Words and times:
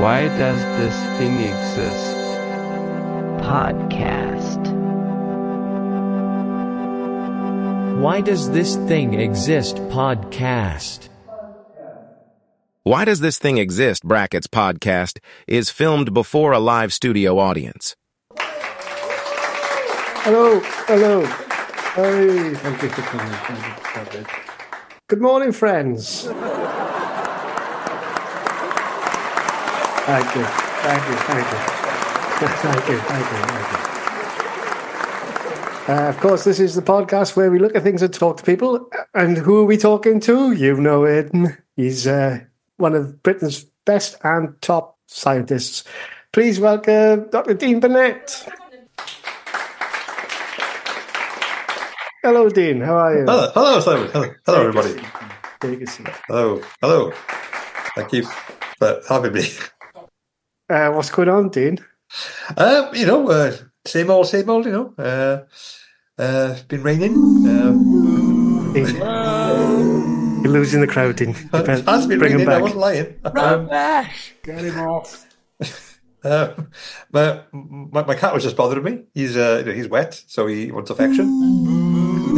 Why 0.00 0.28
does 0.28 0.60
this 0.78 0.96
thing 1.18 1.40
exist? 1.40 2.16
Podcast. 3.44 4.62
Why 8.00 8.22
does 8.22 8.50
this 8.50 8.76
thing 8.76 9.20
exist? 9.20 9.76
Podcast. 9.90 11.10
Why 12.82 13.04
Does 13.04 13.20
This 13.20 13.38
Thing 13.38 13.58
Exist? 13.58 14.02
brackets 14.02 14.46
podcast 14.46 15.18
is 15.46 15.68
filmed 15.68 16.14
before 16.14 16.52
a 16.52 16.58
live 16.58 16.94
studio 16.94 17.38
audience. 17.38 17.94
Hello, 20.24 20.60
hello. 20.88 21.26
Hey, 21.26 22.54
thank 22.54 22.82
you 22.82 22.88
for 22.88 23.02
coming. 23.02 23.32
Thank 23.32 23.66
you 23.66 23.72
for 23.74 24.04
coming. 24.06 24.26
Good 25.08 25.20
morning, 25.20 25.52
friends. 25.52 26.26
Thank 30.10 30.34
you, 30.34 30.42
thank 30.42 31.08
you, 31.08 31.14
thank 31.14 31.46
you. 31.52 31.58
Thank 32.40 32.88
you, 32.88 32.98
thank 32.98 33.26
you, 33.30 33.38
thank 33.46 33.70
you. 35.86 35.94
Uh, 35.94 36.08
of 36.08 36.18
course, 36.18 36.42
this 36.42 36.58
is 36.58 36.74
the 36.74 36.82
podcast 36.82 37.36
where 37.36 37.48
we 37.48 37.60
look 37.60 37.76
at 37.76 37.84
things 37.84 38.02
and 38.02 38.12
talk 38.12 38.38
to 38.38 38.42
people. 38.42 38.90
And 39.14 39.38
who 39.38 39.60
are 39.60 39.64
we 39.64 39.76
talking 39.76 40.18
to? 40.18 40.50
You 40.50 40.74
know 40.80 41.04
him. 41.04 41.56
He's 41.76 42.08
uh, 42.08 42.40
one 42.76 42.96
of 42.96 43.22
Britain's 43.22 43.62
best 43.86 44.16
and 44.24 44.60
top 44.60 44.98
scientists. 45.06 45.84
Please 46.32 46.58
welcome 46.58 47.28
Dr. 47.30 47.54
Dean 47.54 47.78
Burnett. 47.78 48.48
Hello, 52.24 52.48
Dean. 52.48 52.80
How 52.80 52.96
are 52.96 53.16
you? 53.16 53.24
Hello, 53.26 53.50
hello, 53.54 53.78
Simon. 53.78 54.10
Hello, 54.10 54.34
hello 54.44 54.60
everybody. 54.60 55.06
Take 55.60 55.82
a 55.82 55.86
seat. 55.86 56.08
Hello, 56.26 56.60
hello. 56.80 57.12
Thank 57.94 58.12
you 58.12 58.24
for 58.76 59.00
having 59.08 59.34
me. 59.34 59.44
Uh, 60.70 60.92
what's 60.92 61.10
going 61.10 61.28
on, 61.28 61.48
Dean? 61.48 61.78
Um, 62.56 62.94
you 62.94 63.04
know, 63.04 63.28
uh, 63.28 63.56
same 63.84 64.08
old, 64.08 64.28
same 64.28 64.48
old. 64.48 64.66
You 64.66 64.72
know, 64.72 64.94
uh, 64.96 65.40
uh, 66.16 66.56
been 66.68 66.84
raining. 66.84 67.14
Um, 67.14 68.72
You're 70.44 70.52
losing 70.52 70.80
the 70.80 70.86
crowd, 70.86 71.16
Dean. 71.16 71.30
You 71.30 71.34
it 71.34 71.66
better 71.66 71.82
has 71.82 72.06
been 72.06 72.20
bring 72.20 72.32
him 72.32 72.38
raining. 72.38 72.48
I 72.48 72.52
back. 72.52 72.62
wasn't 72.62 72.80
lying. 72.80 73.14
Um, 73.24 73.66
Get 74.44 74.64
him 74.64 74.78
off. 74.78 75.26
um, 76.24 76.70
my, 77.12 77.40
my 77.52 78.04
my 78.04 78.14
cat 78.14 78.32
was 78.32 78.44
just 78.44 78.56
bothering 78.56 78.84
me. 78.84 79.02
He's 79.12 79.36
uh, 79.36 79.56
you 79.58 79.64
know, 79.66 79.72
he's 79.72 79.88
wet, 79.88 80.22
so 80.28 80.46
he 80.46 80.70
wants 80.70 80.90
affection. 80.90 81.26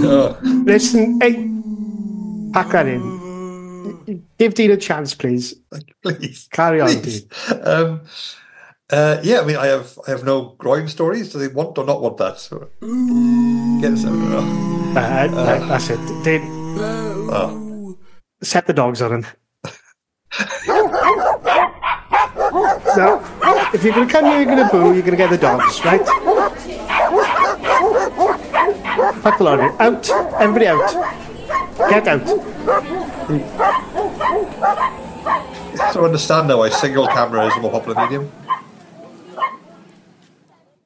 Oh, 0.04 0.38
Listen, 0.42 1.20
hey, 1.20 1.34
pack 2.54 2.70
that 2.70 2.86
in. 2.86 3.21
Give 4.38 4.54
Dean 4.54 4.70
a 4.70 4.76
chance, 4.76 5.14
please. 5.14 5.54
please, 6.02 6.48
Carry 6.52 6.80
on, 6.80 6.88
please. 7.02 7.26
Um, 7.62 8.02
uh, 8.90 9.18
yeah, 9.22 9.40
I 9.40 9.44
mean, 9.44 9.56
I 9.56 9.66
have 9.66 9.98
I 10.06 10.10
have 10.10 10.24
no 10.24 10.54
groin 10.58 10.86
stories. 10.88 11.32
Do 11.32 11.38
they 11.38 11.48
want 11.48 11.78
or 11.78 11.84
not 11.84 12.02
want 12.02 12.16
that? 12.18 12.38
So, 12.38 12.68
get 13.80 13.92
us 13.92 14.04
out. 14.04 14.12
Uh, 14.94 15.00
uh, 15.34 15.66
that's 15.68 15.88
it. 15.90 15.98
Dean, 16.24 16.42
Oh. 17.34 17.96
set 18.42 18.66
the 18.66 18.72
dogs 18.74 19.00
on 19.00 19.12
him. 19.22 19.26
no, 22.96 23.20
if 23.72 23.82
you're 23.84 23.94
going 23.94 24.06
to 24.08 24.12
come 24.12 24.24
here, 24.26 24.36
you're 24.42 24.44
going 24.44 24.58
to 24.58 24.68
boo, 24.70 24.92
you're 24.92 25.02
going 25.02 25.12
to 25.12 25.16
get 25.16 25.30
the 25.30 25.38
dogs, 25.38 25.82
right? 25.84 26.04
Fuck 29.22 29.38
the 29.38 29.44
lorry. 29.44 29.70
Out. 29.78 30.08
Everybody 30.40 30.66
out. 30.66 30.92
Get 31.90 32.08
out. 32.08 32.26
So 35.92 36.02
I 36.02 36.04
understand 36.04 36.48
now 36.48 36.58
why 36.58 36.68
single 36.70 37.06
camera 37.06 37.46
is 37.46 37.54
the 37.54 37.60
more 37.60 37.70
popular 37.70 38.00
medium. 38.02 38.30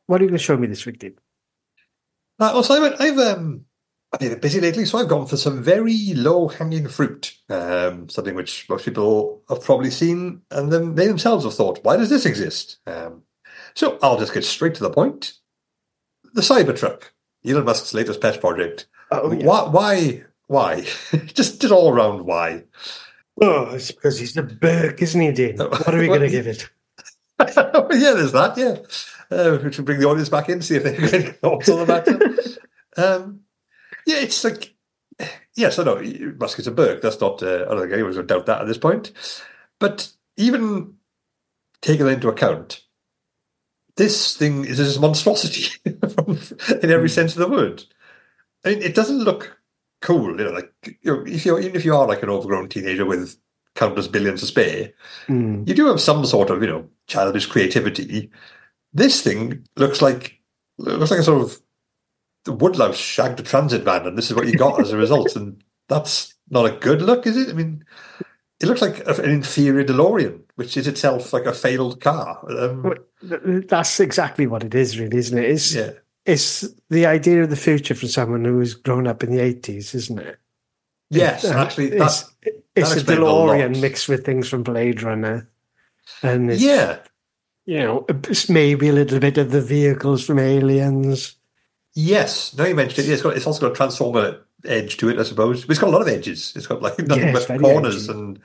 What 0.07 0.21
are 0.21 0.25
you 0.25 0.29
going 0.31 0.39
to 0.39 0.45
show 0.45 0.57
me 0.57 0.67
this 0.67 0.85
week, 0.87 0.99
Dean? 0.99 1.17
Uh, 2.39 2.51
well, 2.55 2.63
Simon, 2.63 2.95
I've 2.99 3.19
um, 3.19 3.65
I've 4.13 4.21
been 4.21 4.33
a 4.33 4.35
bit 4.35 4.43
busy 4.43 4.61
lately, 4.61 4.85
so 4.85 4.99
I've 4.99 5.09
gone 5.09 5.27
for 5.27 5.37
some 5.37 5.63
very 5.63 6.13
low 6.15 6.49
hanging 6.49 6.87
fruit. 6.89 7.35
Um, 7.49 8.09
something 8.09 8.35
which 8.35 8.69
most 8.69 8.85
people 8.85 9.43
have 9.49 9.63
probably 9.63 9.91
seen, 9.91 10.43
and 10.51 10.73
then 10.73 10.95
they 10.95 11.07
themselves 11.07 11.45
have 11.45 11.55
thought, 11.55 11.83
"Why 11.83 11.97
does 11.97 12.11
this 12.11 12.27
exist?" 12.27 12.79
Um, 12.87 13.23
so 13.75 13.99
I'll 14.03 14.19
just 14.19 14.35
get 14.35 14.45
straight 14.45 14.75
to 14.77 14.83
the 14.83 14.91
point. 14.91 15.35
The 16.35 16.43
Cybertruck, 16.43 17.05
Elon 17.45 17.65
Musk's 17.65 17.95
latest 17.95 18.21
pet 18.21 18.41
project. 18.41 18.87
Oh. 19.11 19.35
Why? 19.35 19.69
Why? 19.69 20.25
Why? 20.47 20.81
just, 21.27 21.61
just 21.61 21.73
all 21.73 21.93
around 21.93 22.27
why. 22.27 22.65
Oh, 23.41 23.75
it's 23.75 23.91
because 23.91 24.19
he's 24.19 24.35
the 24.35 24.43
berk, 24.43 25.01
isn't 25.03 25.21
he, 25.21 25.33
Dean? 25.33 25.59
What 25.59 25.95
are 25.95 25.99
we 25.99 26.07
going 26.07 26.21
to 26.21 26.31
give 26.31 26.47
it? 26.47 26.69
yeah, 27.41 28.15
there's 28.15 28.33
that. 28.33 28.55
Yeah, 28.57 29.37
uh, 29.37 29.59
we 29.63 29.73
should 29.73 29.85
bring 29.85 30.01
the 30.01 30.07
audience 30.07 30.31
back 30.31 30.49
in 30.49 30.63
see 30.63 30.77
if 30.77 30.85
they 30.85 30.95
have 30.95 31.15
any 31.15 31.33
thoughts 31.33 31.69
on 31.69 31.81
the 31.81 31.87
matter. 31.87 32.19
um, 32.97 33.41
yeah, 34.07 34.21
it's 34.21 34.43
like 34.43 34.75
yes, 35.55 35.79
I 35.79 35.85
know 35.85 36.01
Musk 36.39 36.59
is 36.59 36.67
a 36.67 36.73
berk. 36.73 37.03
That's 37.03 37.21
not. 37.21 37.43
Uh, 37.43 37.65
I 37.67 37.71
don't 37.71 37.81
think 37.81 37.93
anyone's 37.93 38.17
going 38.17 38.27
to 38.27 38.35
doubt 38.35 38.47
that 38.47 38.61
at 38.61 38.67
this 38.67 38.79
point. 38.79 39.13
But 39.79 40.13
even 40.37 40.95
taking 41.83 42.07
that 42.07 42.13
into 42.13 42.29
account, 42.29 42.83
this 43.97 44.37
thing 44.37 44.65
is 44.65 44.97
a 44.97 45.01
monstrosity 45.01 45.71
from, 46.15 46.39
in 46.83 46.91
every 46.91 47.09
sense 47.09 47.35
of 47.35 47.41
the 47.41 47.49
word. 47.49 47.85
I 48.65 48.71
mean, 48.71 48.83
it 48.83 48.95
doesn't 48.95 49.25
look 49.25 49.56
cool. 50.07 50.39
You 50.39 50.45
know, 50.47 50.51
like 50.53 50.73
you 51.03 51.17
know, 51.17 51.25
if 51.27 51.45
you 51.45 51.59
even 51.59 51.75
if 51.77 51.85
you 51.85 51.95
are 51.97 52.07
like 52.07 52.23
an 52.23 52.31
overgrown 52.31 52.69
teenager 52.69 53.05
with 53.05 53.37
countless 53.75 54.09
billions 54.09 54.41
to 54.41 54.47
spare, 54.47 54.93
Hmm. 55.27 55.65
you 55.67 55.75
do 55.75 55.87
have 55.87 56.01
some 56.01 56.25
sort 56.25 56.51
of 56.51 56.63
you 56.63 56.69
know 56.69 56.89
childish 57.09 57.47
creativity. 57.47 58.31
This 58.93 59.21
thing 59.21 59.67
looks 59.77 60.01
like 60.01 60.41
looks 60.79 61.11
like 61.11 61.21
a 61.21 61.25
sort 61.25 61.43
of 61.43 61.61
the 62.45 62.53
woodlouse 62.53 62.97
shagged 62.97 63.41
a 63.41 63.43
transit 63.43 63.83
van, 63.83 64.07
and 64.07 64.17
this 64.17 64.31
is 64.31 64.37
what 64.37 64.47
you 64.47 64.57
got 64.57 64.81
as 64.81 64.93
a 64.93 64.97
result. 64.97 65.35
And 65.37 65.63
that's 65.89 66.35
not 66.49 66.65
a 66.67 66.77
good 66.79 67.03
look, 67.03 67.27
is 67.27 67.37
it? 67.37 67.49
I 67.51 67.53
mean, 67.55 67.85
it 68.61 68.67
looks 68.67 68.81
like 68.83 69.07
an 69.07 69.29
inferior 69.29 69.85
DeLorean, 69.85 70.41
which 70.55 70.77
is 70.77 70.87
itself 70.87 71.33
like 71.33 71.45
a 71.47 71.53
failed 71.53 72.01
car. 72.01 72.45
Um, 72.49 72.95
That's 73.69 73.99
exactly 74.01 74.47
what 74.47 74.63
it 74.63 74.75
is, 74.75 74.99
really, 74.99 75.19
isn't 75.19 75.37
it? 75.37 75.51
It's, 75.51 75.75
yeah, 75.75 75.91
it's 76.27 76.65
the 76.91 77.07
idea 77.07 77.43
of 77.43 77.51
the 77.51 77.57
future 77.57 77.95
for 77.95 78.09
someone 78.09 78.45
who 78.45 78.57
was 78.59 78.75
grown 78.75 79.07
up 79.07 79.23
in 79.23 79.31
the 79.31 79.39
80s, 79.41 79.95
isn't 79.95 80.19
it? 80.19 80.39
yes, 81.11 81.45
actually, 81.45 81.93
it's, 81.93 81.99
that's 81.99 82.35
it's 82.75 82.91
a 82.91 82.97
explains 82.97 83.09
a. 83.21 83.23
DeLorean 83.23 83.81
mixed 83.81 84.09
with 84.09 84.25
things 84.27 84.49
from 84.49 84.63
Blade 84.65 85.03
Runner. 85.03 85.49
And 86.23 86.51
it's, 86.51 86.61
yeah, 86.63 86.99
you 87.65 87.79
know, 87.79 88.05
it's 88.09 88.49
maybe 88.49 88.89
a 88.89 88.93
little 88.93 89.19
bit 89.21 89.39
of 89.39 89.51
the 89.51 89.61
vehicles 89.63 90.25
from 90.25 90.39
Aliens. 90.39 91.37
yes. 91.95 92.57
Now 92.57 92.65
you 92.65 92.75
mentioned 92.75 93.09
it, 93.09 93.13
it's 93.13 93.23
got 93.23 93.37
it's 93.37 93.47
also 93.47 93.61
got 93.61 93.73
a 93.73 93.75
transformer 93.75 94.41
edge 94.65 94.97
to 94.99 95.09
it, 95.09 95.19
I 95.19 95.23
suppose. 95.25 95.63
But 95.65 95.71
it's 95.73 95.81
got 95.81 95.89
a 95.89 95.93
lot 95.93 96.03
of 96.03 96.09
edges. 96.09 96.53
It's 96.57 96.67
got 96.67 96.83
like 96.83 96.99
nothing 96.99 97.25
Yeah, 97.29 97.37
it's 97.37 97.47
but 97.47 97.61
corners 97.61 98.09
edgy. 98.09 98.19
and 98.19 98.39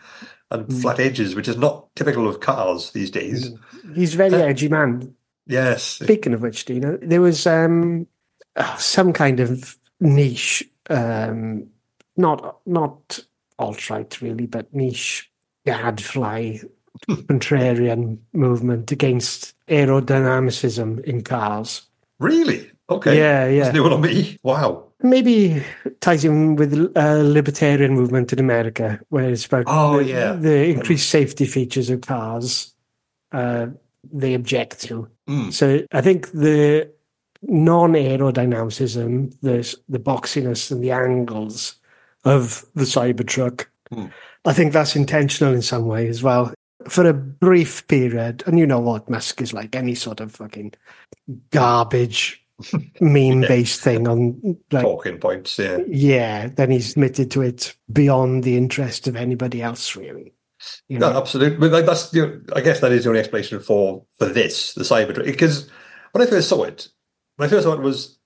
and 0.51 0.67
Mm. 0.67 0.81
flat 0.81 0.99
edges, 0.99 1.33
which 1.33 1.47
is 1.47 1.57
not 1.57 1.87
typical 1.95 2.27
of 2.27 2.41
cars 2.41 2.91
these 2.91 3.09
days. 3.09 3.51
He's 3.95 4.13
a 4.15 4.17
very 4.17 4.33
Uh, 4.35 4.45
edgy 4.47 4.67
man. 4.67 5.15
Yes, 5.47 5.83
Speaking 5.83 6.33
of 6.33 6.41
which, 6.41 6.65
Dina, 6.65 6.97
there 7.01 7.21
was 7.21 7.45
um, 7.47 8.07
uh, 8.55 8.75
some 8.77 9.11
kind 9.13 9.39
of 9.39 9.77
niche, 9.99 10.63
um, 10.89 11.67
not 12.17 12.59
not 12.65 13.19
alt 13.59 13.89
right 13.89 14.21
really, 14.21 14.45
but 14.45 14.73
niche 14.73 15.29
gadfly 15.65 16.57
contrarian 17.09 18.17
movement 18.33 18.91
against 18.91 19.53
aerodynamicism 19.67 21.03
in 21.03 21.21
cars. 21.23 21.83
really. 22.19 22.69
Okay, 22.89 23.17
Yeah, 23.17 23.47
yeah. 23.47 23.63
That's 23.63 23.73
new 23.73 23.85
on 23.85 24.01
me. 24.01 24.37
Wow. 24.43 24.83
Maybe 25.01 25.63
ties 26.01 26.25
in 26.25 26.57
with 26.57 26.73
a 26.73 27.23
libertarian 27.23 27.93
movement 27.93 28.33
in 28.33 28.39
America, 28.39 28.99
where 29.07 29.29
it's 29.29 29.45
about 29.45 29.63
Oh, 29.67 29.97
the, 29.99 30.03
yeah. 30.09 30.33
the 30.33 30.65
increased 30.65 31.09
safety 31.09 31.45
features 31.45 31.89
of 31.89 32.01
cars 32.01 32.73
uh, 33.31 33.67
they 34.11 34.33
object 34.33 34.81
to. 34.81 35.07
Mm. 35.29 35.53
So 35.53 35.85
I 35.91 36.01
think 36.01 36.31
the 36.31 36.91
non-aerodynamicism, 37.43 39.35
the 39.41 39.77
the 39.89 39.99
boxiness 39.99 40.71
and 40.71 40.83
the 40.83 40.91
angles 40.91 41.75
of 42.23 42.65
the 42.75 42.83
Cybertruck, 42.83 43.65
Hmm. 43.91 44.05
I 44.45 44.53
think 44.53 44.73
that's 44.73 44.95
intentional 44.95 45.53
in 45.53 45.61
some 45.61 45.85
way 45.85 46.07
as 46.07 46.23
well. 46.23 46.53
For 46.87 47.05
a 47.07 47.13
brief 47.13 47.87
period, 47.87 48.43
and 48.47 48.57
you 48.57 48.65
know 48.65 48.79
what 48.79 49.09
Musk 49.09 49.41
is 49.41 49.53
like, 49.53 49.75
any 49.75 49.93
sort 49.93 50.19
of 50.19 50.31
fucking 50.31 50.73
garbage 51.51 52.43
meme-based 53.01 53.81
thing 53.81 54.07
on 54.07 54.57
like 54.71 54.83
Talking 54.83 55.19
points. 55.19 55.59
Yeah. 55.59 55.79
yeah, 55.87 56.47
then 56.47 56.71
he's 56.71 56.93
committed 56.93 57.29
to 57.31 57.41
it 57.41 57.75
beyond 57.91 58.43
the 58.43 58.57
interest 58.57 59.07
of 59.07 59.15
anybody 59.15 59.61
else, 59.61 59.95
really. 59.95 60.33
You 60.87 60.99
No, 60.99 61.09
absolutely. 61.17 61.57
But 61.57 61.71
like, 61.71 61.85
that's 61.85 62.13
you 62.13 62.25
know, 62.25 62.41
I 62.55 62.61
guess 62.61 62.79
that 62.81 62.91
is 62.91 63.03
the 63.03 63.09
only 63.09 63.19
explanation 63.19 63.59
for 63.59 64.05
for 64.19 64.25
this 64.27 64.73
the 64.73 64.83
Cybertruck. 64.83 65.25
Because 65.25 65.69
when 66.11 66.25
I 66.25 66.29
first 66.29 66.49
saw 66.49 66.63
it, 66.63 66.89
my 67.37 67.47
first 67.47 67.65
thought 67.65 67.81
was 67.81 68.17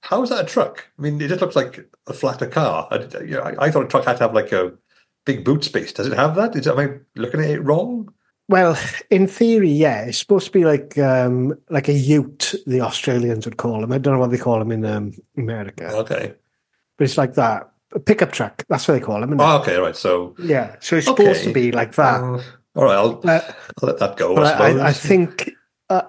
how 0.00 0.22
is 0.22 0.30
that 0.30 0.44
a 0.44 0.46
truck? 0.46 0.86
I 0.98 1.02
mean, 1.02 1.20
it 1.20 1.28
just 1.28 1.40
looks 1.40 1.56
like 1.56 1.88
a 2.06 2.12
flatter 2.12 2.46
car. 2.46 2.86
I, 2.90 2.98
you 3.22 3.32
know, 3.36 3.40
I, 3.40 3.66
I 3.66 3.70
thought 3.70 3.84
a 3.84 3.88
truck 3.88 4.04
had 4.04 4.18
to 4.18 4.24
have 4.24 4.34
like 4.34 4.52
a 4.52 4.72
big 5.24 5.44
boot 5.44 5.64
space. 5.64 5.92
Does 5.92 6.06
it 6.06 6.12
have 6.12 6.34
that? 6.36 6.54
Is 6.56 6.66
am 6.68 6.78
I 6.78 6.90
looking 7.16 7.40
at 7.40 7.50
it 7.50 7.60
wrong? 7.60 8.12
Well, 8.48 8.78
in 9.10 9.26
theory, 9.26 9.70
yeah, 9.70 10.02
it's 10.04 10.18
supposed 10.18 10.46
to 10.46 10.52
be 10.52 10.64
like 10.64 10.96
um, 10.98 11.58
like 11.68 11.88
a 11.88 11.92
Ute. 11.92 12.54
The 12.66 12.80
Australians 12.80 13.44
would 13.44 13.56
call 13.56 13.80
them. 13.80 13.90
I 13.92 13.98
don't 13.98 14.14
know 14.14 14.20
what 14.20 14.30
they 14.30 14.38
call 14.38 14.60
them 14.60 14.70
in 14.70 14.84
um, 14.84 15.12
America, 15.36 15.88
Okay. 15.96 16.32
but 16.96 17.04
it's 17.04 17.18
like 17.18 17.34
that. 17.34 17.70
A 17.94 18.00
pickup 18.00 18.32
truck. 18.32 18.64
That's 18.68 18.86
what 18.88 18.94
they 18.94 19.00
call 19.00 19.20
them. 19.20 19.40
Oh, 19.40 19.58
okay, 19.60 19.76
right. 19.78 19.96
So, 19.96 20.34
Yeah, 20.38 20.76
so 20.80 20.96
it's 20.96 21.06
supposed 21.06 21.44
to 21.44 21.52
be 21.52 21.70
like 21.72 21.94
that. 21.94 22.20
uh, 22.22 22.42
all 22.74 22.84
right, 22.84 22.94
I'll, 22.96 23.14
But, 23.14 23.56
I'll 23.82 23.86
let 23.88 23.98
that 24.00 24.16
go. 24.16 24.36
I, 24.36 24.70
I, 24.72 24.88
I 24.88 24.92
think 24.92 25.50
uh, 25.88 26.02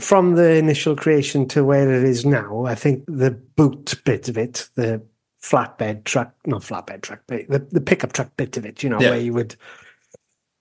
from 0.00 0.34
the 0.34 0.54
initial 0.56 0.96
creation 0.96 1.46
to 1.48 1.64
where 1.64 1.92
it 1.92 2.02
is 2.04 2.24
now, 2.24 2.64
I 2.64 2.74
think 2.74 3.04
the 3.06 3.30
boot 3.30 3.94
bit 4.04 4.28
of 4.28 4.36
it, 4.38 4.68
the 4.74 5.02
flatbed 5.42 6.04
truck, 6.04 6.32
not 6.46 6.62
flatbed 6.62 7.02
truck, 7.02 7.20
but 7.26 7.48
the, 7.48 7.58
the 7.70 7.80
pickup 7.80 8.12
truck 8.14 8.34
bit 8.36 8.56
of 8.56 8.64
it, 8.64 8.82
you 8.82 8.88
know, 8.88 9.00
Yeah. 9.00 9.10
where 9.10 9.20
you 9.20 9.32
would 9.34 9.54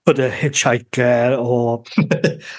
put 0.06 0.18
a 0.20 0.30
hitchhiker 0.30 1.38
or 1.38 1.84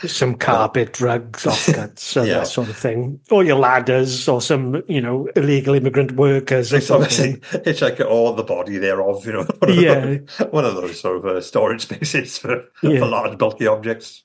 some 0.09 0.35
carpet 0.37 1.01
rugs 1.01 1.45
offcuts, 1.45 1.99
so 1.99 2.23
Yeah. 2.23 2.39
that 2.39 2.47
sort 2.47 2.69
of 2.69 2.77
thing, 2.77 3.21
or 3.31 3.43
your 3.45 3.59
ladders 3.59 4.29
or 4.29 4.41
some, 4.41 4.83
you 4.89 5.01
know, 5.01 5.29
illegal 5.35 5.75
immigrant 5.75 6.13
workers 6.13 6.73
or 6.73 6.77
It's 6.77 6.91
obviously 6.91 7.41
like 7.81 8.01
all 8.01 8.33
the 8.35 8.45
body 8.45 8.79
thereof, 8.79 9.27
you 9.27 9.33
know. 9.33 9.43
One 9.59 9.71
of 9.71 9.77
Yeah. 9.77 10.01
those, 10.01 10.53
one 10.53 10.65
of 10.65 10.75
those 10.77 11.01
sort 11.01 11.17
of 11.17 11.27
uh, 11.27 11.41
storage 11.41 11.83
spaces 11.83 12.39
for, 12.39 12.65
Yeah. 12.83 13.01
for 13.01 13.07
large, 13.07 13.39
bulky 13.39 13.67
objects. 13.67 14.23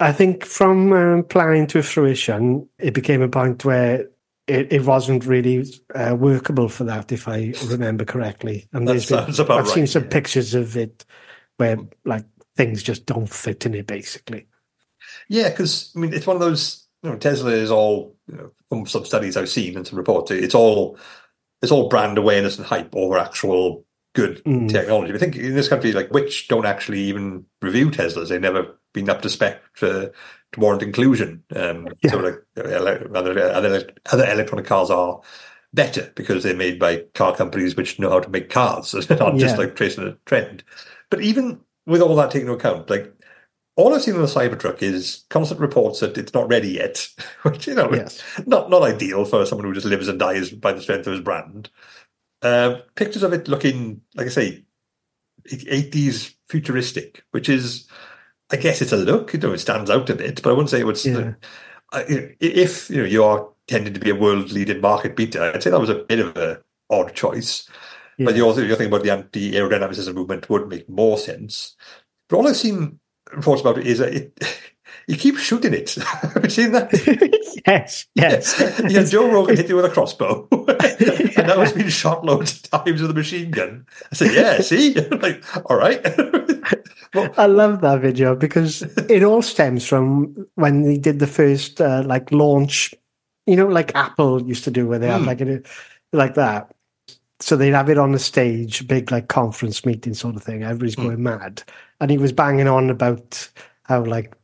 I 0.00 0.12
think 0.12 0.44
from 0.44 0.92
um, 0.92 1.24
planning 1.24 1.66
to 1.68 1.82
fruition, 1.82 2.68
it 2.78 2.94
became 2.94 3.22
a 3.22 3.28
point 3.28 3.64
where 3.64 4.06
it, 4.46 4.72
it 4.72 4.84
wasn't 4.84 5.26
really 5.26 5.64
uh, 5.94 6.14
workable 6.18 6.68
for 6.68 6.84
that, 6.84 7.10
if 7.12 7.26
I 7.28 7.52
remember 7.66 8.04
correctly. 8.04 8.68
And 8.72 8.86
That 8.86 8.92
there's 8.92 9.08
been, 9.08 9.44
about 9.44 9.60
I've 9.60 9.68
seen 9.68 9.86
some 9.86 10.04
yeah. 10.04 10.10
pictures 10.10 10.54
of 10.54 10.76
it 10.76 11.04
where 11.56 11.78
like 12.04 12.24
things 12.58 12.82
just 12.82 13.06
don't 13.06 13.28
fit 13.30 13.64
in 13.64 13.74
it, 13.74 13.86
basically. 13.86 14.46
Yeah, 15.28 15.48
because 15.48 15.90
I 15.96 16.00
mean, 16.00 16.12
it's 16.12 16.26
one 16.26 16.36
of 16.36 16.40
those. 16.42 16.84
You 17.02 17.10
know, 17.10 17.16
Tesla 17.16 17.52
is 17.52 17.70
all 17.70 18.16
you 18.26 18.36
know, 18.36 18.50
from 18.68 18.84
some 18.86 19.04
studies 19.04 19.36
I've 19.36 19.48
seen 19.48 19.76
and 19.76 19.86
some 19.86 19.96
reports. 19.96 20.32
It's 20.32 20.54
all 20.54 20.98
it's 21.62 21.70
all 21.72 21.88
brand 21.88 22.18
awareness 22.18 22.58
and 22.58 22.66
hype 22.66 22.94
over 22.94 23.16
actual 23.16 23.84
good 24.14 24.42
Mm. 24.44 24.68
technology. 24.68 25.14
I 25.14 25.18
think 25.18 25.36
in 25.36 25.54
this 25.54 25.68
country, 25.68 25.92
like 25.92 26.10
which 26.12 26.48
don't 26.48 26.66
actually 26.66 27.00
even 27.02 27.44
review 27.62 27.90
Teslas. 27.90 28.28
They've 28.28 28.40
never 28.40 28.78
been 28.92 29.08
up 29.08 29.22
to 29.22 29.28
spec 29.30 29.62
for 29.74 30.12
to 30.52 30.60
warrant 30.60 30.82
inclusion. 30.82 31.44
Um, 31.54 31.86
Yeah. 32.02 32.10
So 32.10 32.18
like 32.18 32.34
other, 32.56 33.16
other 33.16 33.92
other 34.10 34.30
electronic 34.30 34.66
cars 34.66 34.90
are 34.90 35.20
better 35.72 36.10
because 36.16 36.42
they're 36.42 36.56
made 36.56 36.80
by 36.80 37.04
car 37.14 37.36
companies 37.36 37.76
which 37.76 38.00
know 38.00 38.10
how 38.10 38.20
to 38.20 38.30
make 38.30 38.50
cars, 38.50 38.92
It's 38.94 39.08
not 39.08 39.36
just 39.36 39.54
Yeah. 39.54 39.60
like 39.66 39.76
tracing 39.76 40.08
a 40.08 40.16
trend. 40.26 40.64
But 41.10 41.20
even 41.20 41.60
with 41.88 42.02
all 42.02 42.14
that 42.16 42.30
taken 42.30 42.48
into 42.48 42.58
account, 42.58 42.88
like 42.90 43.12
all 43.76 43.94
I've 43.94 44.02
seen 44.02 44.14
on 44.14 44.20
the 44.20 44.26
Cybertruck 44.26 44.82
is 44.82 45.24
constant 45.30 45.60
reports 45.60 46.00
that 46.00 46.18
it's 46.18 46.34
not 46.34 46.48
ready 46.48 46.68
yet, 46.68 47.08
which 47.42 47.66
you 47.66 47.74
know, 47.74 47.92
Yes. 47.92 48.22
not 48.46 48.70
not 48.70 48.82
ideal 48.82 49.24
for 49.24 49.44
someone 49.46 49.66
who 49.66 49.74
just 49.74 49.86
lives 49.86 50.08
and 50.08 50.18
dies 50.18 50.50
by 50.50 50.72
the 50.72 50.82
strength 50.82 51.06
of 51.06 51.12
his 51.14 51.22
brand. 51.22 51.70
Um, 52.42 52.82
pictures 52.94 53.22
of 53.24 53.32
it 53.32 53.48
looking, 53.48 54.02
like 54.14 54.26
I 54.26 54.30
say, 54.30 54.64
eighties 55.50 56.34
futuristic, 56.48 57.24
which 57.30 57.48
is, 57.48 57.88
I 58.50 58.56
guess, 58.56 58.82
it's 58.82 58.92
a 58.92 58.96
look. 58.96 59.32
You 59.32 59.40
know, 59.40 59.52
it 59.52 59.58
stands 59.58 59.90
out 59.90 60.10
a 60.10 60.14
bit, 60.14 60.42
but 60.42 60.50
I 60.50 60.52
wouldn't 60.52 60.70
say 60.70 60.80
it 60.80 60.86
would. 60.86 61.04
Yeah. 61.04 61.32
Uh, 61.90 62.02
if 62.08 62.90
you 62.90 62.98
know 62.98 63.04
you 63.08 63.24
are 63.24 63.48
tending 63.66 63.94
to 63.94 64.00
be 64.00 64.10
a 64.10 64.14
world 64.14 64.52
leading 64.52 64.80
market 64.80 65.16
beater, 65.16 65.42
I'd 65.42 65.62
say 65.62 65.70
that 65.70 65.80
was 65.80 65.88
a 65.88 66.04
bit 66.04 66.18
of 66.18 66.36
a 66.36 66.60
odd 66.90 67.14
choice. 67.14 67.68
But 68.18 68.30
Yeah. 68.32 68.36
you 68.38 68.44
also 68.46 68.60
you're 68.62 68.76
thinking 68.76 68.92
about 68.92 69.04
the 69.04 69.10
anti 69.12 69.52
aerodynamicism 69.52 70.14
movement 70.14 70.48
would 70.50 70.68
make 70.68 70.88
more 70.88 71.16
sense. 71.18 71.76
But 72.28 72.36
all 72.36 72.48
I've 72.48 72.56
seen 72.56 72.98
reports 73.32 73.60
about 73.62 73.78
it 73.78 73.86
is 73.86 73.98
that 73.98 74.12
it, 74.14 74.32
you 75.08 75.16
keep 75.16 75.36
shooting 75.38 75.72
it. 75.74 75.94
Have 76.34 76.44
you 76.44 76.50
seen 76.50 76.72
that? 76.72 76.90
yes, 77.66 78.06
yes. 78.14 78.82
yeah, 78.88 79.04
Joe 79.04 79.30
Rogan 79.30 79.56
hit 79.56 79.68
you 79.68 79.76
with 79.76 79.84
a 79.84 79.90
crossbow, 79.90 80.48
and 80.50 81.46
now 81.46 81.60
it's 81.62 81.72
been 81.72 81.88
shot 81.88 82.24
loads 82.24 82.52
of 82.56 82.84
times 82.84 83.00
with 83.00 83.10
a 83.10 83.14
machine 83.14 83.50
gun. 83.50 83.86
I 84.10 84.14
said, 84.14 84.34
"Yeah, 84.34 84.60
see, 84.60 84.94
like, 84.94 85.44
all 85.70 85.76
right." 85.76 86.02
well, 87.14 87.32
I 87.36 87.46
love 87.46 87.80
that 87.82 88.00
video 88.00 88.34
because 88.34 88.82
it 89.08 89.22
all 89.22 89.42
stems 89.42 89.86
from 89.86 90.46
when 90.56 90.82
they 90.82 90.96
did 90.98 91.18
the 91.20 91.26
first 91.26 91.80
uh, 91.80 92.02
like 92.04 92.32
launch, 92.32 92.94
you 93.46 93.56
know, 93.56 93.66
like 93.68 93.94
Apple 93.94 94.42
used 94.42 94.64
to 94.64 94.70
do, 94.70 94.86
where 94.88 94.98
they 94.98 95.08
Hmm. 95.10 95.24
like 95.24 95.40
a 95.40 95.62
like 96.12 96.34
that. 96.34 96.74
So 97.40 97.56
they'd 97.56 97.70
have 97.70 97.88
it 97.88 97.98
on 97.98 98.12
the 98.12 98.18
stage, 98.18 98.86
big 98.88 99.10
like 99.12 99.28
conference 99.28 99.86
meeting 99.86 100.14
sort 100.14 100.34
of 100.36 100.42
thing. 100.42 100.62
Everybody's 100.62 100.94
Hmm. 100.94 101.02
going 101.06 101.22
mad, 101.22 101.62
and 102.00 102.10
he 102.10 102.18
was 102.18 102.32
banging 102.32 102.66
on 102.68 102.90
about 102.90 103.48
how 103.84 104.04
like 104.04 104.34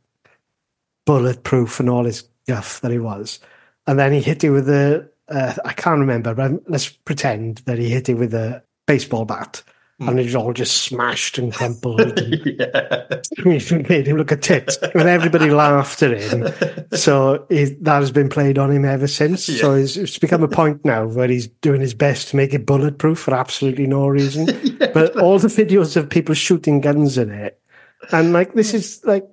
bulletproof 1.05 1.79
and 1.79 1.89
all 1.89 2.03
this 2.03 2.23
guff 2.47 2.81
that 2.81 2.91
he 2.91 2.99
was, 2.99 3.39
and 3.87 3.99
then 3.99 4.13
he 4.13 4.21
hit 4.21 4.43
you 4.43 4.51
with 4.53 4.69
a 4.69 5.07
uh, 5.27 5.53
I 5.65 5.73
can't 5.73 5.99
remember, 5.99 6.35
but 6.35 6.69
let's 6.69 6.87
pretend 6.89 7.57
that 7.65 7.79
he 7.79 7.89
hit 7.89 8.09
it 8.09 8.13
with 8.13 8.33
a 8.33 8.61
baseball 8.85 9.25
bat. 9.25 9.63
Hmm. 9.99 10.09
And 10.09 10.19
it's 10.19 10.35
all 10.35 10.51
just 10.51 10.83
smashed 10.83 11.37
and 11.37 11.53
crumpled. 11.53 12.01
and 12.19 12.45
yeah, 12.45 13.21
made 13.45 14.07
him 14.07 14.17
look 14.17 14.31
a 14.31 14.35
tit, 14.35 14.77
and 14.93 15.03
everybody 15.07 15.49
laughed 15.51 16.03
at 16.03 16.19
him. 16.19 16.47
So 16.91 17.45
he, 17.47 17.65
that 17.81 18.01
has 18.01 18.11
been 18.11 18.27
played 18.27 18.57
on 18.57 18.71
him 18.71 18.83
ever 18.83 19.07
since. 19.07 19.45
So 19.45 19.73
it's, 19.73 19.95
it's 19.95 20.17
become 20.19 20.43
a 20.43 20.49
point 20.49 20.83
now 20.83 21.05
where 21.05 21.29
he's 21.29 21.47
doing 21.47 21.79
his 21.79 21.93
best 21.93 22.27
to 22.29 22.35
make 22.35 22.53
it 22.53 22.65
bulletproof 22.65 23.19
for 23.19 23.33
absolutely 23.33 23.87
no 23.87 24.07
reason. 24.07 24.47
But 24.93 25.17
all 25.17 25.39
the 25.39 25.47
videos 25.47 25.95
of 25.95 26.09
people 26.09 26.35
shooting 26.35 26.81
guns 26.81 27.17
in 27.17 27.31
it, 27.31 27.59
and 28.11 28.33
like 28.33 28.53
this 28.53 28.73
is 28.73 29.01
like. 29.05 29.25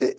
eh, 0.00 0.12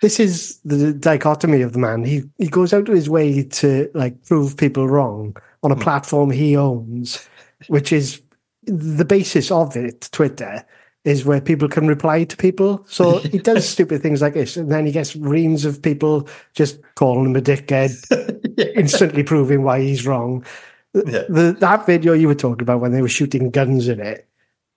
This 0.00 0.20
is 0.20 0.60
the 0.64 0.94
dichotomy 0.94 1.62
of 1.62 1.72
the 1.72 1.78
man. 1.80 2.04
He 2.04 2.22
he 2.38 2.48
goes 2.48 2.72
out 2.72 2.88
of 2.88 2.94
his 2.94 3.10
way 3.10 3.42
to 3.42 3.90
like 3.94 4.24
prove 4.24 4.56
people 4.56 4.86
wrong 4.88 5.36
on 5.62 5.72
a 5.72 5.76
platform 5.76 6.30
he 6.30 6.56
owns, 6.56 7.28
which 7.66 7.92
is 7.92 8.22
the 8.68 9.04
basis 9.04 9.50
of 9.50 9.76
it, 9.76 10.08
Twitter, 10.12 10.64
is 11.04 11.24
where 11.24 11.40
people 11.40 11.68
can 11.68 11.86
reply 11.86 12.24
to 12.24 12.36
people. 12.36 12.84
So 12.86 13.18
he 13.32 13.38
does 13.38 13.68
stupid 13.68 14.02
things 14.02 14.22
like 14.22 14.34
this, 14.34 14.56
and 14.56 14.70
then 14.70 14.86
he 14.86 14.92
gets 14.92 15.16
reams 15.16 15.64
of 15.64 15.82
people 15.82 16.28
just 16.54 16.80
calling 16.94 17.26
him 17.26 17.36
a 17.36 17.40
dickhead, 17.40 17.94
instantly 18.76 19.22
proving 19.22 19.62
why 19.62 19.80
he's 19.80 20.06
wrong. 20.06 20.44
Yeah. 20.94 21.24
The, 21.28 21.56
that 21.60 21.86
video 21.86 22.12
you 22.12 22.28
were 22.28 22.34
talking 22.34 22.62
about 22.62 22.80
when 22.80 22.92
they 22.92 23.02
were 23.02 23.08
shooting 23.08 23.50
guns 23.50 23.88
in 23.88 24.00
it, 24.00 24.28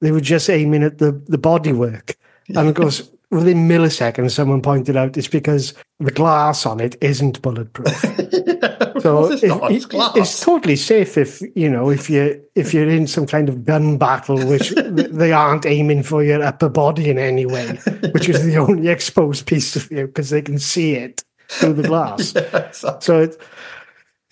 they 0.02 0.12
were 0.12 0.22
just 0.22 0.50
aiming 0.50 0.84
at 0.84 0.98
the, 0.98 1.12
the 1.28 1.38
bodywork. 1.38 2.16
And 2.50 2.68
of 2.68 2.76
course, 2.76 3.10
within 3.30 3.68
milliseconds, 3.68 4.32
someone 4.32 4.62
pointed 4.62 4.98
out 4.98 5.18
it's 5.18 5.28
because 5.28 5.74
the 6.00 6.12
glass 6.12 6.66
on 6.66 6.80
it 6.80 6.96
isn't 7.02 7.42
bulletproof. 7.42 8.04
Of 8.96 9.02
So 9.04 9.16
course 9.28 9.44
it's 9.44 9.44
not. 9.44 9.72
It's 9.72 9.86
it- 9.86 10.18
it's 10.22 10.40
totally 10.40 10.76
safe 10.76 11.18
if 11.18 11.42
you 11.56 11.70
know 11.70 11.90
if 11.90 12.10
you 12.10 12.42
if 12.56 12.74
you're 12.74 12.90
in 12.90 13.08
some 13.08 13.26
kind 13.28 13.50
of 13.50 13.64
gun 13.66 13.98
battle, 13.98 14.38
which 14.48 14.70
they 14.86 15.32
aren't 15.32 15.66
aiming 15.66 16.04
for 16.04 16.24
your 16.24 16.42
upper 16.44 16.70
body 16.70 17.10
in 17.10 17.18
any 17.18 17.46
way, 17.46 17.68
which 18.12 18.30
is 18.30 18.44
the 18.46 18.58
only 18.58 18.88
exposed 18.90 19.46
piece 19.46 19.76
of 19.76 19.92
you 19.92 20.08
because 20.08 20.30
they 20.30 20.42
can 20.42 20.60
see 20.60 20.94
it 20.96 21.24
through 21.50 21.74
the 21.74 21.84
glass. 21.88 22.34
Yeah, 22.36 22.68
exactly. 22.68 23.02
So 23.02 23.22
it, 23.22 23.42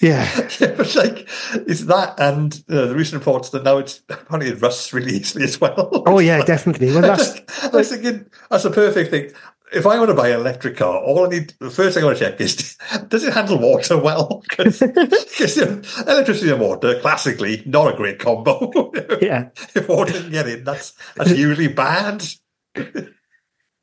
yeah, 0.01 0.48
Yeah, 0.60 0.75
but 0.78 0.96
like 0.96 1.28
it's 1.68 1.82
that 1.86 2.18
and 2.20 2.54
uh, 2.70 2.86
the 2.86 2.96
recent 2.96 3.20
reports 3.20 3.50
that 3.50 3.63
now 3.66 3.80
it's 3.80 4.01
apparently 4.08 4.50
it 4.51 4.62
rusts 4.62 4.94
really 4.94 5.12
easily 5.13 5.44
as 5.44 5.60
well. 5.60 6.04
oh 6.06 6.20
yeah, 6.20 6.42
definitely. 6.46 6.88
Well, 6.92 7.01
that's 7.01 7.38
I 7.66 7.68
was 7.75 7.89
thinking 7.89 8.25
that's 8.50 8.63
a 8.66 8.72
perfect 8.72 9.12
thing. 9.12 9.32
If 9.71 9.85
I 9.85 9.97
want 9.99 10.09
to 10.09 10.15
buy 10.15 10.29
an 10.29 10.39
electric 10.39 10.77
car, 10.77 10.97
all 10.97 11.25
I 11.25 11.29
need 11.29 11.53
the 11.59 11.69
first 11.69 11.93
thing 11.93 12.03
I 12.03 12.07
want 12.07 12.17
to 12.17 12.25
check 12.25 12.41
is 12.41 12.77
does 13.07 13.23
it 13.23 13.33
handle 13.33 13.59
water 13.59 13.97
well? 13.97 14.43
Because 14.49 14.81
electricity 16.07 16.51
and 16.51 16.59
water, 16.61 16.99
classically, 16.99 17.63
not 17.65 17.93
a 17.93 17.97
great 17.97 18.19
combo. 18.19 18.91
yeah. 19.21 19.49
if 19.75 19.88
water 19.88 20.13
can 20.13 20.31
get 20.31 20.47
in, 20.47 20.63
that's 20.63 20.93
that's 21.15 21.31
usually 21.31 21.67
bad. 21.67 22.23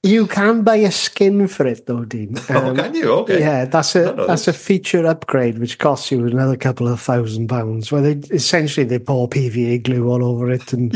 You 0.03 0.29
can 0.29 0.63
buy 0.63 0.77
a 0.77 0.93
skin 0.93 1.49
for 1.49 1.67
it 1.67 1.87
though, 1.87 2.05
Dean. 2.05 2.37
oh, 2.51 2.69
Um, 2.69 2.77
can 2.77 2.95
you? 2.95 3.11
Okay. 3.11 3.41
Yeah, 3.41 3.65
that's 3.65 3.97
a 3.97 4.13
that's 4.27 4.47
a 4.47 4.53
feature 4.53 5.05
upgrade 5.07 5.59
which 5.59 5.79
costs 5.79 6.13
you 6.13 6.25
another 6.27 6.57
couple 6.57 6.87
of 6.87 7.01
thousand 7.01 7.49
pounds. 7.49 7.91
Where 7.91 8.03
they 8.03 8.13
essentially 8.35 8.87
they 8.87 9.01
pour 9.01 9.29
PVA 9.29 9.83
glue 9.83 10.09
all 10.09 10.25
over 10.25 10.51
it, 10.51 10.73
and 10.73 10.95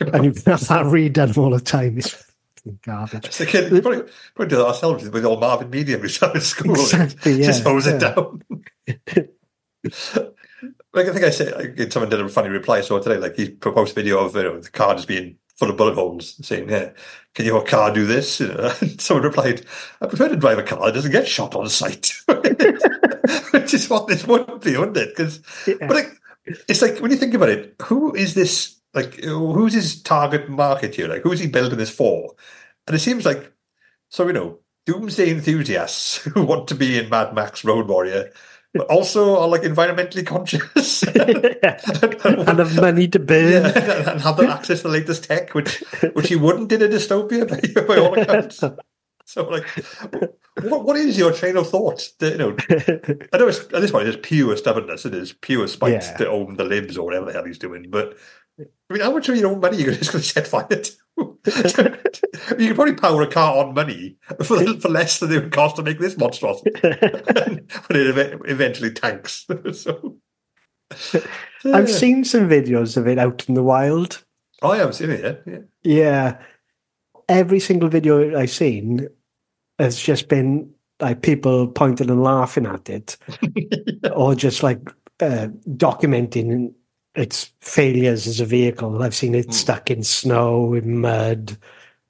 and 0.00 0.24
you 0.24 0.32
have 0.46 0.66
that 0.68 0.86
redone 0.86 1.36
all 1.36 1.50
the 1.50 1.60
time. 1.60 1.98
It's 1.98 2.14
fucking 2.68 2.78
garbage. 2.82 3.36
Kid, 3.36 3.72
we 3.72 3.80
probably, 3.80 4.10
probably 4.34 4.50
do 4.50 4.56
that 4.56 4.66
ourselves 4.66 5.08
with 5.08 5.24
all 5.24 5.38
Marvin 5.38 5.70
Medium 5.70 6.02
we 6.02 6.08
started 6.08 6.42
school. 6.42 6.72
Exactly, 6.72 7.42
Just 7.42 7.64
yeah, 7.64 7.70
hose 7.70 7.86
it 7.86 8.00
down. 8.00 8.42
like 10.92 11.06
I 11.06 11.12
think 11.12 11.24
I 11.24 11.30
said, 11.30 11.78
like, 11.78 11.92
someone 11.92 12.10
did 12.10 12.20
a 12.20 12.28
funny 12.28 12.48
reply 12.48 12.80
so 12.80 12.98
today. 13.00 13.18
Like 13.18 13.36
he 13.36 13.50
proposed 13.50 13.92
a 13.92 13.94
video 13.94 14.24
of 14.24 14.34
you 14.34 14.42
know, 14.42 14.60
the 14.60 14.70
car 14.70 14.94
just 14.94 15.08
being 15.08 15.36
full 15.56 15.70
of 15.70 15.76
bullet 15.76 15.94
holes, 15.94 16.34
saying, 16.46 16.68
"Yeah, 16.68 16.90
can 17.34 17.46
your 17.46 17.64
car 17.64 17.92
do 17.92 18.06
this?" 18.06 18.40
You 18.40 18.48
know, 18.48 18.74
and 18.80 19.00
someone 19.00 19.24
replied, 19.24 19.64
"I 20.00 20.06
prefer 20.06 20.28
to 20.28 20.36
drive 20.36 20.58
a 20.58 20.62
car 20.62 20.86
that 20.86 20.94
doesn't 20.94 21.12
get 21.12 21.28
shot 21.28 21.54
on 21.54 21.68
sight," 21.68 22.12
which 23.52 23.74
is 23.74 23.88
what 23.88 24.06
this 24.06 24.26
would 24.26 24.60
be, 24.60 24.76
wouldn't 24.76 24.96
it? 24.96 25.16
Because, 25.16 25.40
but 25.66 25.90
like, 25.90 26.12
it's 26.68 26.82
like 26.82 26.98
when 26.98 27.10
you 27.10 27.16
think 27.16 27.34
about 27.34 27.50
it, 27.50 27.74
who 27.82 28.14
is 28.14 28.34
this? 28.34 28.76
Like, 28.98 29.22
who's 29.22 29.72
his 29.74 30.02
target 30.02 30.48
market 30.48 30.94
here? 30.94 31.08
Like, 31.08 31.22
who's 31.22 31.40
he 31.40 31.46
building 31.46 31.78
this 31.78 31.90
for? 31.90 32.34
And 32.86 32.96
it 32.96 33.00
seems 33.00 33.24
like 33.24 33.52
So, 34.10 34.26
you 34.26 34.32
know, 34.32 34.58
doomsday 34.86 35.30
enthusiasts 35.30 36.16
who 36.34 36.42
want 36.44 36.68
to 36.68 36.74
be 36.74 36.98
in 36.98 37.08
Mad 37.10 37.34
Max 37.34 37.64
Road 37.64 37.86
Warrior, 37.88 38.30
but 38.74 38.86
also 38.88 39.38
are 39.40 39.48
like 39.48 39.62
environmentally 39.62 40.26
conscious 40.26 41.02
and 42.48 42.58
have 42.58 42.76
money 42.76 43.08
to 43.08 43.18
burn. 43.18 43.64
yeah, 43.64 44.10
and 44.12 44.20
have 44.20 44.36
the 44.36 44.48
access 44.48 44.82
to 44.82 44.88
the 44.88 44.94
latest 44.94 45.24
tech, 45.24 45.54
which 45.54 45.82
which 46.14 46.30
you 46.30 46.38
wouldn't 46.38 46.72
in 46.72 46.82
a 46.82 46.88
dystopia 46.88 47.46
by, 47.48 47.82
by 47.82 47.96
all 47.98 48.18
accounts. 48.18 48.62
So, 49.24 49.46
like, 49.48 49.66
what, 50.62 50.84
what 50.86 50.96
is 50.96 51.18
your 51.18 51.32
train 51.32 51.56
of 51.58 51.68
thought? 51.68 52.00
That, 52.20 52.32
you 52.32 52.38
know, 52.38 52.56
I 53.32 53.36
know 53.38 53.48
it's, 53.48 53.60
at 53.60 53.80
this 53.82 53.90
point 53.90 54.08
it's 54.08 54.18
pure 54.22 54.56
stubbornness. 54.56 55.04
It 55.04 55.14
is 55.14 55.34
pure 55.34 55.68
spite 55.68 55.92
Yeah. 55.92 56.16
to 56.16 56.30
own 56.30 56.56
the 56.56 56.64
libs 56.64 56.96
or 56.96 57.04
whatever 57.04 57.26
the 57.26 57.32
hell 57.34 57.44
he's 57.44 57.58
doing. 57.58 57.90
But 57.90 58.16
I 58.58 58.92
mean, 58.92 59.02
how 59.02 59.12
much 59.12 59.28
of 59.28 59.36
your 59.36 59.50
own 59.50 59.60
money 59.60 59.76
are 59.78 59.90
you 59.90 59.96
just 59.96 60.12
going 60.12 60.22
to 60.22 60.28
set 60.28 60.46
fire 60.46 60.66
to? 60.66 60.92
you 62.58 62.66
can 62.68 62.74
probably 62.74 62.94
power 62.94 63.22
a 63.22 63.26
car 63.26 63.64
on 63.64 63.74
money 63.74 64.16
for, 64.44 64.64
for 64.80 64.88
less 64.88 65.20
than 65.20 65.32
it 65.32 65.42
would 65.42 65.52
cost 65.52 65.76
to 65.76 65.82
make 65.82 65.98
this 65.98 66.16
monstrosity, 66.16 66.70
but 66.82 67.96
it 67.96 68.40
eventually 68.46 68.90
tanks. 68.90 69.46
so, 69.72 70.16
I've 71.64 71.90
seen 71.90 72.24
some 72.24 72.48
videos 72.48 72.96
of 72.96 73.06
it 73.06 73.18
out 73.18 73.48
in 73.48 73.54
the 73.54 73.62
wild. 73.62 74.24
Oh, 74.62 74.70
I 74.70 74.78
haven't 74.78 74.94
seen 74.94 75.10
it 75.10 75.22
yet. 75.22 75.42
Yeah. 75.46 75.58
Yeah. 75.82 76.38
Every 77.28 77.60
single 77.60 77.88
video 77.88 78.38
I've 78.38 78.50
seen 78.50 79.08
has 79.78 80.00
just 80.00 80.28
been 80.28 80.72
like 81.00 81.22
people 81.22 81.68
pointing 81.68 82.10
and 82.10 82.22
laughing 82.22 82.66
at 82.66 82.88
it, 82.88 83.16
or 84.12 84.34
just 84.34 84.62
like 84.62 84.80
uh, 85.20 85.48
documenting 85.68 86.72
its 87.18 87.52
failures 87.60 88.26
as 88.26 88.40
a 88.40 88.44
vehicle. 88.46 89.02
I've 89.02 89.14
seen 89.14 89.34
it 89.34 89.52
stuck 89.52 89.90
in 89.90 90.02
snow, 90.02 90.74
in 90.74 91.00
mud, 91.00 91.56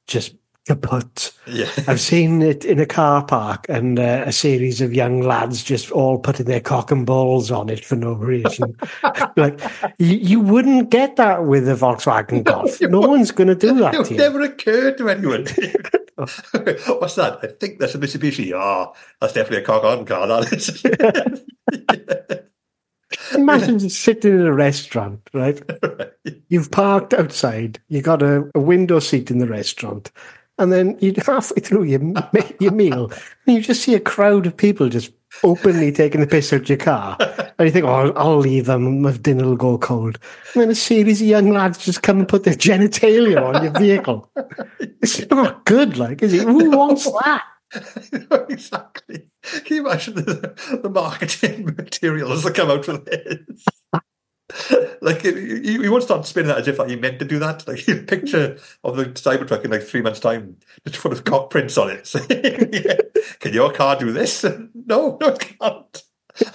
just 0.06 0.34
kaput. 0.66 1.32
Yeah. 1.46 1.68
I've 1.88 2.00
seen 2.00 2.42
it 2.42 2.64
in 2.64 2.78
a 2.78 2.84
car 2.86 3.24
park 3.24 3.64
and 3.70 3.98
uh, 3.98 4.24
a 4.26 4.32
series 4.32 4.80
of 4.82 4.92
young 4.92 5.22
lads 5.22 5.62
just 5.64 5.90
all 5.90 6.18
putting 6.18 6.44
their 6.46 6.60
cock 6.60 6.90
and 6.90 7.06
balls 7.06 7.50
on 7.50 7.70
it 7.70 7.84
for 7.84 7.96
no 7.96 8.12
reason. 8.12 8.76
like 9.36 9.60
you, 9.98 10.16
you 10.18 10.40
wouldn't 10.40 10.90
get 10.90 11.16
that 11.16 11.46
with 11.46 11.66
a 11.68 11.74
Volkswagen 11.74 12.44
Golf. 12.44 12.80
you 12.80 12.88
No 12.88 13.00
one's 13.00 13.30
going 13.30 13.48
to 13.48 13.54
do 13.54 13.78
It 13.78 13.92
that 13.92 14.10
you. 14.10 14.16
never 14.18 14.42
occurred 14.42 14.98
to 14.98 15.08
anyone. 15.08 15.46
What's 16.16 17.14
that? 17.14 17.38
I 17.42 17.46
think 17.60 17.78
that's 17.78 17.94
a 17.94 17.98
Mitsubishi. 17.98 18.52
Ah, 18.52 18.92
that's 19.20 19.32
definitely 19.32 19.62
a 19.62 19.66
cock 19.66 19.84
on 19.84 20.04
car. 20.04 20.26
That 20.26 20.52
is. 20.52 22.44
Imagine 23.34 23.78
just 23.78 24.00
sitting 24.00 24.32
in 24.32 24.46
a 24.46 24.52
restaurant, 24.52 25.20
right? 25.34 25.60
You've 26.48 26.70
parked 26.70 27.14
outside. 27.14 27.80
You 27.88 28.02
got 28.02 28.22
a, 28.22 28.50
a 28.54 28.60
window 28.60 28.98
seat 28.98 29.30
in 29.30 29.38
the 29.38 29.46
restaurant, 29.46 30.10
and 30.58 30.72
then 30.72 30.98
you 31.00 31.14
halfway 31.24 31.60
through 31.60 31.84
your 31.84 32.00
your 32.60 32.72
meal, 32.72 33.10
and 33.46 33.56
you 33.56 33.60
just 33.60 33.82
see 33.82 33.94
a 33.94 34.00
crowd 34.00 34.46
of 34.46 34.56
people 34.56 34.88
just 34.88 35.12
openly 35.44 35.92
taking 35.92 36.20
the 36.20 36.26
piss 36.26 36.52
out 36.52 36.68
your 36.68 36.78
car, 36.78 37.16
and 37.20 37.66
you 37.66 37.70
think, 37.70 37.84
"Oh, 37.84 37.88
I'll, 37.88 38.18
I'll 38.18 38.38
leave 38.38 38.66
them. 38.66 39.02
My 39.02 39.12
dinner 39.12 39.44
will 39.44 39.56
go 39.56 39.78
cold." 39.78 40.18
And 40.54 40.62
then 40.62 40.70
a 40.70 40.74
series 40.74 41.20
of 41.20 41.26
young 41.26 41.52
lads 41.52 41.78
just 41.78 42.02
come 42.02 42.18
and 42.18 42.28
put 42.28 42.44
their 42.44 42.54
genitalia 42.54 43.42
on 43.42 43.62
your 43.62 43.72
vehicle. 43.72 44.30
It's 45.00 45.30
not 45.30 45.64
good, 45.64 45.96
like, 45.96 46.22
is 46.22 46.32
it? 46.32 46.42
Who 46.42 46.76
wants 46.76 47.04
that? 47.04 47.44
exactly. 48.48 49.28
Can 49.42 49.76
you 49.76 49.86
imagine 49.86 50.14
the, 50.14 50.80
the 50.82 50.90
marketing 50.90 51.64
materials 51.76 52.42
that 52.44 52.54
come 52.54 52.70
out 52.70 52.88
of 52.88 53.04
this? 53.04 53.66
like 55.02 55.24
you, 55.24 55.34
you 55.34 55.92
won't 55.92 56.02
start 56.02 56.26
spinning 56.26 56.48
that 56.48 56.58
as 56.58 56.68
if 56.68 56.78
like, 56.78 56.88
you 56.88 56.96
meant 56.96 57.18
to 57.18 57.24
do 57.24 57.38
that. 57.38 57.66
Like 57.68 57.86
you 57.86 58.02
picture 58.02 58.58
of 58.82 58.96
the 58.96 59.06
Cybertruck 59.06 59.64
in 59.64 59.70
like 59.70 59.82
three 59.82 60.02
months' 60.02 60.20
time, 60.20 60.56
just 60.86 60.98
full 60.98 61.12
of 61.12 61.24
cock 61.24 61.50
prints 61.50 61.76
on 61.76 61.90
it. 61.90 63.10
Can 63.40 63.52
your 63.52 63.72
car 63.72 63.96
do 63.96 64.12
this? 64.12 64.44
No, 64.44 65.18
no, 65.20 65.28
it 65.28 65.56
can't. 65.60 66.02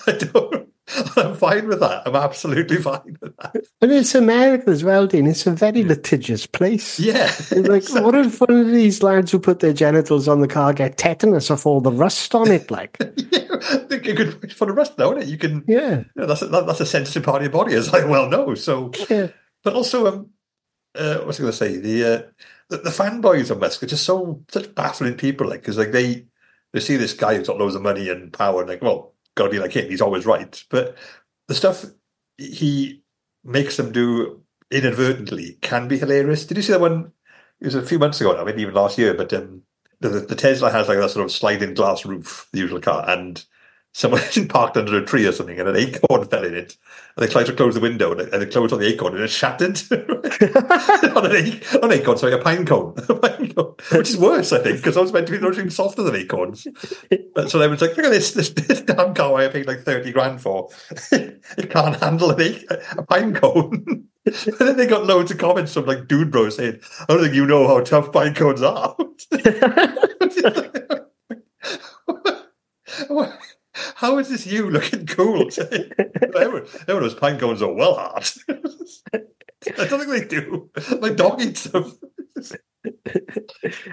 I 0.07 0.11
don't. 0.13 0.72
I'm 1.15 1.35
fine 1.35 1.67
with 1.67 1.79
that. 1.79 2.03
I'm 2.05 2.15
absolutely 2.15 2.77
fine 2.81 3.17
with 3.21 3.35
that. 3.37 3.55
And 3.81 3.91
it's 3.91 4.15
America 4.15 4.69
as 4.69 4.83
well, 4.83 5.07
Dean. 5.07 5.27
It's 5.27 5.47
a 5.47 5.51
very 5.51 5.83
litigious 5.83 6.45
place. 6.45 6.99
Yeah. 6.99 7.31
Like, 7.51 7.87
what 7.89 8.15
if 8.15 8.41
one 8.41 8.51
of 8.51 8.67
these 8.67 9.01
lads 9.01 9.31
who 9.31 9.39
put 9.39 9.59
their 9.59 9.73
genitals 9.73 10.27
on 10.27 10.41
the 10.41 10.47
car 10.47 10.73
get 10.73 10.97
tetanus 10.97 11.49
off 11.49 11.65
all 11.65 11.81
the 11.81 11.91
rust 11.91 12.35
on 12.35 12.51
it? 12.51 12.69
Like, 12.69 12.97
yeah, 12.99 13.45
I 13.51 13.77
think 13.89 14.05
you 14.05 14.15
could 14.15 14.53
for 14.53 14.67
the 14.67 14.73
rest, 14.73 14.97
though, 14.97 15.11
isn't 15.11 15.23
it? 15.23 15.31
You 15.31 15.37
can. 15.37 15.63
yeah, 15.67 15.99
You 15.99 16.05
know, 16.15 16.25
that's 16.25 16.41
a, 16.41 16.47
that, 16.47 16.67
that's 16.67 16.81
a 16.81 16.85
sensitive 16.85 17.23
part 17.23 17.37
of 17.37 17.43
your 17.43 17.51
body, 17.51 17.75
as 17.75 17.93
I 17.93 18.03
well 18.05 18.29
know. 18.29 18.53
So, 18.55 18.91
yeah, 19.09 19.27
but 19.63 19.73
also, 19.73 20.07
um, 20.07 20.29
uh, 20.95 21.19
what's 21.19 21.39
I 21.39 21.43
going 21.43 21.51
to 21.51 21.57
say? 21.57 21.77
The, 21.77 22.03
uh, 22.03 22.21
the 22.69 22.77
the 22.77 22.89
fanboys 22.89 23.49
of 23.49 23.59
Musk 23.59 23.83
are 23.83 23.87
just 23.87 24.03
so 24.05 24.43
such 24.49 24.75
baffling 24.75 25.15
people, 25.15 25.47
like 25.47 25.61
because 25.61 25.77
like 25.77 25.91
they 25.91 26.25
they 26.73 26.79
see 26.79 26.97
this 26.97 27.13
guy 27.13 27.35
who's 27.35 27.47
got 27.47 27.57
loads 27.57 27.75
of 27.75 27.81
money 27.81 28.09
and 28.09 28.33
power, 28.33 28.61
and 28.61 28.69
like, 28.69 28.81
well, 28.81 29.12
be 29.35 29.59
like 29.59 29.73
him. 29.73 29.89
He's 29.89 30.01
always 30.01 30.25
right. 30.25 30.63
But 30.69 30.97
the 31.47 31.55
stuff 31.55 31.85
he 32.37 33.03
makes 33.43 33.77
them 33.77 33.91
do 33.91 34.41
inadvertently 34.71 35.57
can 35.61 35.87
be 35.87 35.97
hilarious. 35.97 36.45
Did 36.45 36.57
you 36.57 36.63
see 36.63 36.73
that 36.73 36.81
one? 36.81 37.11
It 37.59 37.65
was 37.65 37.75
a 37.75 37.85
few 37.85 37.99
months 37.99 38.19
ago 38.19 38.33
now, 38.33 38.43
maybe 38.43 38.61
even 38.61 38.73
last 38.73 38.97
year. 38.97 39.13
But 39.13 39.31
um, 39.33 39.61
the, 39.99 40.09
the 40.09 40.35
Tesla 40.35 40.71
has 40.71 40.87
like 40.87 40.97
that 40.97 41.11
sort 41.11 41.25
of 41.25 41.31
sliding 41.31 41.73
glass 41.73 42.05
roof, 42.05 42.49
the 42.51 42.59
usual 42.59 42.81
car, 42.81 43.09
and 43.09 43.43
someone 43.93 44.21
parked 44.49 44.75
under 44.75 44.97
a 44.97 45.05
tree 45.05 45.25
or 45.25 45.31
something, 45.31 45.59
and 45.59 45.69
an 45.69 45.75
acorn 45.75 46.25
fell 46.29 46.43
in 46.43 46.55
it. 46.55 46.75
And 47.15 47.25
they 47.25 47.31
tried 47.31 47.45
to 47.45 47.53
close 47.53 47.75
the 47.75 47.79
window, 47.79 48.11
and 48.11 48.21
it, 48.21 48.33
and 48.33 48.43
it 48.43 48.51
closed 48.51 48.73
on 48.73 48.79
the 48.79 48.87
acorn, 48.87 49.13
and 49.15 49.23
it 49.23 49.29
shattered 49.29 49.79
on 51.15 51.25
an 51.25 51.35
acorn. 51.35 51.83
On 51.83 51.91
acorn, 51.91 52.17
sorry, 52.17 52.33
a 52.33 52.39
pine 52.39 52.65
cone, 52.65 52.95
a 53.07 53.15
pine 53.15 53.53
cone, 53.53 53.75
which 53.91 54.09
is 54.09 54.17
worse, 54.17 54.51
I 54.51 54.59
think, 54.59 54.77
because 54.77 54.97
I 54.97 55.01
was 55.01 55.13
meant 55.13 55.27
to 55.27 55.33
be 55.33 55.39
nothing 55.39 55.69
softer 55.69 56.03
than 56.03 56.15
acorns. 56.15 56.67
But 57.35 57.49
so 57.49 57.59
they 57.59 57.67
was 57.67 57.81
like, 57.81 57.95
look 57.95 58.05
at 58.05 58.11
this, 58.11 58.31
this, 58.31 58.49
this 58.49 58.81
damn 58.81 59.13
car 59.13 59.35
I 59.35 59.47
paid 59.47 59.67
like 59.67 59.83
thirty 59.83 60.11
grand 60.11 60.41
for. 60.41 60.69
it 61.11 61.69
can't 61.69 61.95
handle 62.01 62.31
an 62.31 62.41
ac- 62.41 62.65
a 62.97 63.03
pine 63.03 63.33
cone. 63.35 64.07
and 64.25 64.57
then 64.59 64.77
they 64.77 64.87
got 64.87 65.05
loads 65.05 65.31
of 65.31 65.37
comments 65.37 65.73
from 65.73 65.85
like 65.85 66.07
dude 66.07 66.31
bros 66.31 66.55
saying, 66.55 66.79
"I 67.01 67.05
don't 67.13 67.21
think 67.21 67.35
you 67.35 67.45
know 67.45 67.67
how 67.67 67.81
tough 67.81 68.11
pine 68.11 68.33
cones 68.33 68.61
are." 68.61 68.95
How 73.95 74.17
is 74.19 74.29
this 74.29 74.45
you 74.45 74.69
looking 74.69 75.05
cool? 75.07 75.49
Everyone 75.57 76.65
everyone 76.81 77.03
knows 77.03 77.15
pine 77.15 77.39
cones 77.39 77.61
are 77.61 77.73
well 77.73 77.95
hard. 77.95 78.27
I 79.13 79.85
don't 79.87 79.99
think 80.05 80.09
they 80.09 80.25
do. 80.25 80.69
My 80.99 81.09
dog 81.09 81.41
eats 81.41 81.63
them. 81.65 81.91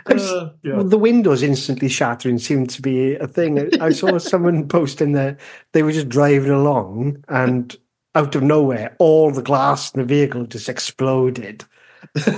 Uh, 0.06 0.50
yeah. 0.62 0.82
the 0.82 0.99
windows 0.99 1.42
instantly 1.42 1.88
shattering 1.88 2.38
seemed 2.38 2.70
to 2.70 2.82
be 2.82 3.14
a 3.16 3.26
thing. 3.26 3.70
I- 3.80 3.90
saw 3.92 4.18
someone 4.18 4.68
posting 4.68 5.12
that 5.12 5.38
they 5.72 5.82
were 5.82 5.92
just 5.92 6.08
driving 6.08 6.50
along, 6.50 7.25
and 7.28 7.76
out 8.14 8.34
of 8.34 8.42
nowhere, 8.42 8.96
all 8.99 9.30
the 9.30 9.42
glass 9.42 9.94
in 9.94 10.00
the 10.00 10.06
vehicle 10.06 10.44
just 10.46 10.68
exploded. 10.68 11.64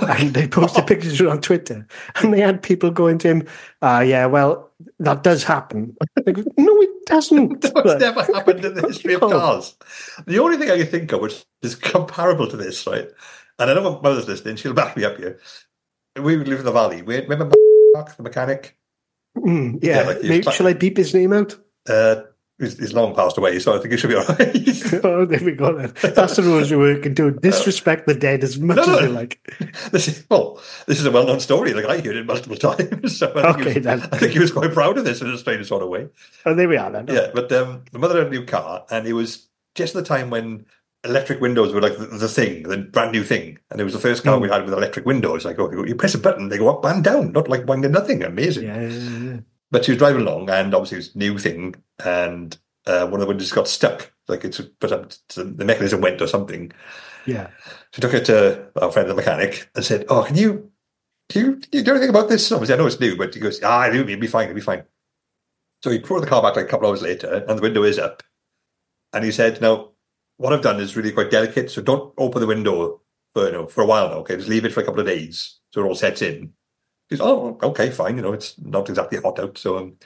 and 0.07 0.33
they 0.33 0.47
posted 0.47 0.85
pictures 0.87 1.19
on 1.21 1.41
Twitter, 1.41 1.87
and 2.15 2.33
they 2.33 2.41
had 2.41 2.61
people 2.61 2.91
going 2.91 3.17
to 3.19 3.29
him, 3.29 3.47
"Ah, 3.81 4.01
yeah, 4.01 4.25
well, 4.27 4.69
that 4.99 5.23
does 5.23 5.43
happen." 5.43 5.95
Like, 6.25 6.37
no, 6.37 6.81
it 6.81 6.89
doesn't. 7.05 7.63
It's 7.75 7.99
never 7.99 8.23
happened 8.23 8.65
in 8.65 8.73
the 8.75 8.81
history 8.87 9.15
of 9.15 9.21
cars. 9.21 9.75
The 10.25 10.39
only 10.39 10.57
thing 10.57 10.69
I 10.71 10.77
can 10.77 10.87
think 10.87 11.11
of 11.11 11.21
which 11.21 11.43
is 11.61 11.75
comparable 11.75 12.47
to 12.47 12.57
this, 12.57 12.85
right? 12.87 13.07
And 13.59 13.69
I 13.69 13.73
know 13.73 13.83
my 13.95 14.01
mother's 14.01 14.27
listening; 14.27 14.55
she'll 14.55 14.73
back 14.73 14.97
me 14.97 15.03
up 15.03 15.17
here. 15.17 15.39
We 16.15 16.35
live 16.37 16.59
in 16.59 16.65
the 16.65 16.71
valley. 16.71 17.01
We 17.01 17.21
remember 17.21 17.55
Mark, 17.93 18.15
the 18.15 18.23
mechanic. 18.23 18.77
Mm, 19.37 19.83
yeah, 19.83 20.01
Yeah, 20.01 20.07
like 20.07 20.21
maybe, 20.23 20.51
shall 20.51 20.67
I 20.67 20.73
beep 20.73 20.97
his 20.97 21.13
name 21.13 21.33
out? 21.33 21.57
Uh, 21.87 22.23
he's, 22.59 22.77
he's 22.77 22.93
long 22.93 23.15
passed 23.15 23.37
away, 23.37 23.59
so 23.59 23.75
I 23.75 23.79
think 23.79 23.91
he 23.91 23.97
should 23.97 24.09
be 24.09 24.15
all 24.15 24.25
right. 24.25 24.93
oh, 25.05 25.25
there 25.25 25.43
we 25.43 25.51
go. 25.53 25.77
Then. 25.77 26.13
That's 26.13 26.35
the 26.35 26.43
rules 26.43 26.69
you 26.71 26.79
work 26.79 27.05
and 27.05 27.15
do. 27.15 27.31
Disrespect 27.41 28.07
the 28.07 28.13
dead 28.13 28.43
as 28.43 28.59
much 28.59 28.77
No, 28.77 28.85
no, 28.85 28.97
as 28.97 29.01
you 29.03 29.09
like. 29.09 29.39
this 29.91 30.07
is, 30.07 30.25
well, 30.29 30.61
this 30.87 30.99
is 30.99 31.05
a 31.05 31.11
well-known 31.11 31.39
story. 31.39 31.73
Like 31.73 31.85
I 31.85 31.97
heard 31.97 32.15
it 32.15 32.25
multiple 32.25 32.57
times. 32.57 33.17
So 33.17 33.31
I 33.35 33.53
think, 33.53 33.57
he 33.57 33.61
Okay, 33.61 33.73
was, 33.75 33.83
then. 33.83 34.01
I 34.11 34.17
think 34.17 34.31
he 34.33 34.39
was 34.39 34.51
quite 34.51 34.73
proud 34.73 34.97
of 34.97 35.05
this 35.05 35.21
in 35.21 35.29
a 35.29 35.37
strange 35.37 35.67
sort 35.67 35.83
of 35.83 35.89
way. 35.89 36.07
Oh, 36.45 36.53
there 36.53 36.67
we 36.67 36.77
are 36.77 36.91
then. 36.91 37.07
Yeah, 37.07 37.31
but 37.33 37.51
um, 37.51 37.83
the 37.91 37.99
mother 37.99 38.17
had 38.19 38.27
a 38.27 38.29
new 38.29 38.45
car, 38.45 38.85
and 38.89 39.07
it 39.07 39.13
was 39.13 39.47
just 39.75 39.93
the 39.93 40.03
time 40.03 40.29
when 40.29 40.65
electric 41.05 41.41
windows 41.41 41.73
were 41.73 41.81
like 41.81 41.97
the, 41.97 42.05
the 42.05 42.29
thing, 42.29 42.63
the 42.63 42.77
brand 42.77 43.11
new 43.11 43.23
thing. 43.23 43.57
And 43.69 43.81
it 43.81 43.83
was 43.83 43.93
the 43.93 43.99
first 43.99 44.23
car 44.23 44.39
we 44.39 44.49
had 44.49 44.63
with 44.63 44.73
electric 44.73 45.05
windows. 45.05 45.43
Like, 45.43 45.59
oh, 45.59 45.83
you 45.83 45.95
press 45.95 46.15
a 46.15 46.17
button, 46.17 46.49
they 46.49 46.57
go 46.57 46.69
up 46.69 46.85
and 46.85 47.03
down, 47.03 47.33
not 47.33 47.49
like 47.49 47.67
winding 47.67 47.91
nothing. 47.91 48.23
Amazing. 48.23 48.63
Yeah. 48.63 49.22
But 49.73 49.83
she 49.83 49.91
was 49.91 49.97
driving 49.97 50.21
along, 50.21 50.51
and 50.51 50.75
obviously 50.75 50.97
it 50.97 50.99
was 50.99 51.15
a 51.15 51.17
new 51.17 51.39
thing, 51.39 51.73
and 52.05 52.55
uh, 52.85 53.07
one 53.07 53.15
of 53.15 53.21
the 53.21 53.27
windows 53.27 53.51
got 53.51 53.67
stuck. 53.67 54.13
Like 54.27 54.45
it's 54.45 54.61
but 54.79 55.17
the 55.35 55.65
mechanism 55.65 55.99
went 55.99 56.21
or 56.21 56.27
something. 56.27 56.71
yeah. 57.25 57.49
She 57.91 57.99
took 57.99 58.13
it 58.13 58.25
to 58.25 58.69
our 58.79 58.91
friend 58.91 59.09
the 59.09 59.15
mechanic 59.15 59.67
and 59.75 59.83
said, 59.83 60.05
"Oh, 60.09 60.23
can 60.23 60.37
you, 60.37 60.71
can 61.27 61.41
you, 61.43 61.55
do 61.55 61.79
you 61.79 61.83
know 61.83 61.93
anything 61.93 62.11
about 62.11 62.29
this?" 62.29 62.51
Obviously, 62.51 62.75
I 62.75 62.77
know 62.77 62.85
it's 62.85 62.99
new, 62.99 63.17
but 63.17 63.33
he 63.33 63.39
goes, 63.39 63.63
"Ah, 63.63 63.87
it'll 63.87 64.03
be, 64.03 64.13
it'll 64.13 64.21
be 64.21 64.27
fine, 64.27 64.43
it'll 64.43 64.55
be 64.55 64.61
fine." 64.61 64.83
So 65.83 65.89
he 65.89 65.97
brought 65.97 66.21
the 66.21 66.27
car 66.27 66.43
back 66.43 66.55
like 66.55 66.65
a 66.65 66.69
couple 66.69 66.85
of 66.87 66.91
hours 66.91 67.01
later, 67.01 67.43
and 67.47 67.57
the 67.57 67.63
window 67.63 67.81
is 67.81 67.97
up. 67.97 68.21
And 69.11 69.25
he 69.25 69.31
said, 69.31 69.59
"Now, 69.59 69.89
what 70.37 70.53
I've 70.53 70.61
done 70.61 70.79
is 70.79 70.95
really 70.95 71.11
quite 71.11 71.31
delicate, 71.31 71.71
so 71.71 71.81
don't 71.81 72.13
open 72.19 72.41
the 72.41 72.47
window 72.47 73.01
for 73.33 73.47
you 73.47 73.51
know 73.51 73.65
for 73.65 73.81
a 73.81 73.87
while 73.87 74.09
now. 74.09 74.17
Okay, 74.17 74.35
just 74.35 74.49
leave 74.49 74.65
it 74.65 74.71
for 74.71 74.81
a 74.81 74.85
couple 74.85 74.99
of 74.99 75.07
days 75.07 75.59
so 75.71 75.81
it 75.81 75.87
all 75.87 75.95
sets 75.95 76.21
in. 76.21 76.53
She's, 77.13 77.21
oh, 77.21 77.59
okay, 77.61 77.91
fine. 77.91 78.15
You 78.15 78.23
know, 78.23 78.33
it's 78.33 78.59
not 78.59 78.89
exactly 78.89 79.19
hot 79.19 79.37
out. 79.39 79.55
So 79.59 79.77
um, 79.77 79.97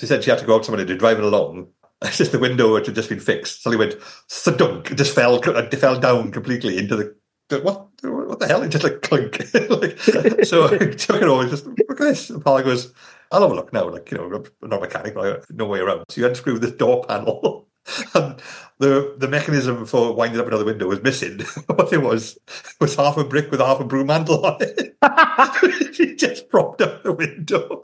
she 0.00 0.06
said 0.06 0.24
she 0.24 0.30
had 0.30 0.38
to 0.38 0.46
go 0.46 0.54
out 0.54 0.64
somewhere 0.64 0.82
to 0.82 0.96
drive 0.96 1.18
it 1.18 1.24
along. 1.24 1.68
It's 2.02 2.16
just 2.16 2.32
the 2.32 2.38
window 2.38 2.72
which 2.72 2.86
had 2.86 2.94
just 2.94 3.10
been 3.10 3.20
fixed. 3.20 3.62
So 3.62 3.70
he 3.70 3.76
went, 3.76 3.98
thudunk, 4.30 4.90
it 4.90 4.96
just 4.96 5.14
fell, 5.14 5.36
it 5.36 5.74
fell 5.76 5.98
down 5.98 6.30
completely 6.30 6.78
into 6.78 6.96
the, 6.96 7.60
what, 7.60 7.88
what 8.02 8.38
the 8.38 8.46
hell? 8.46 8.62
It 8.62 8.68
just 8.68 8.84
like 8.84 9.02
clunk. 9.02 9.38
like, 9.54 9.98
so 10.44 10.66
I 10.66 10.78
took 10.78 11.22
it 11.22 11.28
over, 11.28 11.48
just, 11.48 11.66
look 11.66 11.90
at 11.90 11.98
this. 11.98 12.30
And 12.30 12.42
Paula 12.42 12.62
goes, 12.64 12.94
I'll 13.30 13.42
have 13.42 13.50
a 13.50 13.54
look 13.54 13.72
now. 13.74 13.88
Like, 13.90 14.10
you 14.10 14.18
know, 14.18 14.24
I'm 14.24 14.68
not 14.68 14.78
a 14.78 14.80
mechanic, 14.80 15.14
but 15.14 15.26
I 15.26 15.42
no 15.50 15.66
way 15.66 15.80
around. 15.80 16.04
So 16.08 16.22
you 16.22 16.26
unscrew 16.26 16.58
this 16.58 16.72
door 16.72 17.04
panel. 17.04 17.66
And 18.14 18.40
the 18.78 19.14
the 19.18 19.28
mechanism 19.28 19.86
for 19.86 20.14
winding 20.14 20.40
up 20.40 20.46
another 20.46 20.64
window 20.64 20.86
was 20.86 21.02
missing. 21.02 21.40
what 21.66 21.92
it 21.92 22.02
was 22.02 22.38
was 22.80 22.94
half 22.94 23.16
a 23.16 23.24
brick 23.24 23.50
with 23.50 23.60
half 23.60 23.80
a 23.80 23.84
broom 23.84 24.08
handle 24.08 24.44
on 24.44 24.58
it. 24.60 24.96
he 25.96 26.14
just 26.14 26.48
propped 26.48 26.82
up 26.82 27.02
the 27.02 27.12
window, 27.12 27.82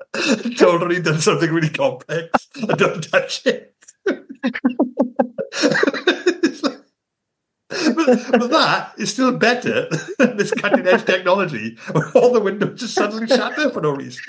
told 0.56 0.82
her 0.82 0.90
he'd 0.90 1.04
done 1.04 1.20
something 1.20 1.50
really 1.50 1.70
complex, 1.70 2.48
and 2.56 2.68
don't 2.78 3.10
touch 3.10 3.46
it. 3.46 3.74
But, 7.94 8.30
but 8.32 8.50
that 8.50 8.92
is 8.98 9.12
still 9.12 9.32
better 9.32 9.88
than 10.18 10.36
this 10.36 10.50
cutting 10.50 10.86
edge 10.86 11.06
technology 11.06 11.78
where 11.92 12.10
all 12.12 12.30
the 12.30 12.40
windows 12.40 12.80
just 12.80 12.94
suddenly 12.94 13.26
shatter 13.26 13.70
for 13.70 13.80
no 13.80 13.92
reason. 13.92 14.22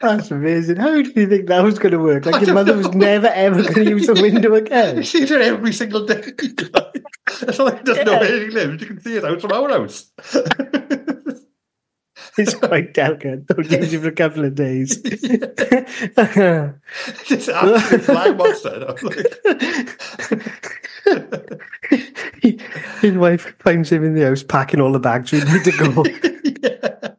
That's 0.00 0.30
amazing. 0.30 0.76
How 0.76 1.02
do 1.02 1.12
you 1.14 1.26
think 1.28 1.46
that 1.48 1.62
was 1.62 1.78
going 1.78 1.92
to 1.92 1.98
work? 1.98 2.26
I 2.26 2.30
Like 2.30 2.40
your 2.40 2.46
don't 2.46 2.54
mother 2.56 2.76
was 2.76 2.92
never 2.94 3.26
ever 3.28 3.62
going 3.62 3.74
to 3.74 3.90
use 3.90 4.06
the 4.06 4.14
window 4.14 4.54
again. 4.62 5.02
She 5.02 5.24
do 5.26 5.36
it 5.36 5.42
every 5.42 5.72
single 5.72 6.06
day. 6.06 6.22
It's 6.26 7.58
like 7.58 7.78
he 7.78 7.84
doesn't 7.84 8.06
know 8.06 8.18
where 8.18 8.40
he 8.40 8.48
lives. 8.50 8.80
You 8.80 8.86
can 8.88 9.00
see 9.00 9.16
it 9.16 9.24
out 9.24 9.40
from 9.40 9.52
our 9.52 9.68
house. 9.68 10.10
It's 12.38 12.54
quite 12.54 12.94
delicate. 12.94 13.46
Don't 13.46 13.70
use 13.70 13.92
it 13.92 14.00
for 14.00 14.08
a 14.08 14.12
couple 14.12 14.46
of 14.46 14.54
days. 14.54 14.98
It's 15.04 15.22
an 17.48 17.54
absolute 17.54 18.04
flag 18.04 18.38
monster. 18.38 18.94
Like, 19.02 19.26
His 23.02 23.14
wife 23.16 23.54
finds 23.58 23.90
him 23.92 24.02
in 24.04 24.14
the 24.14 24.22
house 24.24 24.42
packing 24.42 24.80
all 24.80 24.92
the 24.92 24.98
bags 24.98 25.30
we 25.32 25.40
need 25.40 25.64
to 25.64 25.72
go. 25.72 26.04
yeah. 26.62 27.14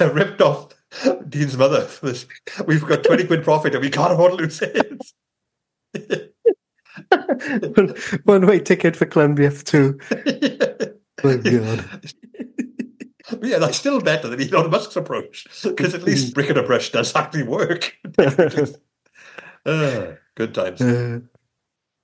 I 0.00 0.04
ripped 0.04 0.42
off 0.42 0.68
Dean's 1.28 1.56
mother 1.56 1.88
this. 2.02 2.26
We've 2.66 2.84
got 2.84 3.04
20 3.04 3.26
quid 3.26 3.44
profit 3.44 3.74
and 3.74 3.82
we 3.82 3.90
can't 3.90 4.12
afford 4.12 4.32
to 4.32 4.36
lose 4.38 4.60
it. 4.62 5.02
one, 7.76 7.94
one 8.24 8.46
way 8.46 8.58
ticket 8.60 8.96
for 8.96 9.06
Colombia 9.06 9.50
for 9.50 9.64
two. 9.64 9.98
Oh 11.24 11.36
God. 11.36 11.84
But 13.28 13.42
yeah, 13.42 13.58
that's 13.58 13.76
still 13.76 14.00
better 14.00 14.28
than 14.28 14.40
Elon 14.40 14.70
Musk's 14.70 14.94
approach 14.94 15.48
because 15.64 15.92
at 15.92 16.04
least 16.04 16.32
brick 16.32 16.48
and 16.48 16.58
a 16.58 16.62
brush 16.62 16.92
does 16.92 17.12
actually 17.16 17.42
work. 17.42 17.92
Ah, 19.66 20.12
good 20.36 20.54
times. 20.54 20.80
Uh, 20.80 21.18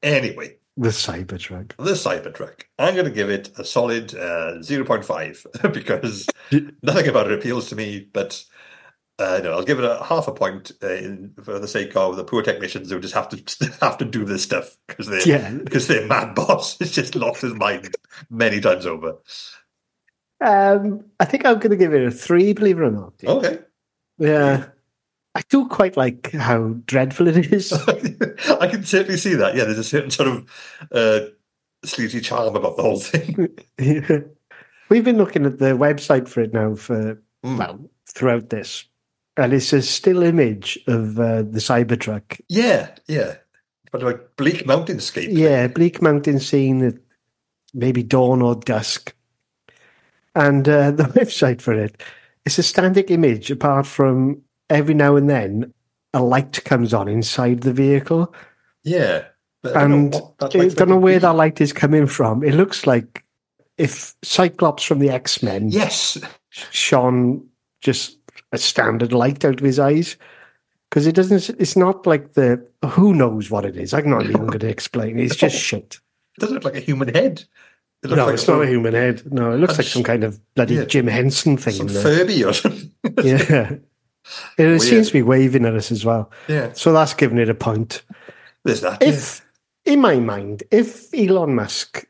Anyway, 0.03 0.57
the 0.77 0.89
Cybertruck. 0.89 1.77
the 1.79 1.93
Cybertruck. 1.93 2.63
I'm 2.81 2.95
going 2.95 3.07
to 3.07 3.13
give 3.13 3.31
it 3.31 3.51
a 3.57 3.65
solid 3.65 4.15
uh, 4.17 4.59
0.5 4.59 5.73
because 5.73 6.27
nothing 6.83 7.07
about 7.09 7.31
it 7.31 7.39
appeals 7.39 7.69
to 7.69 7.77
me, 7.77 8.09
but 8.13 8.45
uh, 9.19 9.41
no, 9.43 9.53
I'll 9.53 9.65
give 9.65 9.79
it 9.79 9.85
a 9.85 10.03
half 10.03 10.27
a 10.29 10.33
point 10.33 10.73
uh, 10.83 10.89
in, 10.93 11.35
for 11.43 11.59
the 11.59 11.69
sake 11.69 11.95
of 11.97 12.17
the 12.17 12.25
poor 12.25 12.43
technicians 12.43 12.91
who 12.91 12.99
just 13.01 13.15
have 13.15 13.29
to 13.31 13.73
have 13.81 13.99
to 13.99 14.05
do 14.05 14.25
this 14.25 14.43
stuff 14.43 14.77
because 14.89 15.07
they 15.07 15.23
Yeah. 15.25 15.51
because 15.51 15.87
their 15.87 16.07
mad 16.07 16.35
boss 16.35 16.79
has 16.79 16.91
just 16.93 17.15
lost 17.15 17.43
his 17.43 17.55
mind 17.55 17.95
many 18.31 18.61
times 18.61 18.87
over. 18.87 19.19
Um, 20.41 21.05
I 21.21 21.25
think 21.25 21.47
I'm 21.47 21.55
going 21.59 21.71
to 21.71 21.77
give 21.77 21.95
it 21.95 22.07
a 22.07 22.11
three, 22.11 22.53
believe 22.53 22.79
it 22.79 22.83
or 22.83 22.91
not. 22.91 23.15
Okay, 23.25 23.61
Yeah. 24.19 24.67
I 25.37 25.43
do 25.49 25.67
quite 25.69 25.97
like 25.97 26.31
how 26.33 26.75
dreadful 26.87 27.27
it 27.29 27.53
is. 27.53 27.73
I 28.61 28.69
can 28.69 28.85
certainly 28.85 29.17
see 29.17 29.35
that. 29.35 29.57
Yeah, 29.57 29.65
there's 29.65 29.79
a 29.79 29.85
certain 29.85 30.11
sort 30.11 30.29
of 30.29 30.87
uh, 30.93 31.21
sleazy 31.85 32.21
charm 32.21 32.55
about 32.55 32.77
the 32.77 32.83
whole 32.83 33.01
thing. 33.01 33.49
We've 34.89 35.05
been 35.05 35.19
looking 35.19 35.45
at 35.47 35.59
the 35.59 35.73
website 35.77 36.29
for 36.29 36.41
it 36.43 36.53
now 36.53 36.75
for, 36.77 37.21
Mm. 37.45 37.59
well, 37.59 37.91
throughout 38.09 38.49
this. 38.51 38.85
And 39.37 39.53
it's 39.53 39.73
a 39.73 39.83
still 39.83 40.23
image 40.23 40.79
of 40.87 41.19
uh, 41.19 41.43
the 41.43 41.59
Cybertruck. 41.59 42.41
Yeah, 42.49 42.91
yeah, 43.09 43.37
but 43.91 44.03
like 44.03 44.37
bleak 44.37 44.65
mountainscape. 44.67 45.29
Yeah, 45.33 45.67
bleak 45.67 46.01
mountain 46.01 46.39
scene 46.39 46.85
at 46.85 46.95
maybe 47.73 48.03
dawn 48.05 48.43
or 48.43 48.55
dusk. 48.55 49.15
And 50.37 50.69
uh, 50.69 50.91
the 50.93 51.05
website 51.05 51.61
for 51.61 51.75
it, 51.75 52.01
it's 52.45 52.59
a 52.59 52.63
static 52.63 53.11
image 53.11 53.51
apart 53.51 53.87
from 53.87 54.41
every 54.71 54.95
now 54.95 55.17
and 55.17 55.29
then 55.29 55.73
a 56.13 56.23
light 56.23 56.63
comes 56.65 56.95
on 56.95 57.09
inside 57.09 57.63
the 57.63 57.73
vehicle. 57.73 58.33
yeah. 58.85 59.25
But 59.63 59.77
I 59.77 59.89
don't 59.89 59.93
And 59.93 60.13
know 60.13 60.35
don't 60.39 60.89
know 60.91 60.99
where 60.99 61.15
be. 61.17 61.21
that 61.21 61.33
light 61.37 61.61
is 61.61 61.73
coming 61.73 62.07
from. 62.07 62.43
It 62.45 62.55
looks 62.55 62.87
like 62.87 63.25
if 63.79 64.15
Cyclops 64.23 64.85
from 64.85 64.99
the 64.99 65.09
X 65.09 65.43
Men 65.43 65.71
Yes, 65.71 66.19
shone 66.51 67.49
just 67.81 68.19
a 68.55 68.59
standard 68.59 69.13
light 69.13 69.45
out 69.45 69.59
of 69.61 69.65
his 69.67 69.79
eyes. 69.79 70.17
Because 70.91 71.07
it 71.07 71.15
doesn't, 71.15 71.51
it's 71.61 71.77
not 71.77 72.07
like 72.07 72.35
the, 72.35 72.65
who 72.87 73.15
knows 73.15 73.51
what 73.51 73.65
it 73.65 73.77
is. 73.77 73.93
I'm 73.93 74.09
not 74.09 74.25
even 74.25 74.47
going 74.47 74.61
to 74.61 74.69
explain. 74.69 75.19
It's 75.19 75.35
just 75.37 75.57
shit. 75.61 75.99
it 76.37 76.41
doesn't 76.41 76.55
look 76.55 76.65
like 76.65 76.77
a 76.77 76.81
human 76.81 77.09
head. 77.09 77.45
It 78.03 78.09
looks 78.11 78.17
No, 78.19 78.27
like 78.27 78.35
it's 78.35 78.47
not 78.49 78.63
a 78.63 78.67
human 78.69 78.95
head. 78.95 79.33
No, 79.33 79.53
it 79.53 79.57
looks 79.57 79.77
like 79.79 79.87
some 79.87 80.05
kind 80.05 80.23
of 80.25 80.39
bloody 80.55 80.75
yeah. 80.77 80.85
Jim 80.85 81.07
Henson 81.09 81.57
thing. 81.57 81.73
some. 81.75 81.89
Furby 81.89 82.45
or 82.45 82.53
something. 82.53 82.91
Yeah. 83.25 83.77
It 84.57 84.65
Weird. 84.67 84.81
seems 84.83 85.09
to 85.09 85.13
be 85.13 85.23
waving 85.23 85.67
at 85.67 85.75
us 85.75 85.91
as 85.93 86.03
well. 86.05 86.31
yeah, 86.49 86.73
So 86.73 86.93
that's 86.95 87.13
giving 87.13 87.37
it 87.39 87.51
a 87.51 87.55
point. 87.55 88.03
there's 88.65 88.81
that. 88.81 89.03
If, 89.03 89.45
in 89.85 90.01
my 90.01 90.17
mind, 90.19 90.63
if 90.71 91.13
Elon 91.13 91.55
Musk 91.55 92.07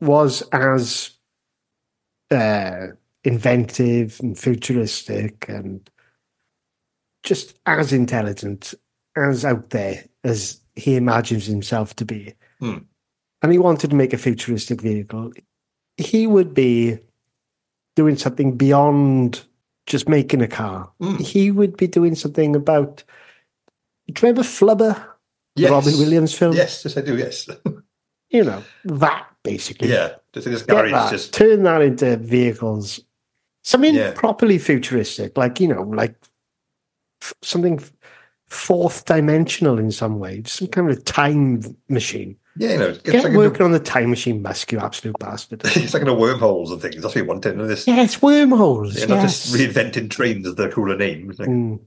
was 0.00 0.42
as 0.52 1.10
uh, 2.30 2.88
inventive 3.24 4.18
and 4.20 4.38
futuristic 4.38 5.46
and 5.48 5.88
just 7.22 7.54
as 7.66 7.92
intelligent, 7.92 8.74
as 9.16 9.44
out 9.44 9.70
there 9.70 10.04
as 10.24 10.60
he 10.76 10.96
imagines 10.96 11.46
himself 11.46 11.96
to 11.96 12.04
be, 12.04 12.34
Hmm. 12.60 12.78
and 13.42 13.52
he 13.52 13.58
wanted 13.58 13.90
to 13.90 13.96
make 13.96 14.12
a 14.12 14.18
futuristic 14.18 14.80
vehicle, 14.82 15.32
he 15.96 16.26
would 16.26 16.52
be 16.54 16.98
doing 17.96 18.16
something 18.16 18.56
beyond 18.56 19.44
just 19.86 20.08
making 20.08 20.42
a 20.42 20.48
car. 20.48 20.90
Hmm. 21.00 21.16
He 21.16 21.50
would 21.50 21.76
be 21.76 21.86
doing 21.86 22.14
something 22.14 22.54
about. 22.56 23.04
Do 24.08 24.20
you 24.20 24.28
remember 24.28 24.42
Flubber? 24.42 25.02
Yes. 25.56 25.70
Robin 25.70 25.96
Williams 25.98 26.34
film. 26.34 26.54
Yes, 26.56 26.84
yes, 26.84 26.96
I 26.96 27.00
do. 27.00 27.16
Yes, 27.16 27.48
You 28.28 28.42
know, 28.44 28.64
that 28.84 29.26
basically. 29.44 29.88
yeah. 29.92 30.16
Just 30.32 30.46
in 30.48 30.52
this 30.52 30.62
Get 30.62 30.74
garage, 30.74 30.90
that, 30.90 31.10
just 31.12 31.32
turn 31.32 31.62
that 31.62 31.80
into 31.80 32.16
vehicles. 32.16 33.00
Something 33.64 33.94
Yeah. 33.94 34.12
properly 34.14 34.58
futuristic, 34.58 35.36
like, 35.38 35.58
you 35.58 35.68
know, 35.68 35.82
like 35.82 36.14
f- 37.22 37.34
something 37.42 37.82
fourth 38.46 39.06
dimensional 39.06 39.78
in 39.78 39.90
some 39.90 40.18
way, 40.18 40.42
some 40.46 40.68
kind 40.68 40.90
of 40.90 41.02
time 41.04 41.62
machine. 41.88 42.36
yeah, 42.56 42.72
you 42.72 42.78
know, 42.78 42.94
get, 43.02 43.24
like 43.24 43.32
working 43.32 43.54
into, 43.54 43.64
on 43.64 43.72
the 43.72 43.80
time 43.80 44.10
machine, 44.10 44.42
Musk, 44.42 44.70
you 44.70 44.78
absolute 44.78 45.16
bastard. 45.18 45.62
it's 45.64 45.94
like 45.94 46.02
into 46.02 46.12
wormholes 46.14 46.70
and 46.70 46.80
things. 46.80 46.96
That's 46.96 47.06
what 47.06 47.16
you 47.16 47.24
want 47.24 47.46
into 47.46 47.66
this. 47.66 47.86
yeah, 47.88 48.02
it's 48.02 48.20
wormholes. 48.22 48.96
You're 48.98 49.08
not 49.08 49.22
yes. 49.22 49.50
just 49.50 49.54
reinventing 49.56 50.10
trains 50.10 50.46
as 50.46 50.54
the 50.56 50.68
cooler 50.68 50.96
name. 50.96 51.32
Like, 51.38 51.48
Mm. 51.48 51.80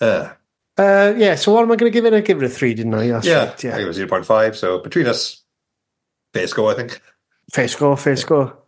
uh, 0.00 0.30
Uh, 0.76 1.14
yeah, 1.16 1.36
so 1.36 1.52
what 1.52 1.62
am 1.62 1.70
I 1.70 1.76
going 1.76 1.90
to 1.90 1.94
give 1.96 2.04
it? 2.04 2.12
I 2.12 2.20
give 2.20 2.42
it 2.42 2.46
a 2.46 2.48
three, 2.48 2.74
didn't 2.74 2.92
I? 2.94 3.06
That's 3.06 3.24
yeah, 3.26 3.38
right, 3.38 3.48
I 3.48 3.50
think 3.54 3.62
yeah. 3.74 3.78
it 3.80 3.86
was 3.86 3.94
zero 3.96 4.08
point 4.08 4.26
five. 4.26 4.56
So 4.56 4.78
between 4.80 5.06
us, 5.06 5.44
fair 6.34 6.48
score, 6.48 6.72
I 6.72 6.74
think. 6.74 7.00
Fair 7.52 7.68
score, 7.68 7.96
fair 7.96 8.16
score. 8.16 8.58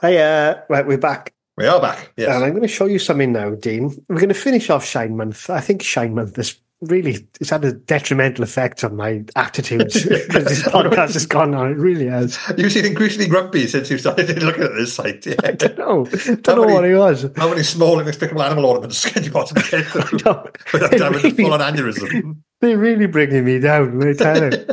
Hey, 0.00 0.22
uh, 0.22 0.60
right, 0.68 0.86
we're 0.86 0.98
back. 0.98 1.34
We 1.56 1.66
are 1.66 1.80
back. 1.80 2.12
Yes. 2.16 2.32
And 2.34 2.44
I'm 2.44 2.50
going 2.50 2.62
to 2.62 2.68
show 2.68 2.86
you 2.86 3.00
something 3.00 3.32
now, 3.32 3.50
Dean. 3.56 3.90
We're 4.08 4.16
going 4.16 4.28
to 4.28 4.34
finish 4.34 4.70
off 4.70 4.84
Shein 4.84 5.10
Month. 5.16 5.50
I 5.50 5.60
think 5.60 5.82
Shein 5.82 6.12
Month 6.12 6.36
has 6.36 6.56
really 6.80 7.26
it's 7.40 7.50
had 7.50 7.64
a 7.64 7.72
detrimental 7.72 8.44
effect 8.44 8.84
on 8.84 8.94
my 8.94 9.24
attitude 9.34 9.78
because 9.92 10.44
this 10.44 10.62
podcast 10.62 11.14
has 11.14 11.26
gone 11.26 11.52
on. 11.52 11.72
It 11.72 11.78
really 11.78 12.06
has. 12.06 12.38
You've 12.56 12.70
seen 12.70 12.84
increasingly 12.86 13.26
grumpy 13.26 13.66
since 13.66 13.90
you 13.90 13.98
started 13.98 14.40
looking 14.42 14.62
at 14.62 14.74
this 14.76 14.94
site. 14.94 15.26
Yeah. 15.26 15.34
I 15.42 15.50
don't 15.50 15.76
know. 15.78 16.04
Don't 16.04 16.46
How 16.46 16.54
know 16.54 16.60
many- 16.62 16.72
what 16.74 16.84
it 16.84 16.96
was. 16.96 17.26
How 17.36 17.48
many 17.48 17.64
small 17.64 17.94
and 17.94 18.02
inexplicable 18.02 18.42
animal 18.42 18.66
ornaments 18.66 19.04
can 19.04 19.24
you 19.24 19.32
possibly 19.32 19.64
get 19.68 19.84
through 19.86 20.02
without 20.12 20.56
having 20.72 21.10
really- 21.10 21.30
full-on 21.32 21.58
aneurysm? 21.58 22.36
They're 22.60 22.78
really 22.78 23.06
bringing 23.06 23.44
me 23.44 23.58
down. 23.58 24.00
I 24.08 24.12
tell 24.12 24.52
you. 24.52 24.66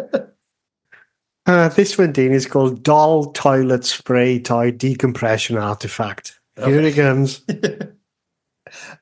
Uh, 1.45 1.69
this 1.69 1.97
one, 1.97 2.11
Dean, 2.11 2.31
is 2.31 2.47
called 2.47 2.81
Doll 2.83 3.31
Toilet 3.31 3.85
Spray 3.85 4.39
Toy 4.39 4.71
Decompression 4.71 5.57
Artifact. 5.57 6.39
Here 6.57 6.81
it 6.81 6.95
comes. 6.95 7.41
I 7.49 7.87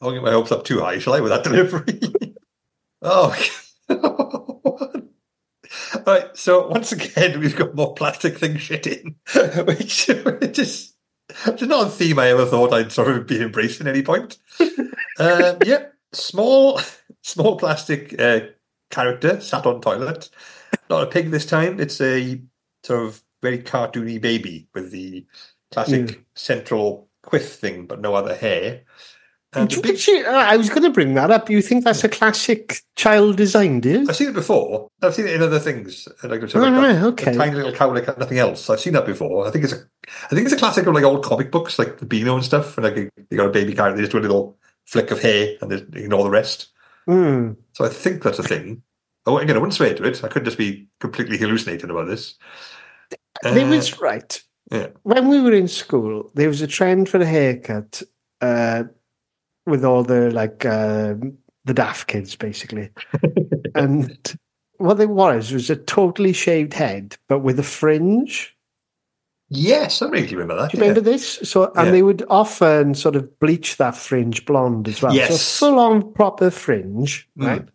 won't 0.02 0.16
get 0.16 0.24
my 0.24 0.32
hopes 0.32 0.52
up 0.52 0.66
too 0.66 0.82
high, 0.82 1.00
shall 1.00 1.14
I, 1.14 1.22
with 1.22 1.32
that 1.32 1.44
delivery? 1.44 2.00
oh, 3.02 3.36
Right, 6.06 6.36
so 6.36 6.68
once 6.68 6.92
again, 6.92 7.40
we've 7.40 7.56
got 7.56 7.76
more 7.76 7.94
plastic 7.94 8.38
thing 8.38 8.58
shit 8.58 8.88
in, 8.88 9.16
which 9.66 10.08
just 10.52 10.96
is 11.46 11.62
not 11.62 11.88
a 11.88 11.90
theme 11.90 12.20
I 12.20 12.30
ever 12.30 12.46
thought 12.46 12.74
I'd 12.74 12.92
sort 12.92 13.16
of 13.16 13.28
be 13.28 13.42
embracing 13.42 13.88
at 13.88 13.94
any 13.96 14.04
point. 14.04 14.38
um, 15.20 15.58
yeah, 15.66 15.86
small, 16.12 16.82
small 17.22 17.58
plastic 17.58 18.20
uh, 18.20 18.42
character 18.90 19.40
sat 19.40 19.66
on 19.66 19.82
toilet. 19.82 20.30
Not 20.90 21.04
a 21.04 21.08
pig 21.08 21.32
this 21.32 21.46
time. 21.46 21.80
It's 21.80 22.00
a 22.02 22.42
sort 22.84 23.06
of 23.06 23.24
very 23.42 23.60
cartoony 23.60 24.20
baby 24.22 24.68
with 24.74 24.92
the 24.92 25.26
classic 25.72 26.02
Mm. 26.06 26.24
central 26.36 27.08
quiff 27.24 27.54
thing, 27.56 27.86
but 27.88 28.02
no 28.02 28.14
other 28.16 28.36
hair. 28.36 28.82
And 29.56 29.72
you 29.72 29.82
big- 29.84 29.96
actually- 29.96 30.26
I 30.26 30.58
was 30.58 30.70
going 30.70 30.82
to 30.82 30.90
bring 30.90 31.14
that 31.14 31.30
up. 31.30 31.48
You 31.50 31.62
think 31.62 31.84
that's 31.84 32.04
a 32.04 32.10
classic 32.10 32.82
child 32.96 33.36
design, 33.38 33.82
do 33.82 33.90
you? 33.90 34.06
I've 34.10 34.16
seen 34.16 34.30
it 34.30 34.34
before. 34.34 34.88
I've 35.02 35.14
seen 35.14 35.28
it 35.28 35.36
in 35.36 35.44
other 35.44 35.60
things. 35.60 36.08
Like, 36.24 36.40
sort 36.50 36.56
of 36.56 36.56
Oh, 36.56 36.60
like 36.70 36.74
right, 36.82 37.04
okay. 37.04 37.32
a 37.32 37.36
tiny 37.36 37.56
little 37.56 37.72
cow 37.72 37.94
like 37.94 38.18
nothing 38.18 38.40
else. 38.40 38.68
I've 38.70 38.80
seen 38.80 38.94
that 38.94 39.06
before. 39.06 39.46
I 39.48 39.52
think 39.52 39.64
it's 39.66 39.74
a, 39.74 39.84
I 40.26 40.30
think 40.36 40.46
it's 40.46 40.54
a 40.54 40.58
classic 40.58 40.88
of 40.88 40.96
like 40.96 41.04
old 41.04 41.24
comic 41.24 41.52
books, 41.52 41.78
like 41.78 42.00
the 42.00 42.06
Beano 42.08 42.34
and 42.36 42.44
stuff. 42.44 42.78
And 42.78 42.84
like 42.86 42.96
you 43.30 43.38
got 43.38 43.46
a 43.48 43.52
baby 43.52 43.74
character, 43.76 43.96
they 43.98 44.02
just 44.04 44.12
do 44.12 44.18
a 44.18 44.22
little 44.22 44.58
flick 44.86 45.12
of 45.12 45.22
hair 45.22 45.56
and 45.62 45.70
they 45.72 46.02
ignore 46.02 46.24
the 46.24 46.30
rest. 46.32 46.70
Hmm. 47.06 47.52
So 47.74 47.86
I 47.86 47.90
think 47.90 48.24
that's 48.24 48.40
a 48.40 48.44
thing. 48.44 48.82
Oh, 49.26 49.38
again, 49.38 49.56
I 49.56 49.60
wouldn't 49.60 49.74
swear 49.74 49.94
to 49.96 50.04
it. 50.04 50.24
I 50.24 50.28
could 50.28 50.44
just 50.46 50.58
be 50.58 50.88
completely 51.00 51.38
hallucinating 51.38 51.90
about 51.90 52.08
this. 52.08 52.36
There 53.42 53.66
Uh, 53.66 53.70
was 53.70 54.00
right. 54.02 54.42
yeah. 54.72 54.88
When 55.04 55.30
we 55.30 55.42
were 55.42 55.54
in 55.54 55.68
school, 55.68 56.30
there 56.36 56.48
was 56.50 56.62
a 56.62 56.68
trend 56.68 57.08
for 57.10 57.20
a 57.20 57.26
haircut 57.26 58.02
uh, 58.42 58.84
with 59.66 59.86
all 59.86 60.04
the 60.04 60.30
like 60.32 60.66
uh, 60.66 61.16
the 61.66 61.74
daft 61.74 62.08
kids, 62.08 62.36
basically. 62.36 62.90
and 63.76 64.38
what 64.78 65.00
it 65.00 65.10
was 65.10 65.52
was 65.54 65.70
a 65.70 65.76
totally 65.78 66.34
shaved 66.34 66.74
head, 66.74 67.16
but 67.30 67.40
with 67.40 67.60
a 67.60 67.64
fringe. 67.64 68.56
yes, 69.50 70.02
I 70.02 70.10
really 70.10 70.36
remember 70.36 70.56
that. 70.56 70.72
Do 70.72 70.78
you 70.78 70.84
yeah. 70.84 70.90
remember 70.90 71.10
this? 71.12 71.40
So, 71.44 71.72
and 71.76 71.86
Yeah. 71.88 71.92
they 71.92 72.04
would 72.04 72.24
often 72.30 72.94
sort 72.96 73.16
of 73.16 73.40
bleach 73.40 73.78
that 73.78 73.96
fringe 73.96 74.46
blonde 74.46 74.88
as 74.88 75.02
well. 75.02 75.14
Yes. 75.16 75.42
So, 75.42 75.68
full 75.70 75.80
on 75.80 76.12
proper 76.14 76.50
fringe, 76.50 77.30
Mm. 77.38 77.68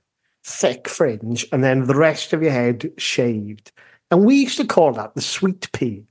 Thick 0.48 0.88
fringe, 0.88 1.46
and 1.52 1.62
then 1.62 1.84
the 1.84 1.94
rest 1.94 2.32
of 2.32 2.42
your 2.42 2.52
head 2.52 2.90
shaved. 2.96 3.70
And 4.10 4.24
we 4.24 4.36
used 4.36 4.56
to 4.56 4.66
call 4.66 4.92
that 4.92 5.14
the 5.14 5.20
sweet 5.20 5.70
pea, 5.72 6.04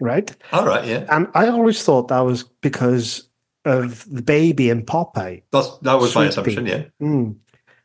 right? 0.00 0.34
All 0.52 0.66
right, 0.66 0.86
yeah. 0.86 1.04
And 1.10 1.28
I 1.34 1.48
always 1.48 1.82
thought 1.84 2.08
that 2.08 2.20
was 2.20 2.44
because 2.62 3.28
of 3.66 4.10
the 4.10 4.22
baby 4.22 4.70
and 4.70 4.86
Popeye. 4.86 5.42
That's, 5.52 5.76
that 5.78 5.94
was 5.94 6.14
my 6.14 6.26
assumption, 6.26 6.64
pea. 6.64 6.70
yeah. 6.70 6.84
Mm. 7.02 7.36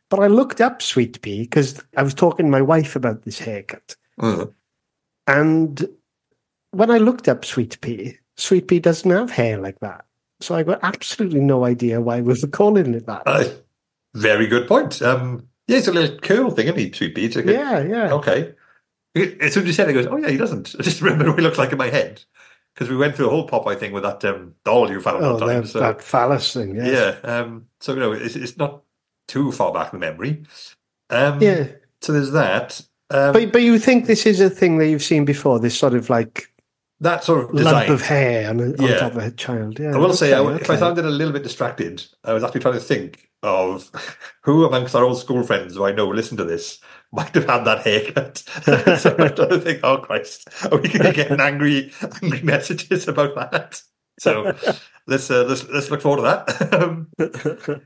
But 0.08 0.20
I 0.20 0.28
looked 0.28 0.60
up 0.62 0.80
Sweet 0.80 1.20
Pea 1.20 1.42
because 1.42 1.82
I 1.96 2.02
was 2.02 2.14
talking 2.14 2.46
to 2.46 2.50
my 2.50 2.62
wife 2.62 2.96
about 2.96 3.22
this 3.22 3.38
haircut. 3.38 3.96
Mm. 4.18 4.52
And 5.26 5.88
when 6.70 6.90
I 6.90 6.98
looked 6.98 7.28
up 7.28 7.44
Sweet 7.44 7.80
Pea, 7.80 8.16
Sweet 8.36 8.68
Pea 8.68 8.78
doesn't 8.78 9.10
have 9.10 9.30
hair 9.30 9.58
like 9.58 9.80
that. 9.80 10.04
So 10.40 10.54
I 10.54 10.62
got 10.62 10.80
absolutely 10.82 11.40
no 11.40 11.64
idea 11.64 12.00
why 12.00 12.20
we 12.20 12.34
were 12.40 12.48
calling 12.52 12.94
it 12.94 13.06
that. 13.06 13.22
Uh, 13.26 13.44
very 14.14 14.46
good 14.46 14.68
point. 14.68 15.02
Um, 15.02 15.48
yeah, 15.66 15.78
it's 15.78 15.88
a 15.88 15.92
little 15.92 16.18
curl 16.18 16.50
thing, 16.50 16.66
isn't 16.66 16.78
he, 16.78 16.90
Pea? 17.10 17.24
It's 17.24 17.36
like 17.36 17.46
yeah, 17.46 17.80
yeah. 17.82 18.12
Okay. 18.14 18.54
As 19.16 19.54
soon 19.54 19.62
as 19.62 19.66
you 19.68 19.72
said 19.72 19.88
it, 19.88 19.96
he 19.96 20.02
goes, 20.02 20.06
oh, 20.06 20.16
yeah, 20.18 20.28
he 20.28 20.36
doesn't. 20.36 20.74
I 20.78 20.82
just 20.82 21.00
remember 21.00 21.26
what 21.30 21.38
he 21.38 21.42
looks 21.42 21.58
like 21.58 21.72
in 21.72 21.78
my 21.78 21.88
head. 21.88 22.22
Because 22.74 22.90
we 22.90 22.96
went 22.96 23.16
through 23.16 23.28
a 23.28 23.30
whole 23.30 23.48
Popeye 23.48 23.78
thing 23.78 23.92
with 23.92 24.02
that 24.02 24.22
um, 24.26 24.54
doll 24.62 24.90
you 24.90 25.00
found 25.00 25.24
Oh, 25.24 25.32
one 25.32 25.40
time. 25.40 25.62
that, 25.62 25.68
So, 25.68 25.80
that 25.80 26.02
phallus 26.02 26.52
thing. 26.52 26.76
Yes. 26.76 27.18
yeah. 27.24 27.38
Um, 27.38 27.66
so, 27.80 27.94
you 27.94 28.00
know, 28.00 28.12
it's, 28.12 28.36
it's 28.36 28.58
not 28.58 28.82
too 29.26 29.50
far 29.52 29.72
back 29.72 29.94
in 29.94 30.00
memory. 30.00 30.44
Um, 31.08 31.40
Yeah. 31.40 31.68
So 32.02 32.12
there's 32.12 32.32
that. 32.32 32.82
Um, 33.10 33.32
But, 33.32 33.52
but 33.52 33.62
you 33.62 33.78
think 33.78 34.04
this 34.04 34.26
is 34.26 34.40
a 34.40 34.50
thing 34.50 34.76
that 34.78 34.88
you've 34.88 35.02
seen 35.02 35.24
before, 35.24 35.58
this 35.58 35.78
sort 35.78 35.94
of 35.94 36.10
like 36.10 36.52
that 37.00 37.24
sort 37.24 37.44
of 37.44 37.54
lump 37.54 37.88
of 37.88 38.02
hair 38.02 38.50
on, 38.50 38.60
on 38.60 38.74
Yeah. 38.78 38.96
top 38.98 39.12
of 39.12 39.18
a 39.18 39.30
child. 39.30 39.78
Yeah, 39.78 39.94
I 39.94 39.96
will 39.96 40.12
say, 40.12 40.34
I, 40.34 40.40
okay, 40.40 40.62
if 40.62 40.70
I 40.82 40.86
okay. 40.86 40.98
it 41.00 41.04
a 41.06 41.10
little 41.10 41.32
bit 41.32 41.42
distracted, 41.42 42.04
I 42.24 42.34
was 42.34 42.44
actually 42.44 42.60
trying 42.60 42.74
to 42.74 42.80
think 42.80 43.30
of 43.46 43.90
who 44.42 44.64
amongst 44.64 44.94
our 44.94 45.04
old 45.04 45.18
school 45.18 45.42
friends 45.42 45.74
who 45.74 45.84
I 45.84 45.92
know 45.92 46.08
listen 46.08 46.36
to 46.38 46.44
this 46.44 46.78
might 47.12 47.34
have 47.34 47.48
had 47.48 47.64
that 47.64 47.84
haircut. 47.84 48.38
so 48.98 49.16
I 49.18 49.28
don't 49.28 49.62
think, 49.62 49.80
oh 49.82 49.98
Christ, 49.98 50.48
are 50.70 50.78
we 50.78 50.88
going 50.88 51.04
to 51.04 51.12
get 51.12 51.40
angry, 51.40 51.92
angry 52.22 52.42
messages 52.42 53.08
about 53.08 53.34
that? 53.36 53.80
So 54.18 54.54
let's 55.06 55.30
uh, 55.30 55.44
let's 55.44 55.68
let's 55.68 55.90
look 55.90 56.02
forward 56.02 56.22
to 56.22 56.44
that. 56.46 56.82
um, 56.82 57.82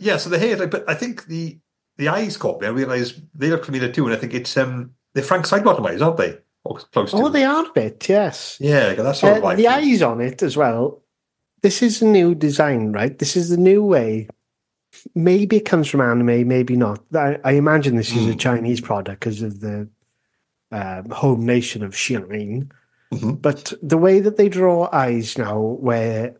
yeah, 0.00 0.16
so 0.16 0.30
the 0.30 0.38
hair, 0.38 0.66
but 0.66 0.88
I 0.88 0.94
think 0.94 1.26
the 1.26 1.58
the 1.96 2.08
eyes 2.08 2.36
caught 2.36 2.60
me. 2.60 2.66
I 2.66 2.70
realised 2.70 3.20
they 3.34 3.50
look 3.50 3.64
familiar 3.64 3.92
too, 3.92 4.06
and 4.06 4.14
I 4.14 4.18
think 4.18 4.34
it's 4.34 4.56
um 4.56 4.92
they're 5.14 5.24
Frank 5.24 5.46
Sidebottom 5.46 5.86
eyes, 5.88 6.02
aren't 6.02 6.16
they? 6.16 6.38
Or 6.64 6.78
close 6.78 7.12
to. 7.12 7.16
Oh, 7.16 7.28
they 7.28 7.44
are 7.44 7.64
a 7.66 7.72
bit, 7.72 8.06
yes. 8.08 8.58
Yeah, 8.60 8.94
that's 8.94 9.20
sort 9.20 9.38
of 9.38 9.42
Uh, 9.42 9.46
like 9.46 9.56
the 9.56 9.68
eyes 9.68 10.02
on 10.02 10.20
it 10.20 10.42
as 10.42 10.56
well. 10.56 11.02
This 11.62 11.82
is 11.82 12.02
a 12.02 12.06
new 12.06 12.34
design, 12.34 12.92
right? 12.92 13.18
This 13.18 13.36
is 13.36 13.50
the 13.50 13.56
new 13.56 13.84
way. 13.84 14.28
Maybe 15.14 15.56
it 15.58 15.64
comes 15.64 15.88
from 15.88 16.00
anime, 16.00 16.48
maybe 16.48 16.76
not. 16.76 17.02
I, 17.14 17.38
I 17.44 17.52
imagine 17.52 17.96
this 17.96 18.12
is 18.14 18.26
a 18.26 18.32
Hmm. 18.32 18.38
Chinese 18.38 18.80
product 18.80 19.20
because 19.20 19.40
of 19.42 19.60
the 19.60 19.88
um, 20.72 21.10
home 21.10 21.46
nation 21.46 21.82
of 21.82 21.92
Shein. 21.94 22.70
Mhm. 23.12 23.40
But 23.42 23.72
the 23.82 23.98
way 23.98 24.20
that 24.20 24.36
they 24.36 24.48
draw 24.48 24.88
eyes 24.92 25.36
now, 25.38 25.58
where 25.60 26.36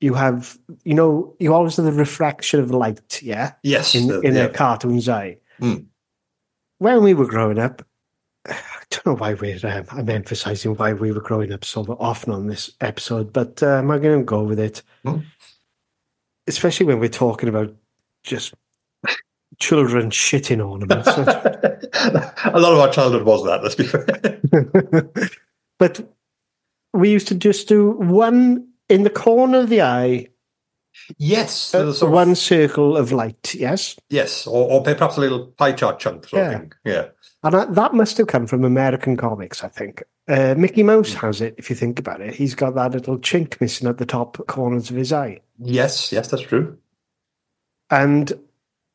you 0.00 0.14
have, 0.14 0.58
you 0.84 0.94
know, 0.94 1.34
you 1.38 1.52
always 1.54 1.76
have 1.76 1.84
the 1.86 1.92
reflection 1.92 2.60
of 2.60 2.70
light, 2.70 3.22
yeah, 3.22 3.52
Yes, 3.62 3.94
in 3.94 4.06
the- 4.08 4.20
in 4.20 4.34
yeah. 4.34 4.44
a 4.44 4.48
cartoon's 4.48 5.08
eye. 5.08 5.38
Hmm. 5.58 5.76
When 6.78 7.02
we 7.02 7.12
were 7.14 7.26
growing 7.26 7.58
up, 7.58 7.82
I 8.48 8.56
don't 8.90 9.06
know 9.06 9.14
why 9.16 9.34
we're 9.34 9.58
um, 9.64 9.84
I'm 9.90 10.08
emphasizing 10.08 10.74
why 10.74 10.94
we 10.94 11.12
were 11.12 11.20
growing 11.20 11.52
up 11.52 11.64
so 11.64 11.82
often 12.00 12.32
on 12.32 12.46
this 12.48 12.70
episode, 12.80 13.32
but 13.32 13.62
um, 13.62 13.90
I'm 13.90 14.00
going 14.02 14.18
to 14.18 14.24
go 14.24 14.42
with 14.42 14.58
it, 14.58 14.82
Hmm. 15.04 15.18
especially 16.46 16.86
when 16.86 16.98
we're 16.98 17.08
talking 17.10 17.48
about 17.48 17.74
just 18.22 18.54
children 19.58 20.10
shitting 20.10 20.66
ornaments. 20.66 21.08
a 22.44 22.58
lot 22.58 22.72
of 22.72 22.78
our 22.78 22.90
childhood 22.92 23.24
was 23.24 23.44
that. 23.44 23.62
Let's 23.62 23.74
be 23.74 23.86
fair. 23.86 25.30
but 25.78 26.12
we 26.92 27.10
used 27.10 27.28
to 27.28 27.34
just 27.34 27.68
do 27.68 27.90
one 27.92 28.66
in 28.88 29.02
the 29.04 29.10
corner 29.10 29.60
of 29.60 29.68
the 29.68 29.82
eye, 29.82 30.28
yes, 31.18 31.74
uh, 31.74 31.92
sort 31.92 32.08
of- 32.08 32.14
one 32.14 32.34
circle 32.34 32.96
of 32.96 33.12
light. 33.12 33.54
Yes, 33.54 33.96
yes, 34.08 34.46
or, 34.46 34.70
or 34.70 34.82
perhaps 34.82 35.16
a 35.16 35.20
little 35.20 35.46
pie 35.46 35.72
chart 35.72 35.98
chunk 36.00 36.30
Yeah. 36.32 36.62
Yeah, 36.84 37.08
and 37.42 37.54
that, 37.54 37.74
that 37.74 37.94
must 37.94 38.16
have 38.18 38.26
come 38.26 38.46
from 38.46 38.64
American 38.64 39.16
comics, 39.16 39.62
I 39.62 39.68
think. 39.68 40.02
Uh, 40.28 40.54
Mickey 40.56 40.82
Mouse 40.82 41.12
has 41.14 41.40
it. 41.40 41.54
If 41.58 41.70
you 41.70 41.76
think 41.76 41.98
about 41.98 42.20
it, 42.20 42.34
he's 42.34 42.54
got 42.54 42.74
that 42.76 42.92
little 42.92 43.18
chink 43.18 43.60
missing 43.60 43.88
at 43.88 43.98
the 43.98 44.06
top 44.06 44.36
corners 44.46 44.90
of 44.90 44.96
his 44.96 45.12
eye. 45.12 45.40
yes, 45.58 46.12
yes, 46.12 46.28
that's 46.28 46.42
true. 46.42 46.78
And 47.90 48.32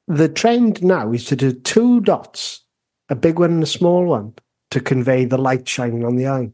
the 0.07 0.29
trend 0.29 0.83
now 0.83 1.11
is 1.11 1.25
to 1.25 1.35
do 1.35 1.51
two 1.51 2.01
dots, 2.01 2.61
a 3.09 3.15
big 3.15 3.39
one 3.39 3.51
and 3.51 3.63
a 3.63 3.67
small 3.67 4.05
one, 4.05 4.33
to 4.71 4.79
convey 4.79 5.25
the 5.25 5.37
light 5.37 5.67
shining 5.67 6.05
on 6.05 6.15
the 6.15 6.27
eye. 6.27 6.51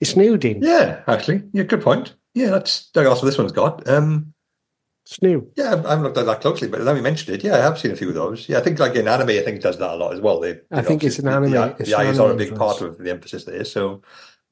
It's 0.00 0.16
new, 0.16 0.36
Dean. 0.36 0.60
Yeah, 0.62 1.02
actually, 1.06 1.42
yeah, 1.52 1.62
good 1.62 1.82
point. 1.82 2.14
Yeah, 2.34 2.50
that's 2.50 2.90
that's 2.92 3.08
what 3.08 3.24
this 3.24 3.38
one's 3.38 3.52
got. 3.52 3.88
Um, 3.88 4.34
It's 5.06 5.20
new. 5.22 5.50
yeah, 5.56 5.74
I 5.84 5.90
haven't 5.90 6.02
looked 6.02 6.18
at 6.18 6.26
that 6.26 6.40
closely, 6.40 6.66
but 6.68 6.80
now 6.82 6.94
we 6.94 7.00
mentioned 7.00 7.34
it, 7.36 7.44
yeah, 7.44 7.54
I 7.56 7.58
have 7.60 7.78
seen 7.78 7.90
a 7.92 7.96
few 7.96 8.08
of 8.08 8.14
those. 8.14 8.48
Yeah, 8.48 8.58
I 8.58 8.60
think 8.62 8.78
like 8.78 8.94
in 8.96 9.06
anime, 9.08 9.28
I 9.30 9.40
think 9.42 9.56
it 9.58 9.62
does 9.62 9.78
that 9.78 9.94
a 9.94 9.96
lot 9.96 10.12
as 10.14 10.20
well. 10.20 10.40
They, 10.40 10.60
I 10.70 10.82
think 10.82 11.04
it's 11.04 11.18
an 11.18 11.28
anime- 11.28 11.52
The, 11.52 11.76
it's 11.78 11.90
the 11.90 11.98
an 11.98 12.06
eyes 12.06 12.18
are 12.18 12.32
a 12.32 12.36
big 12.36 12.56
part 12.56 12.80
of 12.80 12.98
the 12.98 13.10
emphasis 13.10 13.44
there. 13.44 13.64
So 13.64 14.02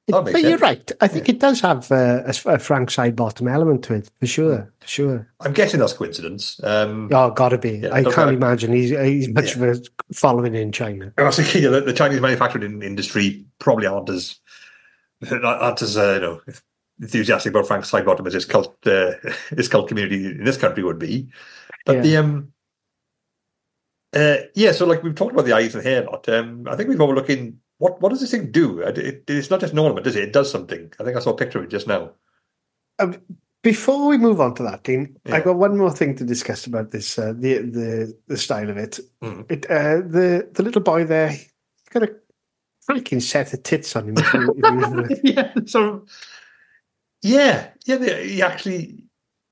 It- 0.09 0.13
That 0.13 0.25
makes 0.25 0.33
but 0.33 0.43
you're 0.49 0.59
right. 0.59 0.91
I 1.01 1.07
think 1.09 1.29
it 1.29 1.39
does 1.39 1.61
have 1.61 1.91
uh, 1.93 2.23
a, 2.27 2.35
a 2.55 2.59
Frank 2.59 2.89
Sidebottom 2.91 3.49
element 3.51 3.85
to 3.85 3.95
it, 3.95 4.11
for 4.19 4.27
sure. 4.27 4.73
For 4.81 4.89
sure. 4.89 5.29
I'm 5.41 5.53
guessing 5.53 5.79
that's 5.79 5.93
coincidence. 5.93 6.61
Um, 6.65 7.09
Oh, 7.13 7.31
gotta 7.31 7.57
be. 7.59 7.79
Yeah, 7.79 7.93
I 7.95 8.03
can't 8.03 8.31
imagine 8.35 8.73
he's, 8.73 8.91
he's 8.91 9.29
much 9.29 9.55
of 9.55 9.63
a 9.63 9.81
following 10.13 10.55
in 10.57 10.73
China. 10.73 11.13
I 11.19 11.23
was 11.23 11.37
thinking, 11.37 11.63
know, 11.63 11.79
the 11.81 11.93
Chinese 11.93 12.21
manufacturing 12.21 12.83
industry 12.83 13.45
probably 13.61 13.87
aren't 13.87 14.11
as 14.11 14.41
aren't 15.31 15.83
as 15.83 15.97
uh, 15.97 16.15
you 16.15 16.21
know 16.21 16.41
enthusiastic 17.01 17.51
about 17.53 17.69
Frank 17.69 17.85
Sidebottom 17.85 18.27
as 18.27 18.35
his 18.35 18.45
cult 18.45 18.77
uh, 18.87 19.13
his 19.57 19.69
cult 19.69 19.87
community 19.89 20.27
in 20.27 20.43
this 20.45 20.57
country 20.57 20.83
would 20.83 20.99
be. 20.99 21.29
But 21.87 21.97
Yeah. 21.97 22.03
the 22.03 22.17
um 22.17 22.53
uh 24.15 24.37
yeah, 24.57 24.73
so 24.73 24.85
like 24.85 25.03
we've 25.05 25.15
talked 25.15 25.33
about 25.33 25.45
the 25.47 25.53
eyes 25.55 25.75
and 25.77 25.85
hair 25.85 26.03
a 26.05 26.11
lot. 26.11 26.29
Um, 26.29 26.65
I 26.69 26.75
think 26.77 26.89
we've 26.89 27.01
overlooking 27.01 27.61
what 27.83 28.01
what 28.01 28.11
does 28.11 28.21
this 28.21 28.31
thing 28.31 28.53
do? 28.53 28.79
It, 28.79 28.97
it, 28.97 29.25
it's 29.27 29.51
not 29.51 29.59
just 29.59 29.73
an 29.73 29.81
ornament, 29.81 30.07
is 30.07 30.15
it? 30.15 30.23
It 30.23 30.33
does 30.33 30.49
something. 30.49 30.93
I 31.01 31.05
think 31.05 31.17
I 31.17 31.21
saw 31.21 31.31
a 31.31 31.37
picture 31.37 31.59
of 31.59 31.65
it 31.65 31.71
just 31.71 31.89
now. 31.89 32.13
Before 33.65 34.07
we 34.09 34.19
move 34.19 34.41
on 34.41 34.55
to 34.55 34.63
that, 34.63 34.85
Dean, 34.85 35.17
Yeah. 35.27 35.35
I've 35.35 35.45
got 35.45 35.57
one 35.57 35.77
more 35.77 35.91
thing 35.91 36.15
to 36.17 36.25
discuss 36.25 36.65
about 36.65 36.93
this, 36.93 37.19
uh, 37.19 37.33
the, 37.37 37.59
the 37.59 38.19
the 38.29 38.37
style 38.37 38.71
of 38.71 38.77
it. 38.77 39.01
Mm. 39.21 39.51
It 39.51 39.69
uh, 39.69 39.97
the 39.97 40.49
the 40.53 40.63
little 40.63 40.81
boy 40.81 41.05
there, 41.05 41.31
he's 41.31 41.51
got 41.91 42.05
a 42.05 42.15
freaking 42.89 43.21
set 43.21 43.53
of 43.53 43.65
tits 43.65 43.97
on 43.97 44.11
him. 44.11 44.15
If 44.17 44.33
you, 44.33 44.55
if 45.11 45.25
you, 45.25 45.33
yeah, 45.35 45.53
sort 45.67 45.89
of. 45.89 46.09
Yeah, 47.21 47.71
yeah. 47.85 47.97
They, 47.97 48.29
he 48.29 48.43
actually, 48.43 49.03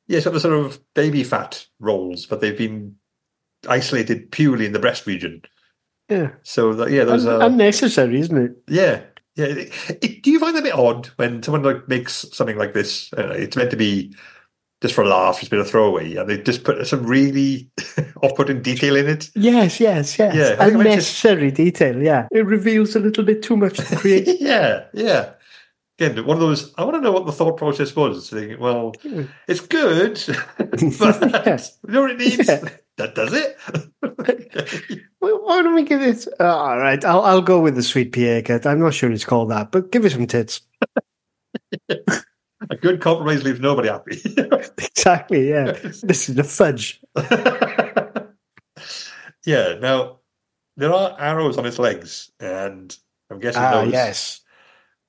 yeah, 0.06 0.20
sort 0.20 0.36
of, 0.36 0.42
sort 0.42 0.54
of 0.54 0.78
baby 0.94 1.24
fat 1.24 1.66
rolls, 1.80 2.26
but 2.26 2.40
they've 2.40 2.56
been 2.56 2.94
isolated 3.68 4.30
purely 4.30 4.66
in 4.66 4.72
the 4.72 4.78
breast 4.78 5.04
region. 5.08 5.42
Yeah. 6.10 6.30
So 6.42 6.74
that, 6.74 6.90
yeah, 6.90 7.04
those 7.04 7.26
Un- 7.26 7.40
are 7.42 7.46
unnecessary, 7.46 8.20
isn't 8.20 8.36
it? 8.36 8.52
yeah, 8.68 9.00
yeah. 9.36 9.46
It- 9.46 9.72
it- 10.02 10.22
do 10.22 10.30
you 10.30 10.38
find 10.40 10.54
that 10.56 10.60
a 10.60 10.64
bit 10.64 10.74
odd 10.74 11.06
when 11.16 11.42
someone 11.42 11.62
like 11.62 11.88
makes 11.88 12.26
something 12.32 12.58
like 12.58 12.74
this? 12.74 13.12
Uh, 13.16 13.28
it's 13.28 13.56
meant 13.56 13.70
to 13.70 13.76
be 13.76 14.14
just 14.82 14.94
for 14.94 15.02
a 15.04 15.08
laugh, 15.08 15.40
it's 15.40 15.48
been 15.50 15.60
a 15.60 15.64
throwaway, 15.64 16.14
and 16.16 16.28
they 16.28 16.38
just 16.38 16.64
put 16.64 16.86
some 16.86 17.04
really 17.06 17.70
off-putting 18.22 18.62
detail 18.62 18.96
in 18.96 19.08
it. 19.08 19.28
Yes, 19.34 19.78
yes, 19.78 20.18
yes. 20.18 20.34
Yeah, 20.34 20.42
I 20.42 20.46
think 20.46 20.60
I 20.60 20.64
mentioned- 20.64 20.80
unnecessary 20.86 21.50
detail. 21.50 22.02
Yeah, 22.02 22.26
it 22.32 22.46
reveals 22.46 22.96
a 22.96 22.98
little 22.98 23.22
bit 23.24 23.42
too 23.42 23.56
much 23.56 23.76
to 23.76 23.96
create. 24.00 24.40
yeah, 24.40 24.84
yeah. 24.94 25.32
Again, 25.98 26.24
one 26.24 26.38
of 26.38 26.40
those. 26.40 26.72
I 26.78 26.84
want 26.84 26.96
to 26.96 27.02
know 27.02 27.12
what 27.12 27.26
the 27.26 27.32
thought 27.32 27.58
process 27.58 27.94
was. 27.94 28.30
Thinking, 28.30 28.58
well, 28.58 28.94
it's 29.46 29.60
good, 29.60 30.18
but 30.58 30.80
Yeah. 31.46 31.58
you 31.86 31.92
know 31.92 32.00
what 32.00 32.10
it 32.12 32.18
needs. 32.18 32.48
Yeah. 32.48 32.60
That 32.96 33.14
does 33.14 33.32
it. 33.34 35.00
Why 35.50 35.62
don't 35.62 35.74
we 35.74 35.82
give 35.82 36.00
it? 36.00 36.28
Uh, 36.38 36.44
all 36.44 36.78
right, 36.78 37.04
I'll 37.04 37.22
I'll 37.22 37.42
go 37.42 37.58
with 37.60 37.74
the 37.74 37.82
sweet 37.82 38.12
Pierre 38.12 38.40
cut. 38.40 38.64
I'm 38.66 38.78
not 38.78 38.94
sure 38.94 39.10
it's 39.10 39.24
called 39.24 39.50
that, 39.50 39.72
but 39.72 39.90
give 39.90 40.04
it 40.04 40.12
some 40.12 40.28
tits. 40.28 40.60
a 41.88 42.76
good 42.80 43.00
compromise 43.00 43.42
leaves 43.42 43.58
nobody 43.58 43.88
happy. 43.88 44.22
Exactly. 44.78 45.48
Yeah. 45.48 45.72
this 46.04 46.28
is 46.28 46.36
the 46.36 46.44
fudge. 46.44 47.00
yeah. 49.44 49.74
Now 49.80 50.20
there 50.76 50.92
are 50.92 51.16
arrows 51.18 51.58
on 51.58 51.66
its 51.66 51.80
legs, 51.80 52.30
and 52.38 52.96
I'm 53.28 53.40
guessing 53.40 53.62
Ah, 53.62 53.82
those. 53.82 53.92
yes. 53.92 54.40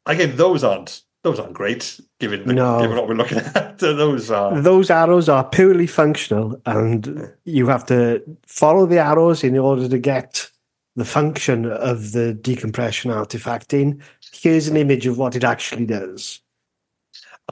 Again, 0.07 0.35
those 0.37 0.63
aren't 0.63 1.03
those 1.23 1.39
aren't 1.39 1.53
great. 1.53 1.99
Given 2.19 2.47
the, 2.47 2.53
No. 2.53 2.81
given 2.81 2.97
what 2.97 3.07
we're 3.07 3.15
looking 3.15 3.37
at, 3.55 3.77
those 3.79 4.31
are. 4.31 4.59
Those 4.59 4.89
arrows 4.89 5.29
are 5.29 5.43
purely 5.43 5.87
functional, 5.87 6.59
and 6.65 7.31
you 7.45 7.67
have 7.67 7.85
to 7.87 8.21
follow 8.45 8.85
the 8.85 8.99
arrows 8.99 9.43
in 9.43 9.57
order 9.57 9.87
to 9.87 9.97
get 9.99 10.49
the 10.95 11.05
function 11.05 11.65
of 11.71 12.11
the 12.11 12.33
decompression 12.33 13.11
artifact 13.11 13.73
in. 13.73 14.01
Here's 14.33 14.67
an 14.67 14.77
image 14.77 15.05
of 15.07 15.17
what 15.17 15.35
it 15.35 15.43
actually 15.43 15.85
does. 15.85 16.41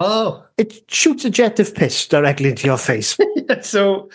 Oh, 0.01 0.45
It 0.57 0.89
shoots 0.91 1.25
a 1.25 1.29
jet 1.29 1.59
of 1.59 1.73
piss 1.75 2.07
directly 2.07 2.49
into 2.49 2.67
your 2.67 2.77
face. 2.77 3.17
so 3.61 4.09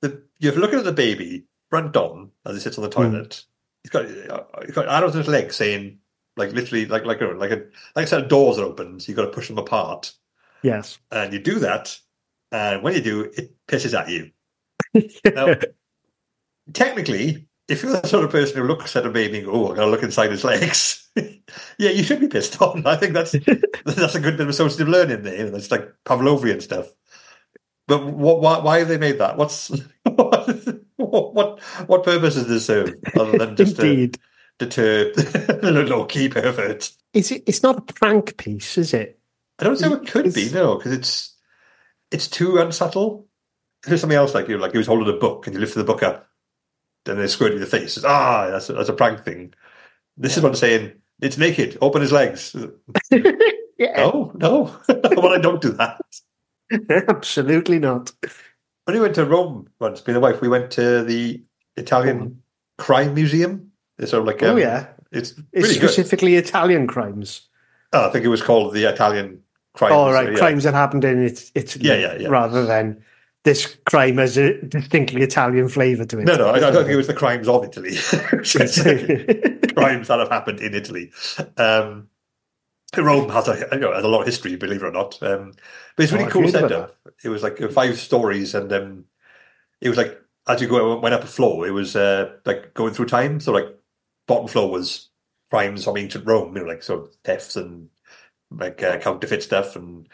the, 0.00 0.22
you're 0.38 0.52
looking 0.54 0.78
at 0.78 0.84
the 0.84 0.92
baby 0.92 1.44
front 1.70 1.96
on 1.96 2.30
as 2.44 2.54
he 2.54 2.60
sits 2.60 2.76
on 2.78 2.82
the 2.88 2.88
Hmm. 2.96 3.12
toilet. 3.12 3.44
He's 3.82 3.90
got 3.90 4.04
uh, 4.04 4.42
he's 4.64 4.74
got 4.74 4.88
arrows 4.88 5.14
in 5.14 5.18
his 5.18 5.28
leg 5.28 5.52
saying 5.52 5.98
like 6.36 6.52
literally 6.52 6.86
like 6.86 7.04
like 7.04 7.20
a 7.20 7.26
like 7.26 7.50
a 7.50 7.62
like 7.94 8.04
a 8.04 8.08
set 8.08 8.22
of 8.22 8.28
doors 8.28 8.58
are 8.58 8.64
open, 8.64 9.00
so 9.00 9.08
you've 9.08 9.16
got 9.16 9.24
to 9.26 9.30
push 9.30 9.48
them 9.48 9.58
apart. 9.58 10.12
yes. 10.62 10.98
And 11.10 11.32
you 11.32 11.38
do 11.38 11.58
that, 11.60 11.98
and 12.50 12.82
when 12.82 12.94
you 12.94 13.02
do, 13.02 13.30
it 13.36 13.54
pisses 13.66 13.98
at 13.98 14.08
you. 14.08 14.30
Now, 15.24 15.54
technically, 16.74 17.48
if 17.68 17.82
you're 17.82 17.92
the 17.92 18.06
sort 18.06 18.24
of 18.24 18.30
person 18.30 18.58
who 18.58 18.66
looks 18.66 18.94
at 18.96 19.06
a 19.06 19.10
baby 19.10 19.38
and 19.38 19.46
go, 19.46 19.52
"Oh, 19.52 19.68
I'm 19.68 19.76
going 19.76 19.86
to 19.86 19.90
look 19.90 20.02
inside 20.02 20.30
his 20.30 20.44
legs," 20.44 21.08
yeah, 21.16 21.90
you 21.90 22.02
should 22.02 22.20
be 22.20 22.28
pissed 22.28 22.60
on. 22.62 22.86
I 22.86 22.96
think 22.96 23.14
that's 23.14 23.32
that's 23.84 24.14
a 24.14 24.20
good 24.20 24.36
bit 24.36 24.42
of 24.42 24.48
associative 24.48 24.88
learning 24.88 25.22
there. 25.22 25.46
It's 25.54 25.70
like 25.70 25.92
Pavlovian 26.04 26.62
stuff. 26.62 26.88
But 27.88 28.06
what, 28.06 28.40
why, 28.40 28.58
why 28.60 28.78
have 28.78 28.88
they 28.88 28.98
made 28.98 29.18
that? 29.18 29.36
What's 29.36 29.68
what 30.04 31.34
what, 31.34 31.60
what 31.86 32.04
purpose 32.04 32.34
does 32.34 32.48
this 32.48 32.66
serve 32.66 32.94
other 33.18 33.38
than 33.38 33.56
just 33.56 33.78
Indeed. 33.78 34.18
Deter 34.66 35.12
low 35.62 36.04
key 36.04 36.28
perverts? 36.28 36.96
Is 37.12 37.30
it, 37.30 37.42
it's 37.46 37.62
not 37.62 37.78
a 37.78 37.92
prank 37.92 38.36
piece, 38.36 38.78
is 38.78 38.94
it? 38.94 39.18
I 39.58 39.64
don't 39.64 39.80
know. 39.80 39.94
It 39.94 40.08
could 40.08 40.32
be 40.32 40.50
no, 40.50 40.76
because 40.76 40.92
it's 40.92 41.36
it's 42.10 42.28
too 42.28 42.58
unsubtle. 42.58 43.26
There's 43.84 44.00
something 44.00 44.16
else 44.16 44.34
like 44.34 44.48
you, 44.48 44.58
like 44.58 44.72
he 44.72 44.78
was 44.78 44.86
holding 44.86 45.12
a 45.14 45.18
book 45.18 45.46
and 45.46 45.54
you 45.54 45.60
lifted 45.60 45.80
the 45.80 45.84
book 45.84 46.02
up, 46.02 46.28
and 47.06 47.18
they 47.18 47.26
squirt 47.26 47.52
in 47.52 47.58
your 47.58 47.66
face. 47.66 47.96
It's, 47.96 48.06
ah, 48.06 48.48
that's 48.50 48.70
a, 48.70 48.74
that's 48.74 48.88
a 48.88 48.94
prank 48.94 49.24
thing. 49.24 49.54
This 50.16 50.36
is 50.36 50.42
what 50.42 50.50
I'm 50.50 50.56
saying 50.56 50.92
it's 51.22 51.38
naked. 51.38 51.78
Open 51.80 52.02
his 52.02 52.12
legs. 52.12 52.54
Yeah. 53.10 53.22
No, 53.96 54.30
no. 54.36 54.76
well, 54.88 55.32
I 55.32 55.38
don't 55.38 55.60
do 55.60 55.70
that. 55.72 56.00
Absolutely 57.08 57.80
not. 57.80 58.12
When 58.84 58.94
we 58.94 59.00
went 59.00 59.16
to 59.16 59.24
Rome 59.24 59.70
once, 59.80 60.06
me 60.06 60.14
and 60.14 60.16
the 60.16 60.20
wife, 60.20 60.40
we 60.40 60.48
went 60.48 60.70
to 60.72 61.02
the 61.02 61.42
Italian 61.76 62.42
Crime 62.78 63.12
Museum. 63.14 63.71
It's 63.98 64.10
sort 64.10 64.20
of 64.22 64.26
like 64.26 64.42
oh, 64.42 64.52
um, 64.52 64.58
yeah. 64.58 64.88
it's 65.10 65.32
It's 65.52 65.68
really 65.68 65.78
good. 65.78 65.90
specifically 65.90 66.36
Italian 66.36 66.86
crimes. 66.86 67.48
Oh, 67.92 68.08
I 68.08 68.10
think 68.10 68.24
it 68.24 68.28
was 68.28 68.42
called 68.42 68.72
the 68.74 68.84
Italian 68.84 69.42
Crime. 69.74 69.92
Oh, 69.92 70.10
right. 70.12 70.32
yeah. 70.32 70.38
Crimes 70.38 70.64
that 70.64 70.74
happened 70.74 71.04
in 71.04 71.22
it- 71.24 71.50
Italy. 71.54 71.86
Yeah, 71.86 71.94
yeah, 71.94 72.16
yeah. 72.20 72.28
Rather 72.28 72.64
than 72.66 73.02
this 73.44 73.76
crime 73.86 74.18
has 74.18 74.36
a 74.36 74.60
distinctly 74.62 75.22
Italian 75.22 75.68
flavour 75.68 76.04
to 76.06 76.18
it. 76.18 76.24
No, 76.24 76.36
no, 76.36 76.46
I, 76.48 76.56
I 76.56 76.60
don't 76.60 76.74
think 76.84 76.90
it 76.90 76.96
was 76.96 77.06
the 77.06 77.14
crimes 77.14 77.48
of 77.48 77.64
Italy. 77.64 77.96
crimes 79.74 80.08
that 80.08 80.18
have 80.18 80.28
happened 80.28 80.60
in 80.60 80.74
Italy. 80.74 81.10
Um, 81.56 82.08
Rome 82.96 83.30
has 83.30 83.48
a, 83.48 83.66
you 83.72 83.78
know, 83.78 83.92
has 83.94 84.04
a 84.04 84.08
lot 84.08 84.20
of 84.20 84.26
history, 84.26 84.56
believe 84.56 84.82
it 84.82 84.86
or 84.86 84.92
not. 84.92 85.20
Um, 85.22 85.52
but 85.96 86.02
it's 86.04 86.12
Oh, 86.12 86.16
really 86.16 86.26
I've 86.26 86.32
cool 86.32 86.48
setup. 86.48 86.96
It 87.24 87.30
was 87.30 87.42
like 87.42 87.60
uh, 87.60 87.68
five 87.68 87.98
stories, 87.98 88.54
and 88.54 88.70
um, 88.72 89.04
it 89.80 89.88
was 89.88 89.96
like 89.98 90.20
as 90.46 90.60
you 90.60 90.68
go 90.68 90.98
went 90.98 91.14
up 91.14 91.24
a 91.24 91.26
floor, 91.26 91.66
it 91.66 91.70
was 91.70 91.96
uh, 91.96 92.32
like 92.44 92.74
going 92.74 92.92
through 92.92 93.06
time. 93.06 93.40
So 93.40 93.52
like 93.52 93.66
bottom 94.26 94.48
floor 94.48 94.70
was 94.70 95.08
crimes 95.50 95.84
from 95.84 95.96
ancient 95.98 96.26
Rome, 96.26 96.56
you 96.56 96.62
know, 96.62 96.68
like 96.68 96.82
sort 96.82 97.02
of 97.04 97.14
thefts 97.24 97.56
and 97.56 97.88
like 98.50 98.82
uh, 98.82 98.98
counterfeit 98.98 99.42
stuff, 99.42 99.76
and 99.76 100.08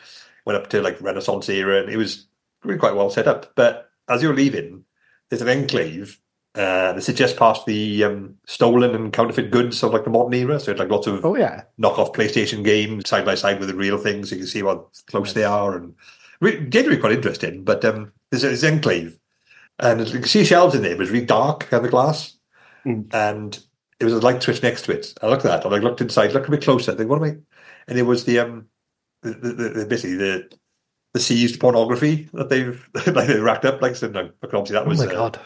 went 0.44 0.56
up 0.56 0.68
to 0.70 0.80
like 0.82 1.00
Renaissance 1.00 1.48
era, 1.48 1.80
and 1.80 1.90
it 1.90 1.96
was 1.96 2.26
really 2.64 2.78
quite 2.78 2.94
well 2.94 3.10
set 3.10 3.28
up. 3.28 3.52
But 3.54 3.90
as 4.08 4.22
you're 4.22 4.34
leaving, 4.34 4.84
there's 5.28 5.42
an 5.42 5.48
enclave. 5.48 6.20
Uh, 6.54 6.92
this 6.94 7.08
is 7.08 7.14
just 7.14 7.36
past 7.36 7.66
the 7.66 8.02
um, 8.02 8.34
stolen 8.46 8.94
and 8.94 9.12
counterfeit 9.12 9.50
goods 9.50 9.82
of 9.82 9.92
like 9.92 10.04
the 10.04 10.10
modern 10.10 10.34
era. 10.34 10.58
So 10.58 10.72
it's 10.72 10.80
like 10.80 10.90
lots 10.90 11.06
of 11.06 11.24
oh, 11.24 11.36
yeah. 11.36 11.62
knockoff 11.80 12.14
PlayStation 12.14 12.64
games 12.64 13.08
side 13.08 13.24
by 13.24 13.34
side 13.36 13.60
with 13.60 13.68
the 13.68 13.76
real 13.76 13.98
things. 13.98 14.30
So 14.30 14.34
you 14.34 14.40
can 14.40 14.48
see 14.48 14.62
how 14.62 14.88
close 15.06 15.34
they 15.34 15.44
are, 15.44 15.76
and 15.76 15.94
re- 16.40 16.66
generally 16.68 16.98
quite 16.98 17.12
interesting. 17.12 17.62
But 17.64 17.84
um, 17.84 18.12
there's 18.30 18.62
an 18.62 18.74
enclave, 18.74 19.18
and 19.78 20.00
you 20.06 20.20
can 20.20 20.28
see 20.28 20.44
shelves 20.44 20.74
in 20.74 20.82
there. 20.82 20.92
It 20.92 20.98
was 20.98 21.10
really 21.10 21.26
dark 21.26 21.68
behind 21.70 21.84
the 21.84 21.90
glass, 21.90 22.34
Mm. 22.86 23.12
and 23.12 23.58
there 23.98 24.06
was 24.06 24.14
a 24.14 24.20
light 24.20 24.42
switch 24.42 24.62
next 24.62 24.82
to 24.82 24.92
it. 24.92 25.14
I 25.22 25.28
looked 25.28 25.44
at 25.44 25.48
that, 25.48 25.64
and 25.64 25.74
I 25.74 25.78
looked 25.78 26.00
inside, 26.00 26.32
looked 26.32 26.48
a 26.48 26.50
bit 26.50 26.62
closer. 26.62 26.92
I 26.92 26.94
think, 26.94 27.10
what 27.10 27.16
am 27.16 27.24
I? 27.24 27.36
And 27.88 27.98
it 27.98 28.02
was 28.02 28.24
the 28.24 28.38
um, 28.38 28.66
the, 29.22 29.30
the, 29.30 29.68
the, 29.70 29.86
basically 29.86 30.16
the 30.16 30.50
the 31.14 31.20
seized 31.20 31.58
pornography 31.58 32.28
that 32.32 32.48
they've 32.48 32.88
like 33.06 33.26
they 33.26 33.40
racked 33.40 33.64
up. 33.64 33.82
Like, 33.82 33.96
so, 33.96 34.08
no, 34.08 34.30
obviously 34.42 34.74
that 34.74 34.86
was. 34.86 35.00
Oh, 35.00 35.04
was 35.04 35.14
my 35.14 35.18
uh, 35.18 35.30
God. 35.30 35.40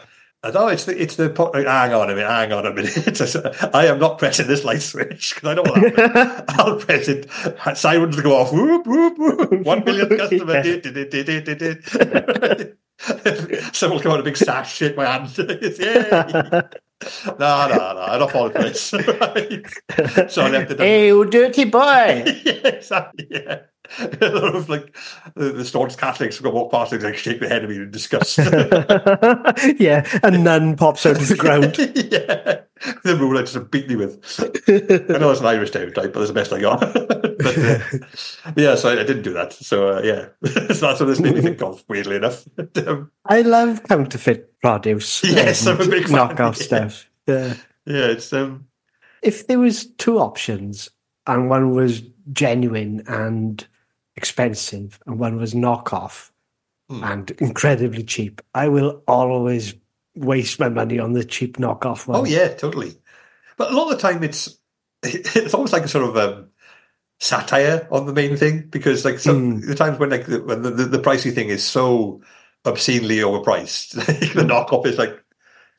I 0.45 0.51
know 0.51 0.67
it's 0.67 0.83
the 0.83 1.01
it's 1.01 1.15
the 1.15 1.29
hang 1.53 1.93
on 1.93 2.09
a 2.09 2.15
minute, 2.15 2.29
hang 2.29 2.51
on 2.51 2.65
a 2.65 2.73
minute. 2.73 3.69
I 3.73 3.87
am 3.87 3.97
not 3.97 4.17
pressing 4.19 4.47
this 4.47 4.65
light 4.65 4.81
switch 4.81 5.35
because 5.35 5.49
I 5.49 5.53
know 5.53 5.61
what 5.61 5.97
happened. 5.97 6.45
I'll 6.59 6.75
press 6.77 7.07
it. 7.07 7.29
Sirens 7.77 8.19
go 8.19 8.35
off. 8.35 8.51
Whoop 8.51 8.85
whoop 8.85 9.17
whoop. 9.17 9.65
One 9.65 9.85
millionth 9.85 10.17
customer. 10.17 10.61
Someone 13.71 13.97
will 13.97 14.03
come 14.03 14.11
out 14.11 14.19
a 14.19 14.23
big 14.23 14.35
sash, 14.35 14.75
shake 14.75 14.97
my 14.97 15.05
hand. 15.05 15.37
Yay! 15.37 16.61
No, 17.39 17.67
no, 17.67 17.75
no. 17.93 18.01
I'm 18.01 18.19
not 18.19 18.31
falling 18.31 18.51
for 18.53 18.63
this. 18.63 18.81
so 18.81 18.97
I 20.43 20.49
left 20.49 20.71
it. 20.71 20.79
hey, 20.79 21.07
you 21.07 21.25
dirty 21.25 21.65
boy. 21.65 22.25
Yeah. 23.29 23.59
A 23.99 24.29
lot 24.29 24.55
of 24.55 24.69
like 24.69 24.95
the, 25.35 25.51
the 25.51 25.65
staunch 25.65 25.97
Catholics 25.97 26.41
will 26.41 26.51
walk 26.51 26.71
past 26.71 26.93
and 26.93 27.03
like 27.03 27.17
shake 27.17 27.39
their 27.39 27.49
head 27.49 27.63
at 27.63 27.69
me 27.69 27.75
in 27.75 27.91
disgust. 27.91 28.37
yeah, 29.79 30.07
a 30.23 30.31
nun 30.31 30.75
pops 30.77 31.05
out 31.05 31.17
of 31.17 31.27
the 31.27 31.35
ground. 31.35 31.77
yeah. 31.95 32.61
The 33.03 33.15
rule 33.15 33.37
I 33.37 33.41
just 33.41 33.71
beat 33.71 33.87
me 33.87 33.95
with. 33.95 34.23
I 34.67 35.17
know 35.17 35.31
it's 35.31 35.41
an 35.41 35.45
Irish 35.45 35.69
stereotype, 35.69 36.13
but 36.13 36.19
that's 36.19 36.29
the 36.29 36.33
best 36.33 36.53
I 36.53 36.61
got. 36.61 36.79
but, 36.93 37.57
uh, 37.57 38.53
yeah, 38.55 38.75
so 38.75 38.89
I, 38.89 39.01
I 39.01 39.03
didn't 39.03 39.23
do 39.23 39.33
that. 39.33 39.53
So 39.53 39.89
uh, 39.89 40.01
yeah, 40.01 40.27
so 40.43 40.87
that's 40.87 40.99
what 40.99 41.05
this 41.05 41.19
made 41.19 41.35
me 41.35 41.41
think 41.41 41.61
of, 41.61 41.83
weirdly 41.87 42.15
enough. 42.15 42.47
um, 42.87 43.11
I 43.25 43.41
love 43.41 43.83
counterfeit 43.83 44.59
produce. 44.61 45.23
Yes, 45.23 45.65
and 45.65 45.79
I'm 45.79 45.87
a 45.87 45.91
big 45.91 46.07
fan, 46.07 46.15
knockoff 46.15 46.57
yeah. 46.57 46.65
stuff. 46.65 47.09
Yeah. 47.27 47.53
yeah, 47.85 48.05
it's 48.07 48.31
um, 48.33 48.67
If 49.21 49.47
there 49.47 49.59
was 49.59 49.85
two 49.85 50.19
options, 50.19 50.89
and 51.27 51.49
one 51.49 51.71
was 51.71 52.01
genuine 52.31 53.03
and 53.07 53.65
expensive, 54.15 54.99
and 55.05 55.19
one 55.19 55.37
was 55.37 55.53
knockoff 55.53 56.29
Hmm. 56.89 57.03
and 57.03 57.31
incredibly 57.39 58.03
cheap, 58.03 58.41
I 58.53 58.67
will 58.67 59.01
always 59.07 59.73
waste 60.15 60.59
my 60.59 60.67
money 60.69 60.99
on 60.99 61.13
the 61.13 61.23
cheap 61.23 61.57
knockoff 61.57 62.07
one. 62.07 62.19
oh 62.19 62.25
yeah, 62.25 62.49
totally. 62.49 62.97
But 63.57 63.71
a 63.71 63.75
lot 63.75 63.89
of 63.91 63.97
the 63.97 64.01
time, 64.01 64.21
it's 64.23 64.57
it's 65.03 65.53
almost 65.53 65.71
like 65.73 65.83
a 65.83 65.87
sort 65.87 66.03
of 66.05 66.17
um, 66.17 66.49
satire 67.19 67.87
on 67.91 68.05
the 68.05 68.13
main 68.13 68.35
thing 68.35 68.67
because 68.69 69.05
like 69.05 69.19
some 69.19 69.61
the 69.61 69.75
times 69.75 69.97
when 69.97 70.09
like 70.09 70.25
the, 70.25 70.43
when 70.43 70.61
the, 70.61 70.71
the, 70.71 70.83
the 70.85 70.99
pricey 70.99 71.33
thing 71.33 71.47
is 71.49 71.63
so 71.63 72.21
obscenely 72.65 73.17
overpriced, 73.17 73.91
the 74.33 74.41
knockoff 74.43 74.85
is 74.85 74.97
like. 74.97 75.19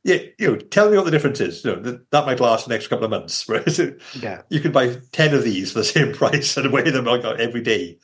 Yeah, 0.06 0.18
you 0.38 0.48
know, 0.50 0.56
tell 0.56 0.90
me 0.90 0.98
what 0.98 1.06
the 1.06 1.10
difference 1.10 1.40
is. 1.40 1.64
You 1.64 1.74
know, 1.76 1.82
th- 1.82 2.00
that 2.10 2.26
might 2.26 2.38
last 2.38 2.66
the 2.68 2.74
next 2.74 2.88
couple 2.88 3.06
of 3.06 3.10
months. 3.10 3.48
Whereas 3.48 3.78
it, 3.78 4.02
Yeah. 4.14 4.42
you 4.50 4.60
can 4.60 4.70
buy 4.70 4.98
10 5.12 5.32
of 5.32 5.44
these 5.44 5.72
for 5.72 5.78
the 5.78 5.84
same 5.86 6.12
price 6.12 6.58
and 6.58 6.70
wear 6.70 6.82
them 6.90 7.06
like 7.06 7.24
every 7.24 7.62
day. 7.62 7.96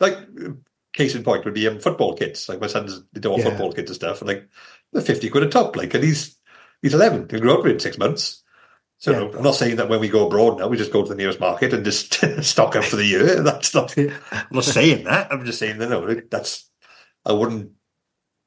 Like, 0.00 0.18
case 0.92 1.14
in 1.14 1.22
point 1.24 1.44
would 1.44 1.54
be 1.54 1.66
um, 1.68 1.78
football 1.78 2.14
kits. 2.16 2.48
Like, 2.48 2.60
my 2.60 2.66
son's 2.66 3.02
they 3.12 3.20
do 3.20 3.30
all 3.30 3.38
Yeah. 3.38 3.44
football 3.50 3.72
kits 3.72 3.90
and 3.90 3.96
stuff, 3.96 4.20
and 4.20 4.28
like, 4.28 4.48
they're 4.92 5.02
50 5.02 5.28
quid 5.30 5.44
a 5.44 5.48
top. 5.48 5.76
Like, 5.76 5.94
and 5.94 6.04
he's 6.04 6.36
he's 6.82 6.94
11. 6.94 7.28
He'll 7.30 7.40
grow 7.40 7.58
up 7.58 7.66
in 7.66 7.78
six 7.80 7.98
months. 7.98 8.42
So 8.98 9.12
Yeah. 9.12 9.36
I'm 9.36 9.42
not 9.42 9.54
saying 9.56 9.76
that 9.76 9.88
when 9.90 10.00
we 10.00 10.08
go 10.08 10.26
abroad 10.26 10.58
now, 10.58 10.68
we 10.68 10.76
just 10.78 10.92
go 10.92 11.02
to 11.02 11.08
the 11.08 11.14
nearest 11.14 11.38
market 11.40 11.72
and 11.74 11.84
just 11.84 12.14
stock 12.44 12.76
up 12.76 12.84
for 12.84 12.96
the 12.96 13.04
year. 13.04 13.42
That's 13.42 13.74
not. 13.74 13.94
Yeah. 13.96 14.16
I'm 14.32 14.46
not 14.52 14.64
saying 14.64 15.04
that. 15.04 15.30
I'm 15.32 15.44
just 15.44 15.58
saying 15.58 15.78
that 15.78 15.90
no, 15.90 16.14
that's. 16.30 16.70
I 17.24 17.32
wouldn't 17.32 17.72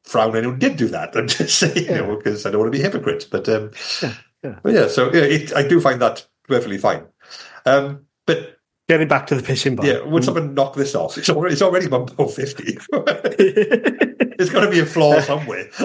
frown 0.06 0.36
anyone 0.36 0.58
did 0.58 0.78
do 0.78 0.88
that. 0.88 1.16
I'm 1.16 1.28
just 1.28 1.56
saying, 1.60 1.86
you 1.86 1.92
know, 1.96 2.16
because 2.16 2.46
I 2.46 2.52
don't 2.52 2.62
want 2.62 2.72
to 2.74 2.78
be 2.78 2.84
hypocrites. 2.84 3.26
But 3.26 3.48
um, 3.50 3.72
Yeah, 4.02 4.14
yeah. 4.44 4.60
but 4.64 4.74
yeah. 4.74 4.88
So 4.88 5.14
yeah, 5.14 5.22
it, 5.24 5.54
I 5.56 5.68
do 5.68 5.80
find 5.82 6.02
that 6.02 6.26
perfectly 6.48 6.78
fine. 6.78 7.06
Um, 7.66 8.06
but 8.26 8.58
Getting 8.90 9.08
back 9.08 9.28
to 9.28 9.36
the 9.36 9.44
pissing 9.44 9.76
bar. 9.78 9.86
yeah, 9.86 10.02
would 10.02 10.24
someone 10.24 10.56
knock 10.56 10.74
this 10.76 10.96
off? 10.96 11.16
It's 11.18 11.30
already, 11.30 11.54
it's 11.54 11.62
already 11.62 11.88
one 11.88 12.08
pound 12.08 12.32
fifty. 12.32 12.74
There's 12.92 14.50
got 14.50 14.62
to 14.66 14.70
be 14.72 14.80
a 14.80 14.86
flaw 14.86 15.20
somewhere. 15.22 15.66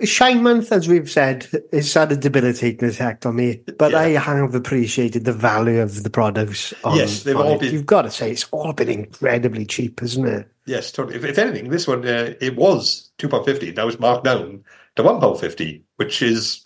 Shein 0.00 0.40
Month, 0.40 0.72
as 0.72 0.88
we've 0.88 1.10
said, 1.10 1.46
has 1.72 1.92
had 1.94 2.10
a 2.10 2.16
debilitating 2.16 2.88
effect 2.88 3.24
on 3.26 3.36
me, 3.36 3.62
but 3.78 3.92
Yeah. 3.92 3.98
I 3.98 4.08
have 4.12 4.54
appreciated 4.54 5.24
the 5.26 5.32
value 5.32 5.80
of 5.80 6.02
the 6.02 6.10
products. 6.10 6.72
On, 6.84 6.96
Yes, 6.96 7.22
they've 7.22 7.36
all 7.36 7.52
it. 7.52 7.60
been- 7.60 7.72
You've 7.74 7.86
got 7.86 8.02
to 8.02 8.10
say, 8.10 8.30
it's 8.32 8.48
all 8.50 8.72
been 8.72 8.88
incredibly 8.88 9.64
cheap, 9.66 10.02
isn't 10.02 10.26
it? 10.26 10.48
yes, 10.66 10.90
totally. 10.90 11.16
If, 11.16 11.24
if 11.24 11.38
anything, 11.38 11.68
this 11.68 11.86
one 11.86 12.04
uh, 12.06 12.32
it 12.40 12.56
was 12.56 13.12
two 13.18 13.28
pound 13.28 13.44
fifty. 13.44 13.70
Now 13.72 13.88
it's 13.88 14.00
marked 14.00 14.24
down 14.24 14.64
to 14.96 15.02
one 15.02 15.20
pound 15.20 15.38
fifty, 15.38 15.84
which 15.96 16.22
is 16.22 16.64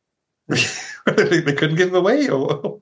they 0.48 1.42
couldn't 1.52 1.76
give 1.76 1.90
them 1.92 1.96
away. 2.00 2.28
Or 2.28 2.80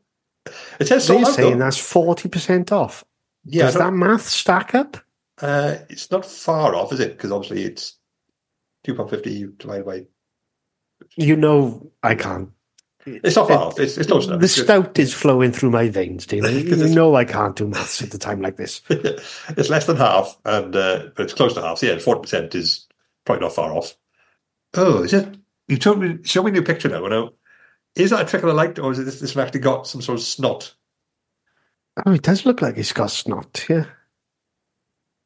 it 0.82 0.88
says 0.88 1.06
They're 1.08 1.16
sold 1.18 1.28
out. 1.28 1.34
saying 1.34 1.58
that's 1.58 1.78
40% 1.78 2.72
off. 2.72 3.04
Yeah, 3.44 3.64
Does 3.66 3.74
that 3.74 3.92
math 3.92 4.22
stack 4.28 4.74
up? 4.74 4.96
uh, 5.40 5.78
it's 5.88 6.10
not 6.10 6.24
far 6.24 6.74
off, 6.76 6.92
is 6.92 7.00
it? 7.00 7.16
Because 7.16 7.32
obviously 7.32 7.64
it's 7.64 7.96
two 8.84 8.94
pound 8.94 9.10
fifty 9.10 9.46
divided 9.58 9.84
by. 9.86 10.04
You 11.16 11.34
know, 11.36 11.90
I 12.02 12.14
can't. 12.14 12.50
It's 13.04 13.34
not 13.34 13.48
far 13.48 13.58
off. 13.58 13.80
It's, 13.80 13.98
it's 13.98 14.06
close 14.06 14.28
enough. 14.28 14.40
The 14.40 14.46
stout 14.46 14.96
is 15.00 15.12
flowing 15.12 15.50
through 15.50 15.70
my 15.70 15.88
veins, 15.88 16.24
Dean. 16.26 16.44
You 16.46 16.88
know 16.88 17.16
I 17.16 17.24
can't 17.24 17.56
do 17.56 17.66
maths 17.66 18.00
at 18.02 18.14
a 18.14 18.18
time 18.18 18.40
like 18.40 18.56
this. 18.56 18.80
it's 18.88 19.68
less 19.70 19.86
than 19.86 19.96
half, 19.96 20.38
and 20.44 20.76
uh, 20.76 21.08
but 21.16 21.24
it's 21.24 21.34
close 21.34 21.54
to 21.54 21.62
half. 21.62 21.78
So 21.78 21.86
yeah, 21.86 21.98
forty 21.98 22.20
percent 22.22 22.54
is 22.54 22.86
probably 23.24 23.42
not 23.42 23.54
far 23.54 23.72
off. 23.72 23.96
Oh, 24.74 25.02
is 25.02 25.12
it? 25.12 25.34
You 25.66 25.76
told 25.78 26.00
me, 26.00 26.18
show 26.22 26.44
me 26.44 26.52
your 26.52 26.62
picture 26.62 26.88
now. 26.88 27.04
Now, 27.08 27.30
is 27.96 28.10
that 28.10 28.22
a 28.22 28.24
trick 28.24 28.42
of 28.42 28.48
the 28.48 28.54
light, 28.54 28.78
or 28.78 28.92
is 28.92 28.98
it 28.98 29.04
this, 29.04 29.20
this 29.20 29.34
one 29.34 29.44
actually 29.46 29.60
got 29.60 29.86
some 29.86 30.02
sort 30.02 30.18
of 30.18 30.24
snot? 30.24 30.74
Oh, 32.06 32.12
it 32.12 32.22
does 32.22 32.46
look 32.46 32.62
like 32.62 32.76
it's 32.78 32.92
got 32.92 33.10
snot, 33.10 33.66
yeah. 33.68 33.84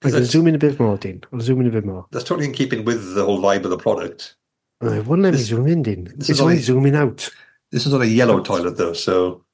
I 0.05 0.11
can 0.11 0.25
zoom 0.25 0.47
in 0.47 0.55
a 0.55 0.59
bit 0.59 0.79
more, 0.79 0.97
Dean. 0.99 1.23
I'll 1.33 1.41
zoom 1.41 1.61
in 1.63 1.69
a 1.69 1.71
bit 1.71 1.85
more. 1.85 2.07
That's 2.11 2.25
totally 2.25 2.47
in 2.47 2.53
keeping 2.53 2.85
with 2.85 3.15
the 3.15 3.25
whole 3.25 3.41
vibe 3.41 3.65
of 3.65 3.71
the 3.71 3.79
product. 3.79 4.37
It 4.83 5.07
wouldn't 5.07 5.23
let 5.23 5.33
me 5.35 5.39
zoom 5.41 5.67
in, 5.67 5.83
Dean. 5.83 6.05
this 6.05 6.29
It's 6.29 6.31
is 6.31 6.41
only 6.41 6.59
zooming 6.59 6.95
out. 6.95 7.29
This 7.73 7.87
is 7.87 7.95
on 7.95 8.03
a 8.03 8.07
yellow 8.07 8.43
toilet 8.43 8.77
though, 8.77 8.93
so 8.93 9.45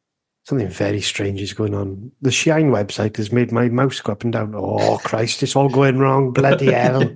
Something 0.45 0.69
very 0.69 1.01
strange 1.01 1.41
is 1.41 1.53
going 1.53 1.73
on. 1.75 2.11
The 2.21 2.31
Shein 2.31 2.71
website 2.71 3.17
has 3.17 3.31
made 3.31 3.53
my 3.53 3.69
mouse 3.69 4.01
go 4.01 4.13
up 4.13 4.25
and 4.25 4.33
down. 4.33 4.55
Oh, 4.57 4.99
Christ, 4.99 5.43
it's 5.45 5.55
all 5.55 5.69
going 5.69 5.99
wrong. 5.99 6.33
Bloody 6.33 6.73
hell. 6.73 7.15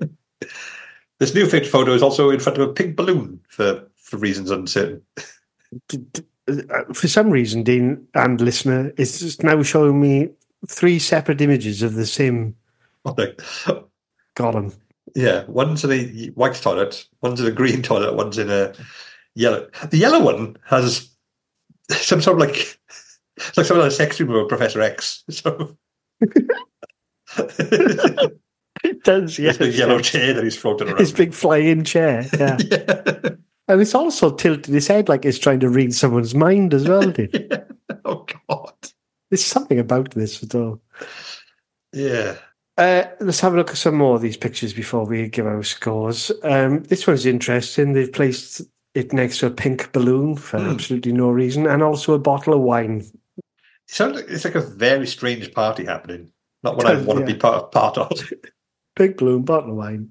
this 1.18 1.34
new 1.34 1.48
picture 1.48 1.68
photo 1.70 1.92
is 1.92 2.04
also 2.04 2.30
in 2.30 2.38
front 2.38 2.58
of 2.58 2.68
a 2.68 2.72
pink 2.72 2.94
balloon 2.94 3.40
for 3.48 3.84
for 3.96 4.16
reasons 4.18 4.52
uncertain. 4.52 5.02
Uh, 6.48 6.84
For 6.92 7.08
some 7.08 7.30
reason, 7.30 7.62
Dean 7.64 8.06
and 8.14 8.40
listener, 8.40 8.92
it's 8.96 9.18
just 9.20 9.42
now 9.42 9.62
showing 9.62 10.00
me 10.00 10.30
three 10.68 10.98
separate 10.98 11.40
images 11.40 11.82
of 11.82 11.94
the 11.94 12.06
same 12.06 12.54
column. 14.36 14.72
yeah, 15.14 15.44
one's 15.48 15.84
in 15.84 15.92
a 15.92 16.26
white 16.30 16.54
toilet, 16.54 17.06
one's 17.20 17.40
in 17.40 17.46
a 17.46 17.50
green 17.50 17.82
toilet, 17.82 18.14
one's 18.14 18.38
in 18.38 18.50
a 18.50 18.72
yellow. 19.34 19.68
The 19.90 19.98
yellow 19.98 20.22
one 20.22 20.56
has 20.66 21.08
some 21.90 22.20
sort 22.20 22.40
of 22.40 22.48
like 22.48 22.78
it's 23.36 23.56
like 23.56 23.66
some 23.66 23.78
of 23.78 23.84
the 23.84 23.90
sex 23.90 24.20
room 24.20 24.30
of 24.34 24.48
Professor 24.48 24.80
X. 24.80 25.24
So 25.30 25.76
It 28.84 29.02
does, 29.02 29.38
yeah. 29.38 29.48
This 29.48 29.58
big 29.58 29.74
yellow 29.74 29.98
chair 30.00 30.32
that 30.34 30.44
he's 30.44 30.56
floating 30.56 30.88
around. 30.88 31.00
His 31.00 31.12
big 31.12 31.34
flying 31.34 31.82
chair, 31.82 32.24
yeah. 32.38 32.56
yeah. 32.70 33.30
And 33.68 33.80
it's 33.80 33.94
also 33.94 34.30
tilted 34.34 34.72
his 34.72 34.86
head 34.88 35.08
like 35.08 35.24
it's 35.24 35.38
trying 35.38 35.60
to 35.60 35.68
read 35.68 35.94
someone's 35.94 36.34
mind 36.34 36.74
as 36.74 36.88
well, 36.88 37.10
Dean. 37.10 37.30
Oh 38.04 38.24
God. 38.48 38.72
There's 39.30 39.44
something 39.44 39.78
about 39.80 40.12
this 40.12 40.42
at 40.42 40.54
all. 40.54 40.80
Yeah. 41.92 42.36
Uh, 42.78 43.04
let's 43.20 43.40
have 43.40 43.54
a 43.54 43.56
look 43.56 43.70
at 43.70 43.76
some 43.76 43.96
more 43.96 44.14
of 44.16 44.22
these 44.22 44.36
pictures 44.36 44.72
before 44.72 45.04
we 45.04 45.28
give 45.28 45.46
our 45.46 45.62
scores. 45.62 46.30
Um, 46.44 46.82
this 46.84 47.06
one's 47.06 47.26
interesting. 47.26 47.92
They've 47.92 48.12
placed 48.12 48.60
it 48.94 49.12
next 49.12 49.38
to 49.38 49.46
a 49.46 49.50
pink 49.50 49.92
balloon 49.92 50.36
for 50.36 50.58
Hmm. 50.60 50.70
absolutely 50.70 51.12
no 51.12 51.30
reason, 51.30 51.66
and 51.66 51.82
also 51.82 52.14
a 52.14 52.18
bottle 52.18 52.54
of 52.54 52.60
wine. 52.60 53.00
It 53.38 53.44
sounds 53.88 54.16
like 54.16 54.26
it's 54.28 54.44
like 54.44 54.54
a 54.54 54.60
very 54.60 55.06
strange 55.06 55.52
party 55.52 55.84
happening. 55.84 56.30
Not 56.62 56.76
what 56.76 56.86
I 56.86 56.94
want 57.02 57.20
yeah. 57.20 57.26
to 57.26 57.32
be 57.32 57.38
part 57.38 57.56
of. 57.64 57.70
part 57.72 57.98
of. 57.98 58.10
Big 58.96 59.16
balloon, 59.16 59.42
bottle 59.42 59.70
of 59.70 59.76
wine. 59.76 60.10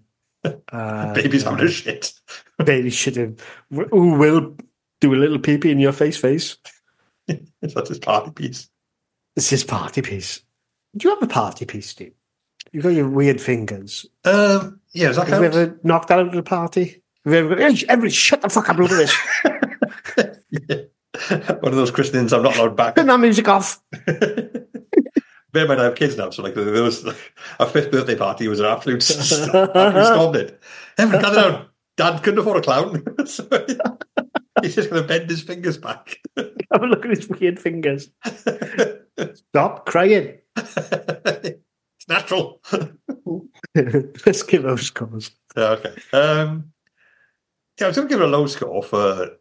Uh, 0.71 1.13
Baby's 1.13 1.43
having 1.43 1.65
a 1.65 1.69
shit. 1.69 2.13
baby 2.65 2.89
should 2.89 3.15
have. 3.15 3.39
Who 3.71 4.17
will 4.17 4.55
do 5.01 5.13
a 5.13 5.15
little 5.15 5.39
pee 5.39 5.57
pee 5.57 5.71
in 5.71 5.79
your 5.79 5.91
face, 5.91 6.17
face? 6.17 6.57
That's 7.27 7.89
his 7.89 7.99
party 7.99 8.31
piece. 8.31 8.69
This 9.35 9.51
is 9.51 9.63
party 9.63 10.01
piece. 10.01 10.41
Do 10.95 11.07
you 11.07 11.13
have 11.13 11.23
a 11.23 11.27
party 11.27 11.65
piece, 11.65 11.89
Steve? 11.89 12.13
You've 12.71 12.83
got 12.83 12.89
your 12.89 13.09
weird 13.09 13.41
fingers. 13.41 14.05
Um, 14.23 14.79
yeah, 14.93 15.07
does 15.07 15.17
that 15.17 15.27
Have 15.27 15.41
you 15.41 15.47
ever 15.47 15.79
knocked 15.83 16.11
out 16.11 16.27
at 16.27 16.35
a 16.35 16.43
party? 16.43 17.01
Have 17.25 17.33
you 17.33 17.39
ever 17.39 17.55
gone, 17.55 17.75
hey, 17.75 17.85
everybody 17.89 18.13
shut 18.13 18.41
the 18.41 18.49
fuck 18.49 18.69
up, 18.69 18.77
look 18.77 18.91
at 18.91 18.97
this. 18.97 19.15
One 21.61 21.71
of 21.71 21.75
those 21.75 21.91
christenings 21.91 22.33
I'm 22.33 22.43
not 22.43 22.57
allowed 22.57 22.75
back. 22.75 22.95
Turn 22.95 23.07
that 23.07 23.19
music 23.19 23.47
off. 23.47 23.81
Bear 25.55 25.63
in 25.63 25.69
mind, 25.69 25.79
I 25.79 25.85
have 25.85 25.95
kids 25.95 26.17
now, 26.17 26.31
so 26.31 26.43
like 26.43 26.53
there 26.53 26.83
was 26.83 27.05
a 27.61 27.65
fifth 27.65 27.89
birthday 27.89 28.17
party 28.17 28.49
was 28.49 28.59
an 28.59 28.65
absolute, 28.65 29.09
it. 29.09 30.61
Everyone 30.97 31.21
gather 31.21 31.41
down. 31.41 31.69
Dad 31.95 32.23
couldn't 32.23 32.39
afford 32.41 32.57
a 32.57 32.61
clown, 32.61 33.05
so 33.25 33.47
he's 34.61 34.75
just 34.75 34.89
going 34.89 35.01
to 35.01 35.07
bend 35.07 35.29
his 35.29 35.41
fingers 35.41 35.77
back. 35.77 36.17
Have 36.37 36.83
a 36.83 36.87
look 36.87 37.05
at 37.05 37.11
his 37.11 37.29
weird 37.29 37.57
fingers. 37.57 38.09
Stop 39.33 39.85
crying. 39.85 40.39
it's 40.57 42.07
natural. 42.09 42.61
Let's 43.73 44.43
give 44.43 44.63
those 44.63 44.81
scores. 44.81 45.31
Yeah, 45.55 45.69
okay. 45.69 45.93
Um, 46.11 46.73
yeah, 47.79 47.85
I 47.85 47.87
was 47.87 47.95
going 47.95 48.09
to 48.09 48.13
give 48.13 48.19
it 48.19 48.25
a 48.25 48.27
low 48.27 48.47
score 48.47 48.83
for 48.83 49.37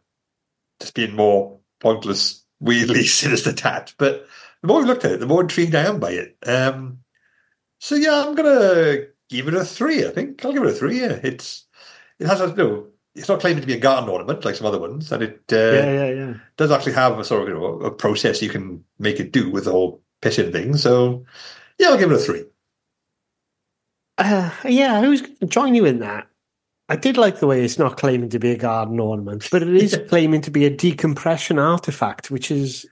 just 0.79 0.93
being 0.93 1.13
more 1.13 1.59
pointless, 1.81 2.45
weirdly 2.61 3.03
sinister 3.03 3.51
tat. 3.51 3.93
But 3.97 4.25
the 4.65 4.73
more 4.73 4.81
we 4.81 4.87
looked 4.87 5.05
at 5.05 5.11
it, 5.11 5.19
the 5.19 5.27
more 5.27 5.41
intrigued 5.41 5.75
I 5.75 5.85
am 5.85 5.99
by 5.99 6.11
it. 6.11 6.37
Um, 6.45 6.99
so 7.79 7.95
yeah, 7.95 8.25
I'm 8.25 8.33
going 8.33 8.59
to 8.59 9.07
give 9.29 9.47
it 9.47 9.53
a 9.53 9.63
three. 9.63 10.05
I 10.05 10.09
think 10.09 10.43
I'll 10.43 10.53
give 10.53 10.63
it 10.63 10.69
a 10.69 10.73
three. 10.73 10.99
Yeah, 11.01 11.19
it's 11.23 11.65
it 12.19 12.25
has 12.25 12.41
a 12.41 12.53
no. 12.53 12.87
It's 13.13 13.29
not 13.29 13.39
claiming 13.39 13.61
to 13.61 13.67
be 13.67 13.75
a 13.75 13.79
garden 13.79 14.09
ornament 14.09 14.43
like 14.43 14.55
some 14.55 14.67
other 14.67 14.79
ones, 14.79 15.11
and 15.11 15.21
it 15.21 15.43
uh, 15.51 15.55
yeah, 15.55 15.93
yeah, 15.93 16.09
yeah. 16.09 16.33
does 16.57 16.71
actually 16.71 16.93
have 16.93 17.17
a 17.19 17.23
sort 17.23 17.43
of 17.43 17.47
you 17.47 17.53
know 17.53 17.79
a 17.81 17.91
process 17.91 18.41
you 18.41 18.49
can 18.49 18.83
make 18.97 19.19
it 19.19 19.31
do 19.31 19.49
with 19.51 19.65
the 19.65 19.71
whole 19.71 20.01
pissing 20.21 20.51
thing. 20.51 20.75
So 20.75 21.23
yeah, 21.77 21.89
I'll 21.89 21.97
give 21.97 22.11
it 22.11 22.15
a 22.15 22.19
three. 22.19 22.43
Uh, 24.17 24.49
yeah, 24.65 24.95
I 24.95 25.07
was 25.07 25.21
join 25.47 25.75
you 25.75 25.85
in 25.85 25.99
that. 25.99 26.27
I 26.87 26.95
did 26.95 27.17
like 27.17 27.39
the 27.39 27.47
way 27.47 27.63
it's 27.63 27.79
not 27.79 27.97
claiming 27.97 28.29
to 28.29 28.39
be 28.39 28.51
a 28.51 28.57
garden 28.57 28.99
ornament, 28.99 29.47
but 29.51 29.63
it 29.63 29.75
is 29.75 29.99
claiming 30.09 30.41
to 30.41 30.51
be 30.51 30.65
a 30.65 30.69
decompression 30.69 31.59
artifact, 31.59 32.31
which 32.31 32.49
is. 32.51 32.85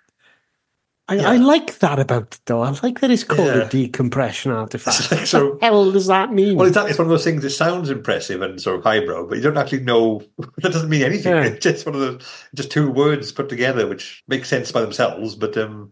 I, 1.10 1.18
I 1.20 1.36
like 1.36 1.80
that 1.80 2.00
about 2.00 2.36
it, 2.36 2.40
though. 2.46 2.62
I 2.62 2.70
like 2.82 3.02
that 3.02 3.12
it's 3.12 3.26
called 3.26 3.48
Yeah. 3.50 3.64
a 3.64 3.70
decompression 3.70 4.52
artifact. 4.54 5.12
Like 5.12 5.20
what 5.22 5.28
so- 5.28 5.56
the 5.60 5.66
hell 5.66 5.92
does 5.92 6.08
that 6.08 6.32
mean? 6.32 6.56
Well, 6.58 6.68
exactly. 6.68 6.92
It's 6.92 7.00
one 7.00 7.08
of 7.08 7.10
those 7.10 7.26
things 7.26 7.42
that 7.44 7.50
sounds 7.50 7.90
impressive 7.90 8.42
and 8.42 8.62
sort 8.62 8.78
of 8.78 8.84
highbrow, 8.86 9.28
but 9.28 9.36
you 9.36 9.42
don't 9.44 9.58
actually 9.58 9.82
know. 9.82 10.22
That 10.62 10.72
doesn't 10.72 10.90
mean 10.90 11.04
anything. 11.04 11.34
Yeah. 11.34 11.44
It's 11.48 11.64
just 11.64 11.86
one 11.86 11.96
of 11.96 12.02
the 12.02 12.26
just 12.56 12.72
two 12.72 12.90
words 12.90 13.32
put 13.34 13.50
together, 13.50 13.86
which 13.88 14.24
make 14.30 14.46
sense 14.46 14.72
by 14.72 14.80
themselves. 14.82 15.36
But 15.36 15.58
um, 15.58 15.92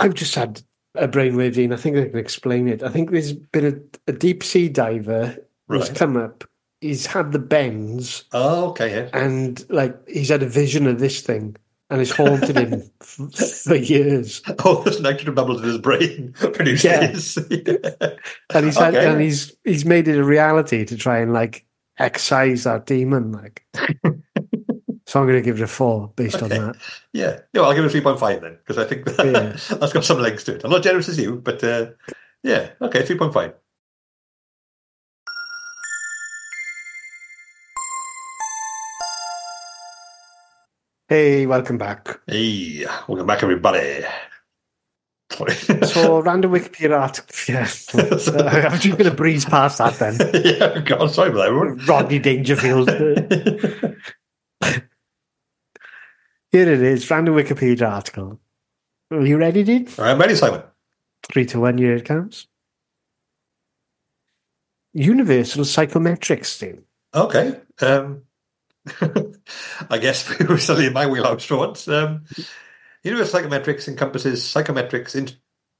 I've 0.00 0.14
just 0.14 0.34
had 0.34 0.60
a 0.96 1.06
brainwave, 1.06 1.54
Dean. 1.54 1.72
I 1.72 1.76
think 1.76 1.96
I 1.96 2.08
can 2.08 2.18
explain 2.18 2.66
it. 2.68 2.82
I 2.82 2.88
think 2.88 3.10
there's 3.12 3.32
been 3.32 3.66
a, 4.06 4.10
a 4.10 4.12
deep 4.14 4.42
sea 4.42 4.68
diver 4.68 5.36
who's 5.68 5.88
Right. 5.88 5.96
come 5.96 6.16
up. 6.16 6.42
He's 6.80 7.06
had 7.06 7.30
the 7.30 7.38
bends, 7.38 8.24
oh, 8.32 8.70
okay, 8.70 8.90
yeah. 8.90 9.08
and 9.14 9.64
like 9.70 9.96
he's 10.08 10.30
had 10.30 10.42
a 10.42 10.48
vision 10.48 10.88
of 10.88 10.98
this 10.98 11.20
thing, 11.20 11.54
and 11.92 12.00
it's 12.00 12.10
haunted 12.10 12.56
him 12.56 12.82
f- 13.00 13.62
for 13.64 13.74
years. 13.76 14.40
Oh, 14.64 14.82
there's 14.82 15.00
nitrogen 15.00 15.34
bubbles 15.34 15.60
in 15.62 15.68
his 15.68 15.78
brain 15.78 16.32
produce 16.38 16.82
Yeah. 16.82 17.08
this. 17.12 17.36
And 18.54 18.64
he's 18.66 18.76
had, 18.76 18.94
Okay. 18.94 19.06
and 19.10 19.20
he's 19.20 19.54
he's 19.64 19.84
made 19.84 20.08
it 20.08 20.18
a 20.18 20.24
reality 20.24 20.84
to 20.84 20.96
try 20.96 21.18
and 21.18 21.32
like 21.32 21.64
excise 21.98 22.64
that 22.64 22.86
demon. 22.86 23.32
Like, 23.32 23.64
so 25.06 25.20
I'm 25.20 25.26
going 25.26 25.34
to 25.38 25.42
give 25.42 25.60
it 25.60 25.62
a 25.62 25.66
four 25.66 26.12
based 26.16 26.42
Okay. 26.42 26.58
on 26.58 26.66
that. 26.68 26.76
yeah, 27.12 27.40
no, 27.54 27.64
I'll 27.64 27.74
give 27.74 27.84
it 27.84 27.88
a 27.88 27.90
three 27.90 28.00
point 28.00 28.18
five 28.18 28.40
then 28.40 28.56
because 28.56 28.78
I 28.78 28.84
think 28.88 29.04
that, 29.06 29.24
Yeah. 29.70 29.76
that's 29.76 29.92
got 29.92 30.04
some 30.04 30.18
legs 30.20 30.44
to 30.44 30.54
it. 30.54 30.64
I'm 30.64 30.70
not 30.70 30.82
generous 30.82 31.08
as 31.08 31.18
you, 31.18 31.36
but 31.36 31.62
uh, 31.64 31.86
yeah, 32.42 32.70
okay, 32.80 33.04
three 33.04 33.18
point 33.18 33.34
five. 33.34 33.54
Hey, 41.12 41.44
welcome 41.44 41.76
back. 41.76 42.20
Hey, 42.26 42.86
welcome 43.06 43.26
back, 43.26 43.42
everybody. 43.42 44.02
So, 45.84 46.20
random 46.20 46.52
Wikipedia 46.52 46.98
article. 46.98 47.36
Yeah. 47.54 47.68
Uh, 47.94 48.68
I'm 48.70 48.80
just 48.80 48.96
going 48.96 49.10
to 49.10 49.14
breeze 49.14 49.44
past 49.44 49.76
that 49.76 49.98
then. 49.98 50.14
yeah, 50.42 50.80
God, 50.80 51.10
sorry 51.10 51.28
about 51.28 51.40
that. 51.40 51.48
everyone. 51.48 51.84
Rodney 51.84 52.18
Dangerfield. 52.18 52.88
Here 56.50 56.72
it 56.72 56.82
is, 56.82 57.10
random 57.10 57.34
Wikipedia 57.34 57.90
article. 57.90 58.40
Are 59.10 59.26
you 59.26 59.36
ready, 59.36 59.64
right, 59.64 59.98
I'm 59.98 60.18
ready, 60.18 60.34
Simon. 60.34 60.62
Three 61.30 61.44
to 61.44 61.60
one, 61.60 61.76
year 61.76 61.96
it 61.96 62.06
comes. 62.06 62.46
Universal 64.94 65.64
psychometrics, 65.64 66.58
Dean. 66.58 66.84
Okay. 67.14 67.60
Um, 67.82 68.22
I 69.90 69.98
guess 69.98 70.38
we 70.38 70.46
were 70.46 70.58
still 70.58 70.78
in 70.78 70.92
my 70.92 71.06
wheelhouse 71.06 71.44
for 71.44 71.56
once. 71.56 71.86
Um, 71.88 72.24
universal 73.02 73.40
psychometrics 73.40 73.88
encompasses 73.88 74.42
psychometrics 74.42 75.14
in, 75.14 75.30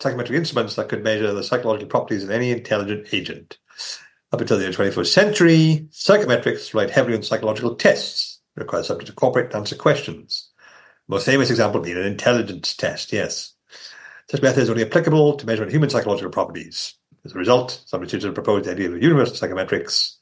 psychometric 0.01 0.37
instruments 0.37 0.75
that 0.77 0.89
could 0.89 1.05
measure 1.05 1.33
the 1.33 1.43
psychological 1.43 1.89
properties 1.89 2.25
of 2.25 2.31
any 2.31 2.51
intelligent 2.51 3.13
agent. 3.13 3.59
Up 4.33 4.41
until 4.41 4.59
the 4.59 4.67
21st 4.67 5.07
century, 5.07 5.89
psychometrics 5.91 6.73
relied 6.73 6.91
heavily 6.91 7.17
on 7.17 7.23
psychological 7.23 7.75
tests, 7.77 8.41
required 8.57 8.85
subjects 8.85 9.11
to 9.11 9.17
cooperate 9.17 9.47
and 9.47 9.57
answer 9.57 9.77
questions. 9.77 10.51
Most 11.09 11.27
famous 11.27 11.51
example 11.51 11.81
being 11.81 11.99
an 11.99 12.05
intelligence 12.05 12.75
test, 12.75 13.13
yes. 13.13 13.55
Such 14.31 14.43
method 14.43 14.63
is 14.63 14.71
only 14.71 14.85
applicable 14.85 15.37
to 15.37 15.47
measuring 15.47 15.71
human 15.71 15.91
psychological 15.91 16.31
properties. 16.31 16.95
As 17.25 17.35
a 17.35 17.39
result, 17.39 17.83
some 17.87 18.01
researchers 18.01 18.25
have 18.25 18.35
proposed 18.35 18.65
the 18.65 18.73
idea 18.73 18.91
of 18.91 19.03
universal 19.03 19.37
psychometrics 19.37 20.17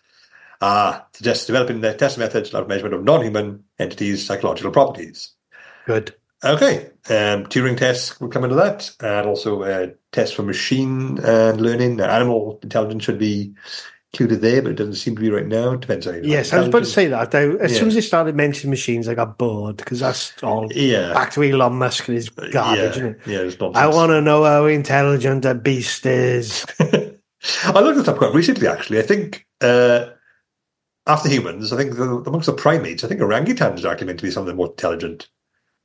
uh, 0.60 1.00
suggests 1.12 1.46
developing 1.46 1.80
the 1.80 1.94
test 1.94 2.18
methods 2.18 2.52
of 2.54 2.68
measurement 2.68 2.94
of 2.94 3.04
non-human 3.04 3.64
entities' 3.78 4.26
psychological 4.26 4.70
properties. 4.70 5.32
Good. 5.86 6.14
Okay, 6.42 6.86
um, 7.10 7.44
Turing 7.46 7.76
tests 7.76 8.18
will 8.18 8.28
come 8.28 8.44
into 8.44 8.56
that, 8.56 8.90
and 9.00 9.26
also 9.26 9.62
uh, 9.62 9.88
tests 10.12 10.34
for 10.34 10.42
machine 10.42 11.18
and 11.22 11.60
learning. 11.60 12.00
Animal 12.00 12.58
intelligence 12.62 13.04
should 13.04 13.18
be 13.18 13.54
included 14.12 14.40
there, 14.40 14.62
but 14.62 14.72
it 14.72 14.76
doesn't 14.76 14.94
seem 14.94 15.14
to 15.16 15.20
be 15.20 15.30
right 15.30 15.46
now. 15.46 15.72
It 15.72 15.80
depends 15.80 16.06
on 16.06 16.24
Yes, 16.24 16.52
I 16.52 16.58
was 16.58 16.68
about 16.68 16.80
to 16.80 16.84
say 16.86 17.08
that. 17.08 17.34
As 17.34 17.76
soon 17.76 17.88
as 17.88 17.94
they 17.94 18.00
started 18.00 18.34
mentioning 18.34 18.70
machines, 18.70 19.06
I 19.06 19.14
got 19.14 19.38
bored 19.38 19.76
because 19.76 20.00
that's 20.00 20.32
all 20.42 20.66
Yeah, 20.72 21.12
back 21.12 21.32
to 21.32 21.42
Elon 21.42 21.74
Musk 21.74 22.08
and 22.08 22.16
his 22.16 22.30
garbage, 22.30 22.96
yeah, 22.96 23.04
it? 23.04 23.20
yeah, 23.26 23.38
it's 23.40 23.60
nonsense. 23.60 23.84
I 23.84 23.86
want 23.88 24.10
to 24.10 24.20
know 24.20 24.44
how 24.44 24.64
intelligent 24.64 25.44
a 25.44 25.54
beast 25.54 26.06
is. 26.06 26.64
I 26.80 27.80
looked 27.80 27.98
this 27.98 28.08
up 28.08 28.16
quite 28.18 28.34
recently, 28.34 28.66
actually. 28.66 28.98
I 28.98 29.02
think 29.02 29.46
uh, 29.60 30.06
after 31.10 31.28
humans, 31.28 31.72
I 31.72 31.76
think 31.76 31.96
the, 31.96 32.04
amongst 32.26 32.46
the 32.46 32.52
primates, 32.52 33.04
I 33.04 33.08
think 33.08 33.20
orangutans 33.20 33.84
are 33.84 33.88
actually 33.88 34.06
meant 34.08 34.20
to 34.20 34.24
be 34.26 34.30
some 34.30 34.42
of 34.42 34.46
the 34.46 34.54
more 34.54 34.68
intelligent. 34.68 35.28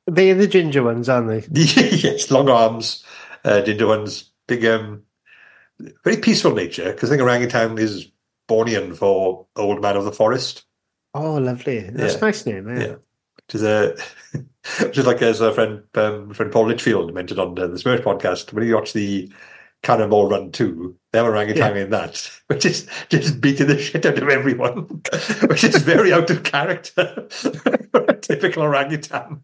They're 0.08 0.36
the 0.36 0.48
ginger 0.48 0.84
ones, 0.84 1.10
aren't 1.10 1.28
they? 1.28 1.46
yes, 1.52 2.30
long 2.30 2.50
arms, 2.50 3.04
uh, 3.44 3.62
ginger 3.62 3.88
ones, 3.88 4.30
big, 4.48 4.64
um, 4.66 5.02
very 6.04 6.18
peaceful 6.18 6.54
nature. 6.54 6.92
Because 6.94 7.10
I 7.10 7.14
think 7.14 7.24
orangutan 7.24 7.78
is 7.80 8.12
Bornean 8.48 8.96
for 8.96 9.48
old 9.56 9.82
man 9.82 9.98
of 9.98 10.06
the 10.06 10.12
forest. 10.12 10.64
Oh, 11.14 11.36
lovely. 11.36 11.80
That's 11.90 12.14
Yeah. 12.14 12.20
a 12.20 12.22
nice 12.22 12.46
name. 12.46 12.70
Yeah. 12.70 12.80
Yeah. 12.84 12.96
Which 13.48 13.56
is 13.56 13.64
a, 13.64 13.96
which 14.86 14.98
is 14.98 15.08
like 15.08 15.22
as 15.22 15.42
a 15.42 15.54
friend, 15.54 15.84
um, 15.96 16.34
friend 16.34 16.52
Paul 16.52 16.68
Litchfield 16.68 17.14
mentioned 17.14 17.40
on 17.40 17.58
uh, 17.58 17.68
the 17.68 17.78
Smurf 17.78 18.02
podcast 18.04 18.54
when 18.54 18.64
he 18.64 18.74
watched 18.74 18.94
the 18.94 19.32
Cannonball 19.82 20.30
Run 20.30 20.52
two, 20.52 20.96
have 21.18 21.26
orangutan 21.26 21.78
in 21.78 21.90
that, 21.92 22.30
which 22.48 22.66
is 22.66 22.88
just 23.10 23.40
beating 23.42 23.68
the 23.68 23.78
shit 23.80 24.06
out 24.06 24.18
of 24.18 24.30
everyone, 24.30 25.02
which 25.48 25.64
is 25.64 25.78
very 25.84 26.12
out 26.14 26.30
of 26.30 26.44
character 26.44 27.28
for 27.30 28.06
a 28.08 28.14
typical 28.18 28.64
orangutan. 28.64 29.42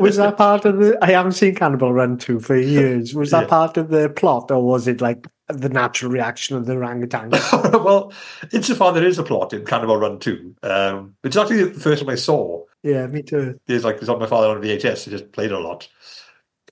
Was 0.00 0.16
that 0.16 0.34
part 0.38 0.64
of 0.64 0.78
the? 0.78 0.98
I 1.02 1.10
haven't 1.12 1.32
seen 1.32 1.54
Cannonball 1.54 1.92
Run 1.92 2.16
2 2.18 2.40
for 2.40 2.56
years. 2.56 3.14
Was 3.14 3.30
that 3.30 3.42
Yeah. 3.42 3.48
part 3.48 3.76
of 3.76 3.88
the 3.90 4.08
plot 4.08 4.50
or 4.50 4.62
was 4.64 4.88
it 4.88 5.00
like 5.00 5.26
the 5.48 5.68
natural 5.68 6.10
reaction 6.10 6.56
of 6.56 6.64
the 6.66 6.72
orangutan? 6.74 7.30
well, 7.30 8.12
insofar 8.52 8.92
there 8.92 9.04
is 9.06 9.18
a 9.18 9.22
plot 9.22 9.52
in 9.52 9.64
Cannonball 9.66 9.98
Run 9.98 10.18
2, 10.18 10.54
um, 10.62 11.14
it's 11.22 11.36
actually 11.36 11.64
the 11.64 11.78
first 11.80 12.04
one 12.04 12.12
I 12.12 12.16
saw. 12.16 12.64
yeah, 12.82 13.06
me 13.06 13.22
too. 13.22 13.60
It's 13.66 13.84
like 13.84 13.96
it's 13.96 14.08
on 14.08 14.18
my 14.18 14.26
father 14.26 14.48
on 14.48 14.62
VHS. 14.62 15.04
He 15.04 15.10
just 15.10 15.30
played 15.32 15.52
a 15.52 15.58
lot. 15.60 15.88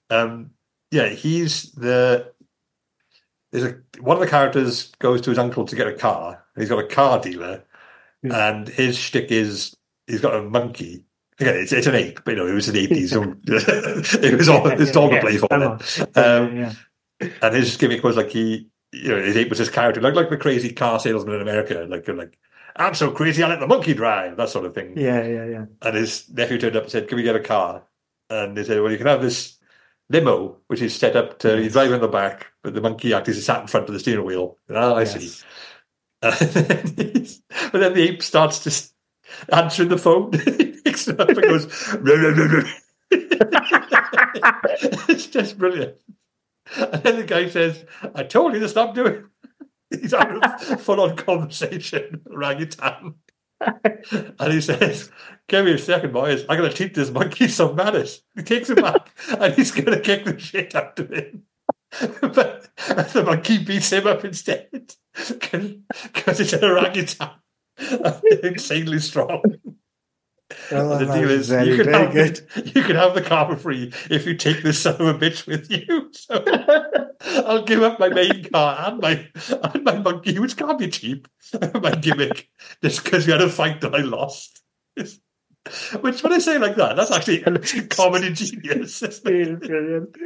Um, 0.08 0.50
yeah, 0.90 1.08
he's 1.08 1.72
the. 1.72 2.32
There's 3.52 3.64
a 3.64 3.78
one 4.00 4.16
of 4.16 4.20
the 4.20 4.28
characters 4.28 4.92
goes 5.00 5.20
to 5.22 5.30
his 5.30 5.38
uncle 5.38 5.64
to 5.66 5.74
get 5.76 5.88
a 5.88 5.92
car, 5.94 6.44
he's 6.56 6.68
got 6.68 6.78
a 6.78 6.86
car 6.86 7.20
dealer, 7.20 7.64
Yeah. 8.22 8.48
and 8.50 8.68
his 8.68 8.96
shtick 8.96 9.32
is 9.32 9.76
he's 10.06 10.20
got 10.20 10.34
a 10.36 10.42
monkey. 10.42 11.04
Again, 11.40 11.56
it's, 11.56 11.72
it's 11.72 11.86
an 11.88 11.94
ape, 11.96 12.20
but 12.24 12.32
you 12.32 12.36
know 12.36 12.46
it 12.46 12.52
was 12.54 12.68
an 12.68 12.76
ape. 12.76 12.90
He's 12.90 13.12
it 13.14 14.36
was 14.36 14.48
all 14.48 14.66
it's 14.68 14.96
all 14.96 15.10
the 15.10 15.18
play 15.20 15.36
for 15.38 15.48
it. 15.50 16.16
Um, 16.16 16.76
and 17.42 17.54
his 17.54 17.76
gimmick 17.76 18.04
was 18.04 18.16
like 18.16 18.30
he, 18.30 18.68
you 18.92 19.08
know, 19.08 19.20
his 19.22 19.36
ape 19.36 19.48
was 19.50 19.58
his 19.58 19.68
character, 19.70 20.00
like 20.00 20.14
like 20.14 20.30
the 20.30 20.36
crazy 20.36 20.72
car 20.72 21.00
salesman 21.00 21.34
in 21.36 21.42
America, 21.42 21.86
like 21.88 22.06
like 22.08 22.38
I'm 22.76 22.94
so 22.94 23.10
crazy 23.10 23.42
I 23.42 23.48
let 23.48 23.58
the 23.58 23.66
monkey 23.66 23.94
drive, 23.94 24.36
that 24.36 24.48
sort 24.50 24.64
of 24.64 24.74
thing. 24.74 24.96
yeah, 24.96 25.26
yeah, 25.26 25.44
yeah. 25.46 25.64
And 25.82 25.96
his 25.96 26.28
nephew 26.30 26.58
turned 26.58 26.76
up 26.76 26.84
and 26.84 26.92
said, 26.92 27.08
"Can 27.08 27.16
we 27.16 27.22
get 27.24 27.34
a 27.36 27.40
car?" 27.40 27.82
And 28.28 28.56
they 28.56 28.62
said, 28.64 28.80
"Well, 28.80 28.92
you 28.92 28.98
can 28.98 29.06
have 29.08 29.22
this 29.22 29.56
limo, 30.10 30.58
which 30.66 30.82
is 30.82 30.94
set 30.94 31.16
up 31.16 31.38
to 31.38 31.62
you 31.62 31.70
drive 31.70 31.92
in 31.92 32.00
the 32.00 32.08
back, 32.08 32.48
but 32.62 32.74
the 32.74 32.80
monkey 32.82 33.14
actually 33.14 33.34
sat 33.34 33.62
in 33.62 33.66
front 33.66 33.88
of 33.88 33.94
the 33.94 34.00
steering 34.00 34.26
wheel." 34.26 34.58
And, 34.68 34.76
oh, 34.76 34.94
I 34.96 35.04
see. 35.04 35.20
Yes. 35.24 35.44
And 36.22 36.36
then 36.42 37.26
but 37.72 37.78
then 37.78 37.94
the 37.94 38.02
ape 38.02 38.22
starts 38.22 38.62
just 38.62 38.94
answering 39.52 39.88
the 39.88 39.98
phone. 39.98 40.32
he 40.32 40.66
picks 40.84 41.08
it 41.08 41.18
up 41.20 41.28
and 41.28 41.42
goes, 41.42 41.66
it's 45.08 45.26
just 45.26 45.58
brilliant. 45.58 45.96
And 46.76 47.02
then 47.02 47.16
the 47.16 47.24
guy 47.24 47.48
says, 47.48 47.84
I 48.14 48.22
told 48.22 48.54
you 48.54 48.60
to 48.60 48.68
stop 48.68 48.94
doing 48.94 49.14
it. 49.14 50.00
He's 50.00 50.12
having 50.12 50.40
a 50.42 50.76
full 50.76 51.00
on 51.00 51.16
conversation, 51.16 52.22
orangutan. 52.30 53.14
and 54.38 54.52
he 54.52 54.60
says, 54.60 55.10
Give 55.48 55.64
me 55.64 55.72
a 55.72 55.78
second, 55.78 56.12
boys. 56.12 56.44
I'm 56.48 56.58
going 56.58 56.70
to 56.70 56.76
teach 56.76 56.94
this 56.94 57.10
monkey 57.10 57.48
some 57.48 57.74
manners. 57.74 58.22
He 58.36 58.42
takes 58.42 58.70
him 58.70 58.76
back 58.76 59.10
and 59.28 59.54
he's 59.54 59.72
going 59.72 59.90
to 59.92 60.00
kick 60.00 60.24
the 60.24 60.38
shit 60.38 60.74
out 60.74 60.98
of 60.98 61.10
him. 61.10 61.42
but 62.20 62.68
the 63.12 63.22
monkey 63.26 63.58
beats 63.58 63.92
him 63.92 64.06
up 64.06 64.24
instead 64.24 64.68
because 65.12 66.40
it's 66.40 66.52
an 66.52 66.64
orangutan. 66.64 67.30
Insanely 68.42 69.00
strong. 69.00 69.42
Oh, 70.72 70.98
the 70.98 71.06
deal 71.06 71.30
is 71.30 71.48
very, 71.48 71.68
you 71.68 71.76
can 71.76 71.86
very 71.86 72.04
have 72.04 72.12
good. 72.12 72.74
you 72.74 72.82
can 72.82 72.96
have 72.96 73.14
the 73.14 73.22
car 73.22 73.48
for 73.48 73.56
free 73.56 73.92
if 74.10 74.26
you 74.26 74.36
take 74.36 74.62
this 74.62 74.80
son 74.80 74.94
of 74.94 75.06
a 75.06 75.14
bitch 75.14 75.46
with 75.46 75.70
you. 75.70 76.10
So 77.20 77.44
I'll 77.46 77.64
give 77.64 77.82
up 77.82 78.00
my 78.00 78.08
main 78.08 78.44
car 78.44 78.76
and 78.86 79.00
my 79.00 79.28
and 79.62 79.84
my 79.84 79.98
monkey, 79.98 80.38
which 80.38 80.56
can't 80.56 80.78
be 80.78 80.88
cheap, 80.88 81.28
my 81.74 81.94
gimmick, 81.94 82.48
just 82.82 83.04
because 83.04 83.26
we 83.26 83.32
had 83.32 83.42
a 83.42 83.48
fight 83.50 83.80
that 83.82 83.94
I 83.94 84.00
lost. 84.00 84.62
Which, 86.00 86.22
when 86.22 86.32
I 86.32 86.38
say 86.38 86.56
like 86.56 86.76
that, 86.76 86.96
that's 86.96 87.10
actually 87.10 87.42
a 87.42 87.58
comedy 87.88 88.32
genius. 88.32 89.02
isn't? 89.02 89.22
Brilliant, 89.24 89.60
brilliant. 89.62 90.16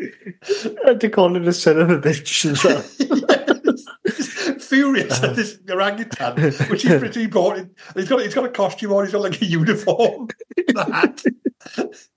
And 0.86 1.00
to 1.00 1.10
call 1.10 1.34
it 1.34 1.48
a 1.48 1.52
son 1.52 1.80
of 1.80 1.90
a 1.90 1.98
bitch 1.98 2.48
as 2.48 2.62
well. 2.62 2.84
Yes. 2.98 4.53
Furious 4.66 5.18
at 5.18 5.24
uh-huh. 5.24 5.32
this 5.34 5.58
orangutan, 5.70 6.52
which 6.70 6.82
he's 6.82 6.98
pretty 6.98 7.26
bought. 7.26 7.58
In. 7.58 7.74
He's 7.94 8.08
got 8.08 8.20
he's 8.20 8.34
got 8.34 8.44
a 8.44 8.50
costume 8.50 8.92
on. 8.92 9.04
He's 9.04 9.12
got 9.12 9.22
like 9.22 9.40
a 9.40 9.44
uniform, 9.44 10.28
the 10.56 10.84
hat. 10.92 11.22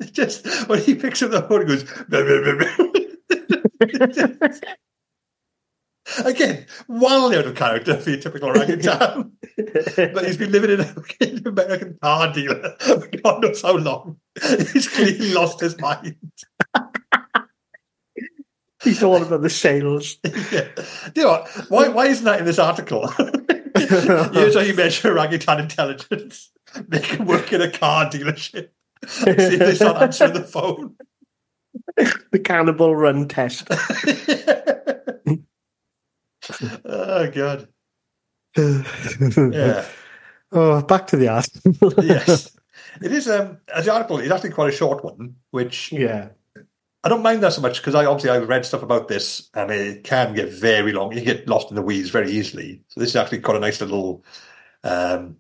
Just 0.12 0.46
when 0.68 0.82
he 0.82 0.96
picks 0.96 1.22
up 1.22 1.32
the 1.32 1.44
phone, 1.44 1.62
he 1.62 1.68
goes. 1.68 1.84
"Blah, 1.84 2.24
blah, 2.24 2.42
blah, 2.44 2.56
blah." 2.56 2.88
Again, 6.26 6.66
wildly 6.88 7.38
out 7.38 7.48
of 7.48 7.56
character 7.56 7.98
for 7.98 8.10
your 8.10 8.20
typical 8.20 8.50
orangutan. 8.50 9.34
but 9.58 10.26
he's 10.26 10.38
been 10.38 10.52
living 10.52 10.72
in 10.72 10.80
a 10.80 10.86
fucking 10.86 11.46
American 11.46 11.98
car 12.02 12.32
dealer 12.32 12.76
for 12.80 13.08
God 13.24 13.42
knows 13.42 13.62
how 13.62 13.76
long. 13.76 14.18
He's 14.72 14.88
clearly 14.88 15.34
lost 15.34 15.60
his 15.60 15.78
mind. 15.80 16.16
He's 18.84 19.02
all 19.02 19.22
about 19.22 19.42
the 19.42 19.50
sales. 19.50 20.18
Yeah. 20.52 20.68
You 21.16 21.24
know 21.24 21.30
what? 21.30 21.48
Why, 21.70 21.88
why 21.90 22.06
isn't 22.08 22.26
that 22.26 22.40
in 22.40 22.46
this 22.46 22.60
article? 22.60 23.08
Here's 23.76 24.56
how 24.56 24.62
you 24.62 24.76
measure 24.76 25.12
orangutan 25.12 25.60
intelligence. 25.60 26.52
Make 26.88 27.06
him 27.06 27.26
work 27.26 27.52
in 27.52 27.62
a 27.62 27.72
car 27.72 28.10
dealership. 28.10 28.70
See 29.08 29.30
if 29.30 29.60
they 29.60 29.76
start 29.76 30.02
answering 30.02 30.34
the 30.34 30.44
phone. 30.44 30.96
the 32.32 32.40
Cannonball 32.40 32.96
Run 32.96 33.28
test. 33.28 33.68
oh, 36.86 37.32
God. 37.32 37.68
Yeah. 38.56 39.86
Oh, 40.52 40.82
back 40.82 41.08
to 41.08 41.18
the 41.18 41.28
article. 41.28 41.94
Yes. 42.04 42.58
It 43.02 43.12
is, 43.12 43.30
um, 43.30 43.58
as 43.74 43.86
the 43.86 43.94
article, 43.94 44.20
it's 44.20 44.32
actually 44.32 44.52
quite 44.52 44.74
a 44.74 44.76
short 44.76 45.04
one, 45.04 45.36
which 45.52 45.92
yeah. 45.92 46.30
I 47.08 47.10
don't 47.10 47.24
mind 47.24 47.42
that 47.42 47.54
so 47.54 47.62
much 47.62 47.78
because 47.78 47.96
I 47.96 48.04
obviously 48.04 48.32
I've 48.32 48.50
read 48.50 48.66
stuff 48.66 48.84
about 48.84 49.08
this 49.08 49.50
and 49.54 49.72
it 49.72 50.04
can 50.04 50.34
get 50.36 50.50
very 50.50 50.92
long. 50.92 51.14
You 51.14 51.22
get 51.22 51.48
lost 51.48 51.70
in 51.70 51.76
the 51.76 51.82
weeds 51.82 52.10
very 52.10 52.30
easily. 52.30 52.82
So 52.90 53.00
this 53.00 53.12
is 53.12 53.16
actually 53.16 53.40
quite 53.40 53.56
a 53.56 53.62
nice 53.62 53.80
little 53.80 54.26
um, 54.84 55.38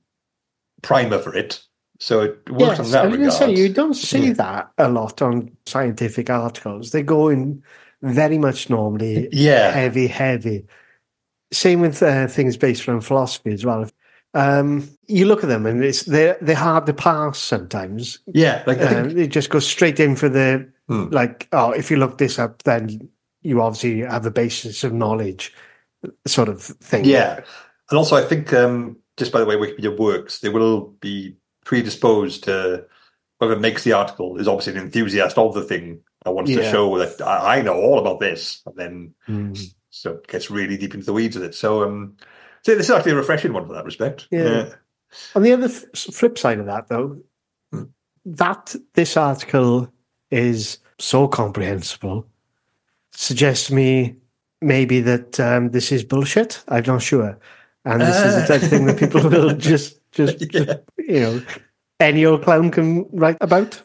primer 0.82 1.20
for 1.20 1.36
it. 1.36 1.62
So 2.00 2.22
it 2.22 2.50
works 2.50 2.80
in 2.80 2.90
that 2.92 3.08
I 3.08 3.10
regard. 3.10 3.34
say 3.34 3.54
you 3.54 3.68
don't 3.68 3.96
see 3.96 4.28
Yeah. 4.28 4.34
that 4.36 4.72
a 4.78 4.88
lot 4.88 5.22
on 5.22 5.52
scientific 5.66 6.30
articles. 6.30 6.92
They 6.92 7.04
go 7.04 7.28
in 7.28 7.62
very 8.02 8.38
much 8.38 8.70
normally 8.70 9.28
yeah, 9.34 9.72
heavy, 9.72 10.08
heavy. 10.08 10.68
Same 11.52 11.82
with 11.82 12.02
uh, 12.02 12.28
things 12.28 12.56
based 12.56 12.88
around 12.88 13.02
philosophy 13.02 13.52
as 13.52 13.66
well. 13.66 13.90
Um, 14.38 14.88
you 15.08 15.26
look 15.26 15.44
at 15.44 15.50
them 15.50 15.66
and 15.66 15.84
it's 15.84 16.04
they're 16.04 16.38
they're 16.42 16.56
hard 16.56 16.86
to 16.86 16.94
pass 16.94 17.40
sometimes. 17.40 18.20
yeah. 18.28 18.64
Like 18.68 18.80
Um, 18.82 18.88
think, 18.88 19.14
they 19.16 19.28
just 19.28 19.50
go 19.50 19.60
straight 19.60 20.00
in 20.00 20.16
for 20.16 20.30
the 20.30 20.68
Hmm. 20.88 21.10
like. 21.10 21.48
Oh, 21.52 21.72
if 21.72 21.90
you 21.92 21.98
look 21.98 22.18
this 22.18 22.40
up, 22.40 22.64
then 22.64 23.10
you 23.42 23.62
obviously 23.62 24.02
have 24.02 24.26
a 24.26 24.32
basis 24.32 24.84
of 24.84 24.94
knowledge, 24.94 25.54
sort 26.26 26.50
of 26.50 26.62
thing. 26.62 27.06
yeah, 27.06 27.42
and 27.90 27.98
also 27.98 28.16
I 28.16 28.22
think 28.22 28.54
um, 28.54 28.98
just 29.18 29.32
by 29.32 29.40
the 29.40 29.46
way 29.46 29.56
Wikipedia 29.56 29.98
works, 29.98 30.40
they 30.40 30.50
will 30.50 30.94
be 31.02 31.36
predisposed 31.66 32.44
to 32.46 32.86
whoever 33.40 33.60
makes 33.60 33.84
the 33.84 33.94
article 33.94 34.38
is 34.38 34.48
obviously 34.48 34.74
an 34.74 34.86
enthusiast 34.86 35.38
of 35.38 35.54
the 35.54 35.64
thing 35.64 36.00
and 36.26 36.36
wants 36.36 36.52
to 36.52 36.64
show 36.72 36.98
that 37.00 37.22
I, 37.22 37.58
I 37.58 37.62
know 37.62 37.76
all 37.76 38.00
about 38.00 38.20
this, 38.20 38.62
and 38.66 38.76
then 38.76 39.14
Mm. 39.28 39.74
so 39.90 40.12
it 40.14 40.28
gets 40.28 40.50
really 40.52 40.78
deep 40.78 40.94
into 40.94 41.06
the 41.06 41.14
weeds 41.14 41.36
with 41.36 41.46
it. 41.46 41.56
So, 41.56 41.84
um, 41.84 42.16
so 42.64 42.76
this 42.76 42.88
is 42.88 42.92
actually 42.92 43.14
a 43.14 43.16
refreshing 43.16 43.54
one 43.54 43.66
for 43.68 43.74
that 43.74 43.86
respect. 43.86 44.28
Yeah. 44.32 44.70
On 45.36 45.42
the 45.42 45.54
other 45.54 45.70
flip 45.70 46.38
side 46.38 46.60
of 46.60 46.66
that, 46.66 46.88
though, 46.90 47.22
Hmm. 47.72 47.84
that 48.26 48.76
this 48.94 49.16
article 49.18 49.92
is 50.32 50.80
so 51.00 51.28
comprehensible 51.28 52.28
suggests 53.12 53.68
to 53.68 53.76
me 53.76 54.16
maybe 54.62 55.00
that 55.02 55.40
um, 55.40 55.70
this 55.72 55.92
is 55.92 56.04
bullshit. 56.04 56.64
I'm 56.68 56.84
not 56.86 57.02
sure, 57.02 57.38
and 57.86 58.02
this 58.02 58.18
is 58.18 58.36
the 58.36 58.46
type 58.48 58.64
of 58.64 58.70
thing 58.70 58.86
that 58.86 59.00
people 59.00 59.22
will 59.30 59.56
just, 59.56 60.00
just, 60.12 60.42
Yeah. 60.54 60.76
you 60.98 61.20
know, 61.22 61.42
any 62.00 62.26
old 62.26 62.44
clown 62.44 62.70
can 62.72 63.06
write 63.12 63.38
about. 63.42 63.82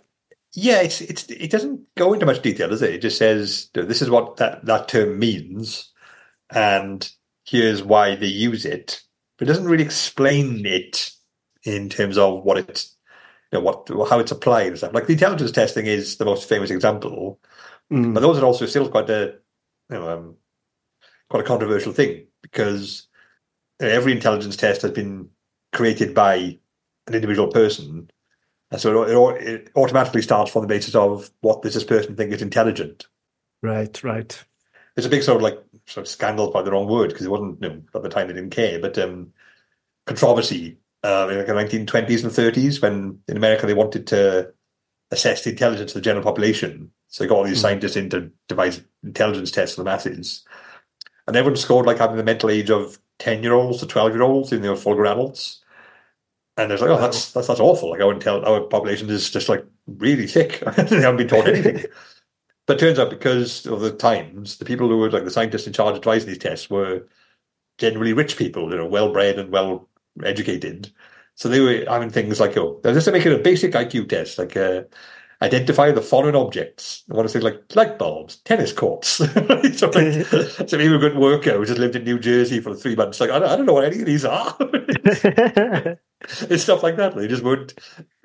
Yeah, 0.54 0.82
it's 0.82 1.00
it's 1.00 1.24
it 1.30 1.50
doesn't 1.50 1.80
go 1.96 2.12
into 2.12 2.26
much 2.26 2.42
detail, 2.42 2.68
does 2.68 2.82
it? 2.82 2.94
It 2.94 2.98
just 3.02 3.16
says 3.18 3.70
this 3.74 4.02
is 4.02 4.10
what 4.10 4.36
that, 4.36 4.64
that 4.66 4.88
term 4.88 5.18
means, 5.18 5.90
and 6.50 7.08
here's 7.44 7.82
why 7.82 8.14
they 8.14 8.26
use 8.26 8.64
it. 8.64 9.02
But 9.38 9.48
it 9.48 9.52
doesn't 9.52 9.68
really 9.68 9.84
explain 9.84 10.64
it 10.66 11.10
in 11.64 11.88
terms 11.88 12.18
of 12.18 12.42
what 12.44 12.58
it's 12.58 12.96
you 13.52 13.58
know 13.58 13.64
what 13.64 14.08
how 14.08 14.18
it's 14.18 14.32
applied 14.32 14.68
and 14.68 14.78
stuff. 14.78 14.94
Like 14.94 15.06
the 15.06 15.12
intelligence 15.14 15.52
testing 15.52 15.86
is 15.86 16.16
the 16.16 16.24
most 16.24 16.48
famous 16.48 16.70
example, 16.70 17.40
Mm. 17.90 18.14
but 18.14 18.20
those 18.20 18.38
are 18.38 18.44
also 18.44 18.64
still 18.64 18.88
quite 18.88 19.10
a 19.10 19.34
you 19.90 19.96
know 19.98 20.08
um, 20.08 20.36
quite 21.28 21.40
a 21.40 21.46
controversial 21.46 21.92
thing 21.92 22.26
because 22.40 23.08
you 23.80 23.86
know, 23.86 23.92
every 23.92 24.12
intelligence 24.12 24.56
test 24.56 24.82
has 24.82 24.92
been 24.92 25.28
created 25.72 26.14
by 26.14 26.58
an 27.06 27.14
individual 27.14 27.48
person, 27.48 28.10
and 28.70 28.80
so 28.80 29.02
it, 29.02 29.46
it 29.46 29.70
automatically 29.76 30.22
starts 30.22 30.50
from 30.50 30.62
the 30.62 30.68
basis 30.68 30.94
of 30.94 31.30
what 31.40 31.62
does 31.62 31.74
this 31.74 31.84
person 31.84 32.16
think 32.16 32.32
is 32.32 32.42
intelligent. 32.42 33.06
Right, 33.62 34.02
right. 34.02 34.42
It's 34.96 35.06
a 35.06 35.10
big 35.10 35.22
sort 35.22 35.36
of 35.36 35.42
like 35.42 35.58
sort 35.86 36.06
of 36.06 36.08
scandal, 36.08 36.50
by 36.50 36.62
the 36.62 36.70
wrong 36.70 36.86
word 36.86 37.10
because 37.10 37.24
it 37.26 37.30
wasn't 37.30 37.62
you 37.62 37.68
know, 37.68 37.82
at 37.94 38.02
the 38.02 38.08
time 38.08 38.28
they 38.28 38.34
didn't 38.34 38.50
care, 38.50 38.78
but 38.78 38.98
um, 38.98 39.32
controversy 40.06 40.78
uh, 41.02 41.28
in 41.30 41.38
like 41.38 41.70
the 41.70 41.78
1920s 41.78 42.22
and 42.22 42.32
30s 42.32 42.80
when 42.82 43.18
in 43.28 43.36
America 43.36 43.66
they 43.66 43.74
wanted 43.74 44.06
to 44.08 44.52
assess 45.10 45.44
the 45.44 45.50
intelligence 45.50 45.90
of 45.92 45.94
the 45.94 46.00
general 46.00 46.24
population. 46.24 46.90
So 47.08 47.24
they 47.24 47.28
got 47.28 47.36
all 47.38 47.44
these 47.44 47.58
Mhm. 47.58 47.62
scientists 47.62 47.96
in 47.96 48.10
to 48.10 48.30
devise 48.48 48.80
intelligence 49.02 49.50
tests 49.50 49.76
for 49.76 49.82
the 49.82 49.90
masses. 49.90 50.44
And 51.26 51.36
everyone 51.36 51.56
scored 51.56 51.86
like 51.86 51.98
having 51.98 52.16
the 52.16 52.24
mental 52.24 52.50
age 52.50 52.70
of 52.70 52.98
10 53.18 53.42
year 53.42 53.52
olds 53.52 53.80
to 53.80 53.86
12 53.86 54.12
year 54.12 54.22
olds, 54.22 54.52
even 54.52 54.62
though 54.62 54.68
they 54.68 54.70
were 54.74 54.76
full 54.76 54.94
grown 54.94 55.12
adults. 55.12 55.60
And 56.56 56.70
it's 56.70 56.82
like, 56.82 56.90
oh, 56.90 57.00
that's, 57.00 57.32
that's, 57.32 57.46
that's 57.46 57.60
awful. 57.60 57.90
Like 57.90 58.00
our, 58.00 58.14
intel- 58.14 58.46
our 58.46 58.60
population 58.62 59.08
is 59.08 59.30
just 59.30 59.48
like 59.48 59.64
really 59.86 60.26
thick. 60.26 60.60
they 60.76 61.00
haven't 61.00 61.16
been 61.16 61.28
taught 61.28 61.48
anything. 61.48 61.84
But 62.72 62.80
it 62.80 62.86
turns 62.86 62.98
out 62.98 63.10
because 63.10 63.66
of 63.66 63.80
the 63.80 63.92
times, 63.92 64.56
the 64.56 64.64
people 64.64 64.88
who 64.88 64.96
were 64.96 65.10
like 65.10 65.24
the 65.24 65.30
scientists 65.30 65.66
in 65.66 65.74
charge 65.74 65.94
of 65.94 66.00
devising 66.00 66.28
these 66.28 66.38
tests 66.38 66.70
were 66.70 67.06
generally 67.76 68.14
rich 68.14 68.38
people, 68.38 68.70
you 68.70 68.78
know, 68.78 68.86
well 68.86 69.12
bred 69.12 69.38
and 69.38 69.52
well 69.52 69.90
educated. 70.24 70.90
So 71.34 71.50
they 71.50 71.60
were 71.60 71.84
having 71.86 72.08
things 72.08 72.40
like, 72.40 72.56
oh, 72.56 72.80
they're 72.82 72.94
just 72.94 73.12
making 73.12 73.34
a 73.34 73.36
basic 73.36 73.72
IQ 73.72 74.08
test, 74.08 74.38
like 74.38 74.56
uh, 74.56 74.84
identify 75.42 75.90
the 75.90 76.00
foreign 76.00 76.34
objects. 76.34 77.04
I 77.10 77.14
want 77.14 77.28
to 77.28 77.32
say 77.34 77.40
like 77.40 77.60
light 77.76 77.98
bulbs, 77.98 78.36
tennis 78.36 78.72
courts. 78.72 79.08
so, 79.18 79.90
like, 79.90 80.24
so 80.66 80.78
maybe 80.78 80.94
a 80.94 80.98
good 80.98 81.18
worker 81.18 81.58
who 81.58 81.66
just 81.66 81.78
lived 81.78 81.96
in 81.96 82.04
New 82.04 82.18
Jersey 82.18 82.58
for 82.60 82.74
three 82.74 82.96
months, 82.96 83.20
like, 83.20 83.28
I 83.28 83.38
don't, 83.38 83.50
I 83.50 83.56
don't 83.56 83.66
know 83.66 83.74
what 83.74 83.84
any 83.84 84.00
of 84.00 84.06
these 84.06 84.24
are. 84.24 84.56
it's 86.48 86.62
stuff 86.62 86.82
like 86.82 86.96
that. 86.96 87.14
They 87.16 87.28
just 87.28 87.42
weren't 87.42 87.74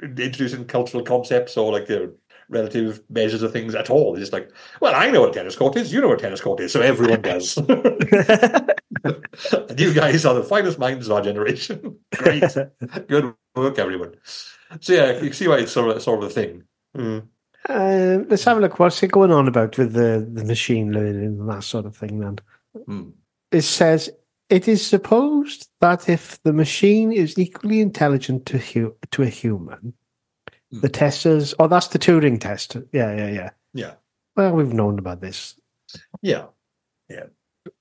introducing 0.01 0.63
cultural 0.63 1.03
concepts 1.03 1.57
or 1.57 1.73
like 1.73 1.87
the 1.87 2.15
relative 2.49 3.01
measures 3.09 3.43
of 3.43 3.51
things 3.51 3.75
at 3.75 3.89
all. 3.89 4.13
They're 4.13 4.21
just 4.21 4.33
like, 4.33 4.51
well, 4.79 4.95
I 4.95 5.09
know 5.09 5.21
what 5.21 5.31
a 5.31 5.33
tennis 5.33 5.55
court 5.55 5.75
is. 5.75 5.91
You 5.91 6.01
know 6.01 6.09
what 6.09 6.19
a 6.19 6.21
tennis 6.21 6.41
court 6.41 6.59
is. 6.59 6.71
So 6.71 6.81
everyone 6.81 7.21
does. 7.21 7.57
and 7.57 7.67
you 9.77 9.93
guys 9.93 10.25
are 10.25 10.33
the 10.33 10.45
finest 10.47 10.79
minds 10.79 11.07
of 11.07 11.13
our 11.13 11.21
generation. 11.21 11.97
Great. 12.15 12.43
Good 13.07 13.33
work, 13.55 13.79
everyone. 13.79 14.15
So 14.79 14.93
yeah, 14.93 15.13
you 15.13 15.19
can 15.21 15.33
see 15.33 15.47
why 15.47 15.59
it's 15.59 15.71
sort 15.71 15.95
of, 15.95 16.01
sort 16.01 16.23
of 16.23 16.29
a 16.29 16.33
thing. 16.33 16.63
Mm. 16.95 17.27
Uh, 17.67 18.23
let's 18.29 18.45
have 18.45 18.57
a 18.57 18.61
look. 18.61 18.79
What's 18.79 19.03
it 19.03 19.11
going 19.11 19.31
on 19.31 19.47
about 19.47 19.77
with 19.77 19.93
the, 19.93 20.27
the 20.31 20.45
machine 20.45 20.91
learning 20.91 21.39
and 21.39 21.49
that 21.49 21.63
sort 21.63 21.85
of 21.85 21.95
thing 21.95 22.19
then? 22.19 22.39
Mm. 22.87 23.13
It 23.51 23.61
says 23.63 24.09
it 24.49 24.67
is 24.67 24.85
supposed 24.85 25.69
that 25.81 26.07
if 26.07 26.41
the 26.43 26.53
machine 26.53 27.11
is 27.11 27.37
equally 27.37 27.81
intelligent 27.81 28.45
to 28.47 28.57
hu- 28.57 28.95
to 29.11 29.23
a 29.23 29.27
human. 29.27 29.93
The 30.72 30.89
testers. 30.89 31.53
Oh, 31.59 31.68
that's 31.68 31.88
the 31.88 31.99
Turing 31.99 32.39
test. 32.39 32.76
Yeah, 32.91 33.15
yeah, 33.15 33.30
yeah. 33.30 33.49
Yeah. 33.74 33.93
Well, 34.36 34.53
we've 34.53 34.74
known 34.74 34.99
about 34.99 35.22
this. 35.22 35.55
Yeah. 36.22 36.45
Yeah. 37.09 37.26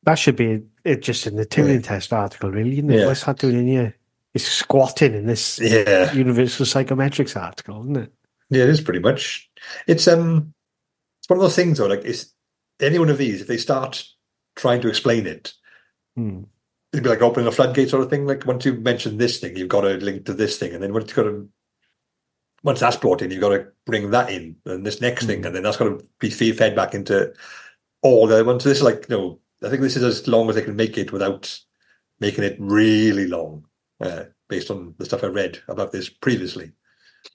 That 0.04 0.14
should 0.16 0.36
be 0.36 0.62
it. 0.84 1.02
Just 1.02 1.26
in 1.26 1.36
the 1.36 1.46
Turing 1.46 1.82
test 1.82 2.12
article, 2.12 2.50
really. 2.50 2.72
Isn't 2.78 2.90
it? 2.90 3.00
Yeah. 3.00 3.06
What's 3.06 3.24
that 3.24 3.38
doing 3.38 3.58
in 3.58 3.66
here? 3.66 3.96
It's 4.34 4.44
squatting 4.44 5.14
in 5.14 5.26
this 5.26 5.58
Yeah. 5.58 6.12
universal 6.12 6.66
psychometrics 6.66 7.40
article, 7.40 7.80
isn't 7.82 7.96
it? 7.96 8.12
Yeah, 8.50 8.64
it 8.64 8.70
is 8.70 8.80
pretty 8.80 9.00
much. 9.00 9.50
It's 9.86 10.06
um, 10.06 10.52
it's 11.20 11.28
one 11.28 11.38
of 11.38 11.42
those 11.42 11.56
things 11.56 11.78
though. 11.78 11.86
Like, 11.86 12.04
it's 12.04 12.32
any 12.80 12.98
one 12.98 13.08
of 13.10 13.18
these. 13.18 13.40
If 13.40 13.46
they 13.48 13.56
start 13.56 14.04
trying 14.54 14.80
to 14.82 14.88
explain 14.88 15.26
it, 15.26 15.52
Hmm. 16.14 16.42
it'd 16.92 17.02
be 17.02 17.08
like 17.10 17.22
opening 17.22 17.46
a 17.48 17.52
floodgate 17.52 17.90
sort 17.90 18.02
of 18.04 18.10
thing. 18.10 18.26
Like 18.26 18.46
once 18.46 18.64
you 18.64 18.74
mention 18.74 19.16
this 19.18 19.40
thing, 19.40 19.56
you've 19.56 19.68
got 19.68 19.80
to 19.82 19.94
link 19.94 20.26
to 20.26 20.34
this 20.34 20.58
thing, 20.58 20.72
and 20.74 20.82
then 20.82 20.92
once 20.92 21.06
you've 21.08 21.16
got 21.16 21.24
to, 21.24 21.48
once 22.66 22.80
that's 22.80 22.96
brought 22.96 23.22
in, 23.22 23.30
you've 23.30 23.40
got 23.40 23.50
to 23.50 23.66
bring 23.86 24.10
that 24.10 24.28
in, 24.30 24.56
and 24.66 24.84
this 24.84 25.00
next 25.00 25.24
thing, 25.26 25.40
Mm. 25.42 25.46
and 25.46 25.54
then 25.56 25.62
that's 25.62 25.76
got 25.76 25.84
to 25.84 26.04
be 26.18 26.30
feed 26.30 26.58
fed 26.58 26.74
back 26.74 26.94
into 26.94 27.32
all 28.02 28.26
the 28.26 28.34
other 28.34 28.44
ones. 28.44 28.64
So 28.64 28.68
this 28.68 28.78
is 28.78 28.84
like, 28.84 29.06
you 29.08 29.16
know, 29.16 29.40
I 29.62 29.70
think 29.70 29.80
this 29.82 29.96
is 29.96 30.02
as 30.02 30.26
long 30.26 30.48
as 30.48 30.56
they 30.56 30.62
can 30.62 30.76
make 30.76 30.98
it 30.98 31.12
without 31.12 31.58
making 32.20 32.44
it 32.44 32.56
really 32.58 33.28
long, 33.28 33.64
uh, 34.00 34.24
based 34.48 34.70
on 34.70 34.94
the 34.98 35.04
stuff 35.04 35.22
I 35.22 35.28
read 35.28 35.60
about 35.68 35.92
this 35.92 36.08
previously. 36.08 36.72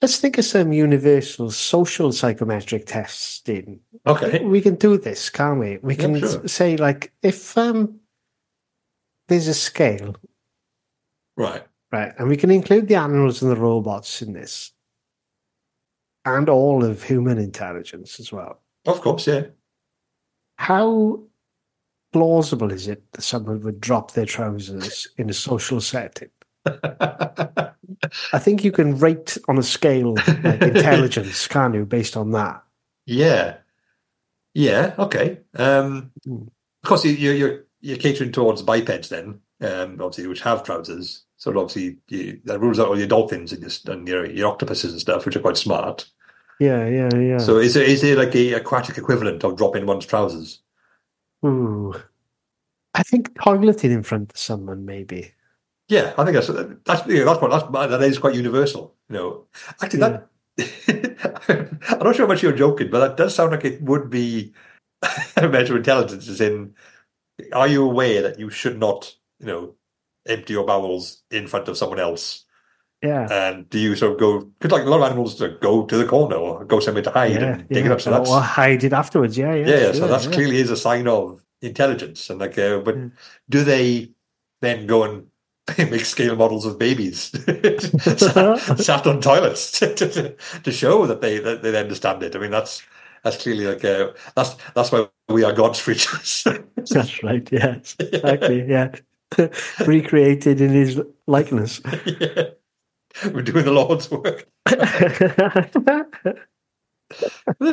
Let's 0.02 0.18
think 0.20 0.36
of 0.38 0.44
some 0.44 0.72
universal 0.72 1.50
social 1.50 2.12
psychometric 2.12 2.86
testing. 2.86 3.80
Okay. 4.06 4.44
We 4.44 4.60
can 4.60 4.74
do 4.76 4.96
this, 4.98 5.30
can't 5.30 5.58
we? 5.60 5.78
We 5.82 5.94
Yeah, 5.94 6.00
can 6.02 6.18
sure. 6.20 6.48
say 6.48 6.76
like 6.76 7.12
if 7.22 7.56
um 7.56 8.00
there's 9.28 9.48
a 9.48 9.54
scale, 9.54 10.14
Right. 11.36 11.62
right, 11.90 12.12
and 12.18 12.28
we 12.28 12.36
can 12.36 12.50
include 12.50 12.88
the 12.88 12.96
animals 12.96 13.42
and 13.42 13.50
the 13.50 13.56
robots 13.56 14.20
in 14.22 14.32
this, 14.34 14.72
and 16.24 16.48
all 16.48 16.84
of 16.84 17.02
human 17.02 17.38
intelligence 17.38 18.20
as 18.20 18.32
well. 18.32 18.60
Of 18.86 19.00
course, 19.00 19.26
yeah. 19.26 19.44
How 20.56 21.20
plausible 22.12 22.70
is 22.72 22.88
it 22.88 23.02
that 23.12 23.22
someone 23.22 23.60
would 23.62 23.80
drop 23.80 24.12
their 24.12 24.26
trousers 24.26 25.08
in 25.18 25.30
a 25.30 25.32
social 25.32 25.80
setting? 25.80 26.30
I 28.32 28.38
think 28.38 28.64
you 28.64 28.72
can 28.72 28.98
rate 28.98 29.38
on 29.48 29.58
a 29.58 29.62
scale 29.62 30.14
like 30.14 30.62
intelligence, 30.62 31.46
can't 31.48 31.74
you, 31.74 31.84
based 31.84 32.16
on 32.16 32.32
that? 32.32 32.62
Yeah, 33.06 33.56
yeah, 34.54 34.94
okay. 34.98 35.38
Um, 35.56 36.10
Mm. 36.28 36.46
of 36.84 36.88
course, 36.88 37.04
you, 37.04 37.12
you, 37.12 37.30
you're 37.32 37.64
you're 37.80 37.96
catering 37.96 38.30
towards 38.30 38.62
bipeds 38.62 39.08
then, 39.08 39.40
um, 39.60 39.92
obviously, 40.00 40.26
which 40.28 40.42
have 40.42 40.62
trousers. 40.62 41.24
So 41.42 41.50
obviously, 41.58 41.96
you, 42.06 42.40
that 42.44 42.60
rules 42.60 42.78
out 42.78 42.86
all 42.86 42.96
your 42.96 43.08
dolphins 43.08 43.52
and 43.52 43.60
your 43.60 43.92
and 43.92 44.06
your, 44.06 44.24
your 44.26 44.46
octopuses 44.46 44.92
and 44.92 45.00
stuff, 45.00 45.26
which 45.26 45.34
are 45.34 45.40
quite 45.40 45.56
smart. 45.56 46.08
Yeah, 46.60 46.86
yeah, 46.86 47.12
yeah. 47.16 47.38
So 47.38 47.58
is 47.58 47.74
there 47.74 47.82
is 47.82 48.00
there 48.00 48.14
like 48.14 48.32
a 48.36 48.52
aquatic 48.52 48.96
equivalent 48.96 49.42
of 49.42 49.56
dropping 49.56 49.84
one's 49.84 50.06
trousers? 50.06 50.60
Ooh. 51.44 51.94
I 52.94 53.02
think 53.02 53.34
toileting 53.34 53.90
in 53.90 54.04
front 54.04 54.30
of 54.30 54.38
someone, 54.38 54.84
maybe. 54.84 55.32
Yeah, 55.88 56.14
I 56.16 56.24
think 56.24 56.36
that's 56.36 56.46
that's 56.84 57.08
yeah, 57.08 57.24
that's 57.24 57.40
what 57.40 57.50
that's 57.50 57.90
that 57.90 58.02
is 58.02 58.20
quite 58.20 58.36
universal. 58.36 58.94
You 59.08 59.16
know, 59.16 59.44
actually, 59.82 59.98
that 59.98 60.28
I'm 61.90 62.04
not 62.04 62.14
sure 62.14 62.26
how 62.26 62.32
much 62.32 62.44
you're 62.44 62.52
joking, 62.52 62.88
but 62.88 63.00
that 63.00 63.16
does 63.16 63.34
sound 63.34 63.50
like 63.50 63.64
it 63.64 63.82
would 63.82 64.10
be 64.10 64.52
a 65.36 65.48
measure 65.48 65.72
of 65.72 65.78
intelligence. 65.78 66.28
Is 66.28 66.40
in, 66.40 66.76
are 67.52 67.66
you 67.66 67.82
aware 67.82 68.22
that 68.22 68.38
you 68.38 68.48
should 68.48 68.78
not, 68.78 69.16
you 69.40 69.46
know, 69.46 69.74
empty 70.26 70.52
your 70.52 70.64
bowels 70.64 71.22
in 71.30 71.46
front 71.46 71.68
of 71.68 71.76
someone 71.76 72.00
else? 72.00 72.44
Yeah. 73.02 73.26
And 73.30 73.68
do 73.68 73.78
you 73.80 73.96
sort 73.96 74.12
of 74.12 74.18
go, 74.18 74.40
because 74.40 74.70
like 74.70 74.86
a 74.86 74.90
lot 74.90 74.98
of 74.98 75.10
animals 75.10 75.40
go 75.60 75.84
to 75.86 75.96
the 75.96 76.06
corner 76.06 76.36
or 76.36 76.64
go 76.64 76.78
somewhere 76.78 77.02
to 77.02 77.10
hide 77.10 77.32
yeah, 77.32 77.54
and 77.54 77.68
dig 77.68 77.84
yeah. 77.84 77.90
it 77.90 77.92
up. 77.92 78.00
So 78.00 78.10
that's, 78.10 78.30
or 78.30 78.40
hide 78.40 78.84
it 78.84 78.92
afterwards. 78.92 79.36
Yeah, 79.36 79.54
yeah. 79.54 79.66
yeah, 79.66 79.76
yeah, 79.78 79.92
so 79.92 79.98
sure, 79.98 80.08
that's 80.08 80.26
yeah. 80.26 80.32
clearly 80.32 80.56
is 80.58 80.70
a 80.70 80.76
sign 80.76 81.08
of 81.08 81.42
intelligence. 81.60 82.30
And 82.30 82.40
like, 82.40 82.56
uh, 82.58 82.78
but 82.78 82.96
Mm. 82.96 83.12
do 83.50 83.64
they 83.64 84.12
then 84.60 84.86
go 84.86 85.02
and 85.02 85.26
make 85.90 86.04
scale 86.04 86.36
models 86.36 86.64
of 86.64 86.78
babies 86.78 87.30
sat, 88.18 88.58
sat 88.78 89.06
on 89.06 89.20
toilets 89.20 89.72
to, 89.80 90.36
to, 90.62 90.72
show 90.72 91.06
that 91.06 91.20
they 91.20 91.38
that 91.38 91.62
they 91.62 91.76
understand 91.76 92.22
it? 92.22 92.36
I 92.36 92.38
mean, 92.38 92.50
that's 92.52 92.82
that's 93.24 93.42
clearly 93.42 93.66
like 93.66 93.84
uh, 93.84 94.12
that's 94.36 94.56
that's 94.74 94.92
why 94.92 95.08
we 95.28 95.42
are 95.44 95.52
God's 95.52 95.82
creatures. 95.82 96.46
That's 96.76 97.22
right. 97.22 97.48
Yes, 97.50 97.96
exactly. 97.98 98.64
Yeah, 98.68 98.92
recreated 99.86 100.60
in 100.60 100.70
his 100.70 101.00
likeness. 101.26 101.80
Yeah. 102.06 102.44
We're 103.24 103.42
doing 103.42 103.64
the 103.66 103.72
Lord's 103.72 104.10
work. 104.10 104.48
There's 104.66 104.78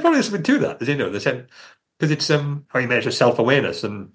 probably 0.01 0.21
something 0.21 0.43
to 0.43 0.59
that, 0.59 0.81
as 0.81 0.87
you 0.87 0.95
know, 0.97 1.09
the 1.09 1.47
because 1.97 2.11
it's 2.11 2.29
um 2.29 2.65
how 2.69 2.79
you 2.79 2.87
measure 2.87 3.11
self 3.11 3.39
awareness 3.39 3.83
and 3.83 4.11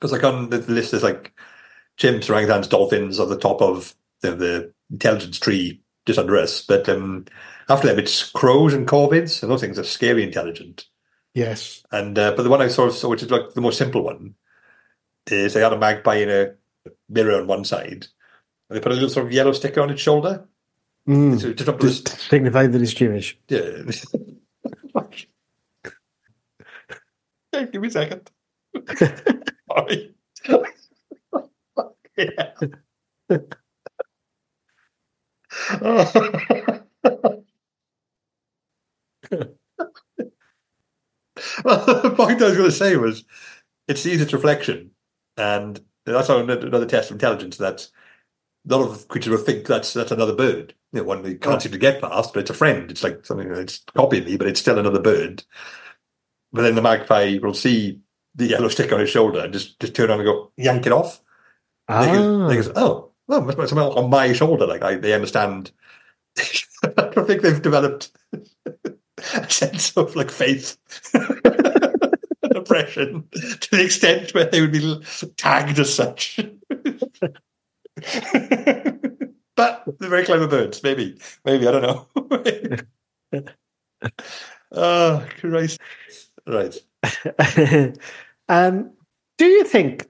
because 0.00 0.12
like 0.12 0.24
on 0.24 0.50
the 0.50 0.58
list 0.58 0.92
there's 0.92 1.02
like 1.02 1.32
chimps, 1.98 2.26
orangutans, 2.28 2.68
dolphins 2.70 3.18
are 3.20 3.26
the 3.26 3.38
top 3.38 3.60
of 3.62 3.94
the, 4.22 4.34
the 4.34 4.72
intelligence 4.90 5.38
tree 5.38 5.82
just 6.06 6.18
under 6.18 6.36
us, 6.36 6.62
but 6.62 6.88
um 6.88 7.24
after 7.68 7.88
them 7.88 7.98
it's 7.98 8.30
crows 8.30 8.72
and 8.74 8.86
corvids, 8.88 9.42
and 9.42 9.50
those 9.52 9.60
things 9.60 9.78
are 9.78 9.84
scary 9.84 10.22
intelligent. 10.22 10.86
yes. 11.34 11.82
And 11.92 12.18
uh, 12.18 12.32
but 12.36 12.42
the 12.42 12.50
one 12.50 12.62
I 12.62 12.68
sort 12.68 12.88
of 12.90 12.94
saw, 12.96 13.08
which 13.08 13.22
is 13.22 13.30
like 13.30 13.54
the 13.54 13.60
most 13.60 13.78
simple 13.78 14.02
one, 14.02 14.34
is 15.32 15.54
they 15.54 15.60
had 15.60 15.72
a 15.72 15.78
magpie 15.78 16.16
in 16.16 16.30
a 16.30 16.54
mirror 17.08 17.40
on 17.40 17.46
one 17.46 17.64
side, 17.64 18.06
and 18.68 18.76
they 18.76 18.80
put 18.80 18.92
a 18.92 18.94
little 18.94 19.08
sort 19.10 19.26
of 19.26 19.32
yellow 19.32 19.52
sticker 19.52 19.80
on 19.80 19.90
its 19.90 20.00
shoulder. 20.02 20.46
Mm. 21.08 21.40
So 21.40 21.52
just 21.52 21.70
to 21.70 21.78
Just 21.78 22.04
this, 22.06 22.20
signify 22.22 22.66
that 22.66 22.82
it's 22.82 22.92
Jewish. 22.94 23.38
yeah. 23.48 23.82
Yeah, 27.52 27.62
Give 27.64 27.80
me 27.80 27.88
a 27.88 27.90
second. 27.90 28.30
Sorry. 29.68 30.14
yeah. 32.18 32.52
well, 41.64 41.84
the 42.02 42.12
point 42.16 42.42
I 42.42 42.46
was 42.48 42.56
going 42.56 42.70
to 42.70 42.72
say 42.72 42.96
was 42.96 43.24
it 43.88 43.98
sees 43.98 44.20
its 44.20 44.32
reflection, 44.32 44.90
and 45.36 45.80
that's 46.04 46.28
another 46.28 46.86
test 46.86 47.10
of 47.10 47.14
intelligence. 47.16 47.56
That 47.58 47.88
a 48.68 48.76
lot 48.76 48.88
of 48.90 49.08
creatures 49.08 49.30
will 49.30 49.38
think 49.38 49.66
that's 49.66 49.92
that's 49.92 50.12
another 50.12 50.34
bird. 50.34 50.74
You 50.92 51.00
know, 51.00 51.04
one 51.06 51.22
they 51.22 51.34
can't 51.34 51.56
Oh. 51.56 51.58
seem 51.58 51.72
to 51.72 51.78
get 51.78 52.00
past, 52.00 52.32
but 52.34 52.40
it's 52.40 52.50
a 52.50 52.54
friend. 52.54 52.90
It's 52.90 53.02
like 53.02 53.24
something 53.26 53.52
that's 53.52 53.84
copying 53.96 54.24
me, 54.24 54.36
but 54.36 54.46
it's 54.46 54.60
still 54.60 54.78
another 54.78 55.00
bird. 55.00 55.42
But 56.52 56.62
then 56.62 56.74
the 56.74 56.82
magpie 56.82 57.38
will 57.42 57.54
see 57.54 58.00
the 58.34 58.46
yellow 58.46 58.68
stick 58.68 58.92
on 58.92 59.00
his 59.00 59.10
shoulder 59.10 59.40
and 59.40 59.52
just, 59.52 59.78
just 59.80 59.94
turn 59.94 60.10
around 60.10 60.20
and 60.20 60.26
go 60.28 60.52
yank 60.56 60.86
it 60.86 60.92
off. 60.92 61.20
They 61.88 61.94
go, 61.94 62.44
Ah, 62.44 62.48
they 62.48 62.60
go, 62.62 62.72
oh, 62.76 63.10
well, 63.28 63.40
must 63.42 63.58
be 63.58 63.66
something 63.66 63.78
on 63.86 64.10
my 64.10 64.32
shoulder. 64.32 64.66
Like 64.66 64.82
I, 64.82 64.94
they 64.96 65.12
understand. 65.12 65.72
I 66.38 66.88
don't 67.10 67.26
think 67.26 67.42
they've 67.42 67.60
developed 67.62 68.10
a 69.34 69.50
sense 69.50 69.96
of 69.96 70.14
like 70.16 70.30
faith 70.30 70.76
oppression 72.56 73.24
to 73.32 73.70
the 73.70 73.84
extent 73.84 74.34
where 74.34 74.46
they 74.46 74.60
would 74.60 74.72
be 74.72 75.02
tagged 75.36 75.78
as 75.78 75.94
such. 75.94 76.40
but 79.56 79.84
they're 79.98 80.10
very 80.10 80.24
clever 80.24 80.46
birds. 80.48 80.82
Maybe, 80.82 81.18
maybe 81.44 81.66
I 81.66 81.70
don't 81.72 81.82
know. 83.32 83.42
oh, 84.72 85.26
Christ! 85.40 85.80
Right. 86.46 86.76
um, 88.48 88.90
do 89.38 89.46
you 89.46 89.64
think, 89.64 90.06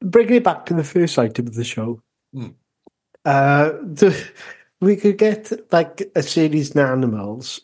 bringing 0.00 0.34
it 0.36 0.44
back 0.44 0.66
to 0.66 0.74
the 0.74 0.84
first 0.84 1.18
item 1.18 1.46
of 1.46 1.54
the 1.54 1.64
show, 1.64 2.02
Hmm. 2.32 2.48
uh, 3.24 3.72
we 4.80 4.96
could 4.96 5.18
get 5.18 5.52
like 5.72 6.10
a 6.14 6.22
series 6.22 6.70
of 6.70 6.78
animals, 6.78 7.60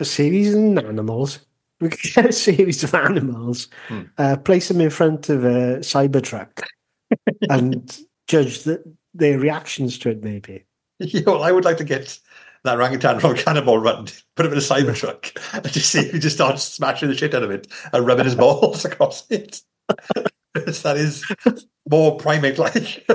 a 0.00 0.04
series 0.04 0.54
of 0.54 0.78
animals. 0.78 1.40
We 1.80 1.90
could 1.90 2.14
get 2.14 2.26
a 2.26 2.32
series 2.32 2.82
of 2.84 2.94
animals, 2.94 3.68
Hmm. 3.88 4.02
uh, 4.18 4.36
place 4.36 4.68
them 4.68 4.80
in 4.80 4.90
front 4.90 5.28
of 5.28 5.44
a 5.44 5.78
Cybertruck, 5.80 6.62
and 7.50 7.98
judge 8.28 8.62
the, 8.62 8.82
their 9.14 9.38
reactions 9.38 9.98
to 9.98 10.10
it. 10.10 10.22
Maybe. 10.22 10.64
You 10.98 11.22
know, 11.22 11.40
I 11.42 11.52
would 11.52 11.64
like 11.66 11.76
to 11.78 11.84
get 11.84 12.18
that 12.64 12.76
orangutan 12.78 13.20
from 13.20 13.36
Cannonball 13.36 13.78
Run, 13.78 14.06
put 14.34 14.46
him 14.46 14.52
in 14.52 14.58
a 14.58 14.62
Cybertruck, 14.62 15.36
and 15.52 15.70
just 15.72 15.90
see 15.92 16.00
if 16.00 16.12
he 16.12 16.18
just 16.18 16.36
starts 16.36 16.62
smashing 16.64 17.08
the 17.10 17.14
shit 17.16 17.34
out 17.34 17.42
of 17.42 17.50
it 17.50 17.66
and 17.92 18.06
rubbing 18.06 18.24
his 18.24 18.34
balls 18.34 18.84
across 18.86 19.24
it. 19.30 19.60
That 20.54 20.96
is 20.96 21.24
more 21.88 22.16
primate-like 22.16 23.06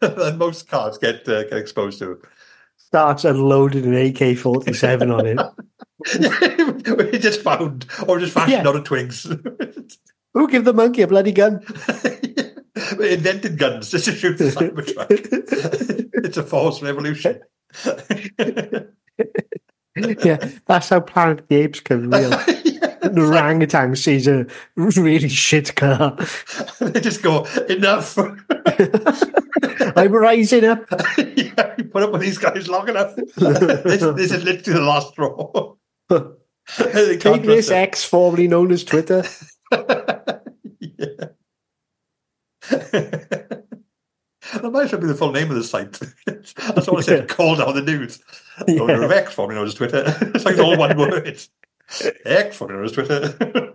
than 0.00 0.38
most 0.38 0.66
cars 0.68 0.96
get 0.98 1.28
uh, 1.28 1.42
get 1.44 1.58
exposed 1.58 1.98
to. 1.98 2.20
Starts 2.78 3.24
unloading 3.24 3.84
an 3.84 3.94
AK 3.94 4.38
forty 4.38 4.72
seven 4.72 5.10
on 5.10 5.26
it. 5.26 5.38
we 6.98 7.18
just 7.18 7.40
found, 7.42 7.86
or 8.06 8.18
just 8.18 8.32
fashioned 8.34 8.64
Yeah. 8.64 8.68
out 8.68 8.76
of 8.76 8.84
twigs. 8.84 9.26
Who 10.34 10.48
give 10.48 10.64
the 10.64 10.72
monkey 10.74 11.02
a 11.02 11.06
bloody 11.06 11.32
gun? 11.32 11.60
we 12.98 13.12
invented 13.14 13.56
guns 13.58 13.90
just 13.90 14.04
to 14.06 14.12
shoot 14.12 14.36
the 14.38 14.44
Cybertruck. 14.46 16.10
it's 16.24 16.36
a 16.36 16.42
false 16.42 16.82
revolution. 16.82 17.40
yeah, 20.24 20.48
that's 20.66 20.88
how 20.88 21.00
Planet 21.00 21.40
of 21.40 21.48
the 21.48 21.56
Apes 21.56 21.80
can 21.80 22.10
real. 22.10 22.32
An 23.02 23.18
orangutan 23.18 23.94
sees 23.96 24.26
a 24.26 24.46
really 24.76 25.28
shit 25.28 25.74
car. 25.76 26.16
they 26.80 27.00
just 27.00 27.22
go 27.22 27.44
enough. 27.68 28.16
I'm 29.96 30.12
rising 30.12 30.64
up. 30.64 30.84
yeah, 31.18 31.74
you 31.78 31.84
put 31.84 32.02
up 32.02 32.12
with 32.12 32.22
these 32.22 32.38
guys 32.38 32.66
long 32.68 32.88
enough. 32.88 33.14
this, 33.36 34.00
this 34.00 34.32
is 34.32 34.42
literally 34.42 34.80
the 34.80 34.84
last 34.84 35.08
straw. 35.08 35.73
Take 36.10 37.42
this 37.42 37.70
it. 37.70 37.74
X, 37.74 38.04
formerly 38.04 38.48
known 38.48 38.72
as 38.72 38.84
Twitter. 38.84 39.24
yeah. 39.72 41.28
That 44.52 44.70
might 44.72 44.84
as 44.84 44.92
well 44.92 45.00
be 45.00 45.06
the 45.08 45.14
full 45.14 45.32
name 45.32 45.50
of 45.50 45.56
the 45.56 45.64
site. 45.64 45.98
That's 46.26 46.86
all 46.88 46.98
I 46.98 47.00
said. 47.00 47.28
Called 47.28 47.60
on 47.60 47.74
the 47.74 47.82
news. 47.82 48.22
Owner 48.68 49.02
of 49.02 49.10
X, 49.10 49.32
formerly 49.34 49.58
known 49.58 49.66
as 49.66 49.74
Twitter. 49.74 50.04
It's 50.34 50.44
like 50.44 50.52
it's 50.52 50.60
all 50.60 50.76
one 50.76 50.96
word. 50.96 51.40
X, 52.24 52.56
formerly 52.56 52.78
known 52.78 52.84
as 52.84 52.92
Twitter. 52.92 53.74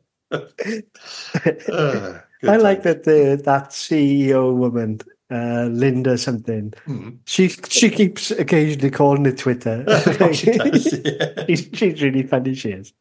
Ah, 0.30 2.24
good 2.42 2.50
I 2.50 2.56
like 2.56 2.82
that 2.82 3.04
the 3.04 3.40
that 3.44 3.70
CEO 3.70 4.54
woman, 4.54 5.00
uh, 5.30 5.64
Linda 5.70 6.16
something. 6.18 6.72
Hmm. 6.84 7.10
She 7.26 7.48
she 7.48 7.90
keeps 7.90 8.30
occasionally 8.30 8.90
calling 8.90 9.26
it 9.26 9.38
Twitter. 9.38 9.84
she 10.32 10.52
does, 10.58 11.00
yeah. 11.04 11.44
she's, 11.46 11.68
she's 11.74 12.02
really 12.02 12.22
funny. 12.22 12.54
She 12.54 12.70
is. 12.72 12.92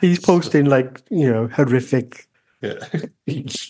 He's 0.00 0.18
posting 0.20 0.66
like 0.66 1.02
you 1.10 1.30
know 1.30 1.46
horrific, 1.48 2.26
Yeah. 2.60 2.74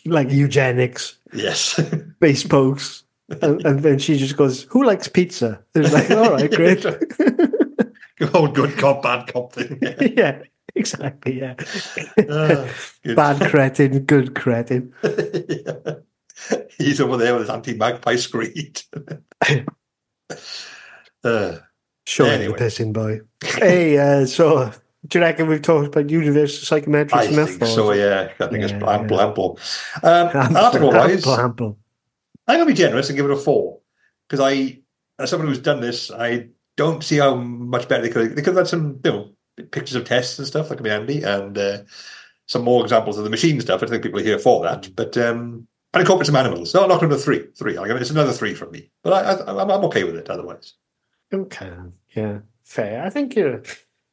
like 0.06 0.30
eugenics 0.30 1.18
Yes. 1.32 1.78
base 2.20 2.44
posts, 2.44 3.04
and, 3.42 3.64
and 3.66 3.80
then 3.80 3.98
she 3.98 4.16
just 4.16 4.36
goes, 4.36 4.62
"Who 4.70 4.84
likes 4.84 5.08
pizza?" 5.08 5.62
It's 5.74 5.92
like, 5.92 6.10
"All 6.10 6.32
right, 6.32 6.50
great." 6.50 6.84
Old 8.32 8.54
good 8.54 8.78
cop, 8.78 9.02
bad 9.02 9.26
cop 9.32 9.52
thing. 9.52 9.78
Yeah. 9.82 10.02
yeah, 10.16 10.42
exactly. 10.74 11.38
Yeah, 11.40 11.54
Ah, 12.30 12.66
good. 13.04 13.14
bad 13.16 13.50
cretin, 13.50 14.04
good 14.06 14.34
cretin. 14.34 14.92
Yeah. 15.04 15.94
He's 16.78 17.00
over 17.00 17.16
there 17.16 17.32
with 17.34 17.42
his 17.42 17.50
anti-magpie 17.50 18.16
screed. 18.16 18.80
uh, 21.24 21.56
Sure, 22.08 22.28
Anyway. 22.28 22.56
the 22.56 22.64
pissing 22.64 22.92
boy. 22.92 23.20
hey, 23.44 23.98
uh, 23.98 24.26
so 24.26 24.70
do 25.08 25.18
you 25.18 25.24
reckon 25.24 25.48
we've 25.48 25.60
talked 25.60 25.88
about 25.88 26.08
universal 26.08 26.78
psychometrics 26.78 27.14
I 27.14 27.24
enough? 27.24 27.48
think 27.50 27.64
so, 27.66 27.90
yeah. 27.92 28.30
I 28.38 28.46
think 28.46 28.58
Yeah, 28.60 28.64
it's 28.64 28.72
ample, 28.84 29.16
yeah. 29.16 29.26
ample. 29.26 29.58
Um, 30.04 30.28
Ample, 30.32 30.56
Article-wise, 30.56 31.26
ample, 31.26 31.34
ample. 31.34 31.78
I'm 32.46 32.56
going 32.58 32.68
to 32.68 32.72
be 32.72 32.76
generous 32.78 33.08
and 33.08 33.16
give 33.16 33.24
it 33.26 33.32
a 33.32 33.36
four. 33.36 33.80
Because 34.28 34.38
I, 34.40 34.80
as 35.18 35.30
someone 35.30 35.48
who's 35.48 35.58
done 35.58 35.80
this, 35.80 36.12
I 36.12 36.48
don't 36.76 37.02
see 37.02 37.16
how 37.18 37.34
much 37.34 37.88
better 37.88 38.02
they 38.02 38.10
could 38.10 38.30
They 38.36 38.42
could 38.42 38.54
have 38.54 38.56
had 38.56 38.68
some, 38.68 39.00
you 39.04 39.10
know, 39.10 39.30
pictures 39.72 39.96
of 39.96 40.04
tests 40.04 40.38
and 40.38 40.46
stuff 40.46 40.68
that 40.68 40.76
could 40.76 40.84
be 40.84 40.90
handy, 40.90 41.22
and 41.24 41.56
uh, 41.58 41.78
some 42.46 42.62
more 42.62 42.84
examples 42.84 43.18
of 43.18 43.24
the 43.24 43.30
machine 43.30 43.60
stuff. 43.60 43.82
I 43.82 43.86
think 43.86 44.04
people 44.04 44.20
are 44.20 44.24
here 44.24 44.38
for 44.38 44.62
that. 44.62 44.90
But 44.94 45.16
um, 45.16 45.66
and 45.94 46.00
incorporate 46.00 46.26
some 46.26 46.36
animals. 46.36 46.74
No, 46.74 46.82
I'm 46.82 46.88
not 46.88 47.00
going 47.00 47.10
to 47.10 47.16
three. 47.18 47.46
Three. 47.56 47.78
I 47.78 47.84
mean, 47.84 47.96
it's 47.96 48.10
another 48.10 48.32
three 48.32 48.54
from 48.54 48.70
me. 48.72 48.90
But 49.02 49.12
I, 49.12 49.32
I, 49.32 49.62
I'm, 49.62 49.70
I'm 49.70 49.84
okay 49.86 50.04
with 50.04 50.16
it 50.16 50.28
otherwise. 50.30 50.74
Okay, 51.32 51.72
yeah, 52.14 52.38
fair. 52.64 53.02
I 53.04 53.10
think 53.10 53.34
you're 53.34 53.62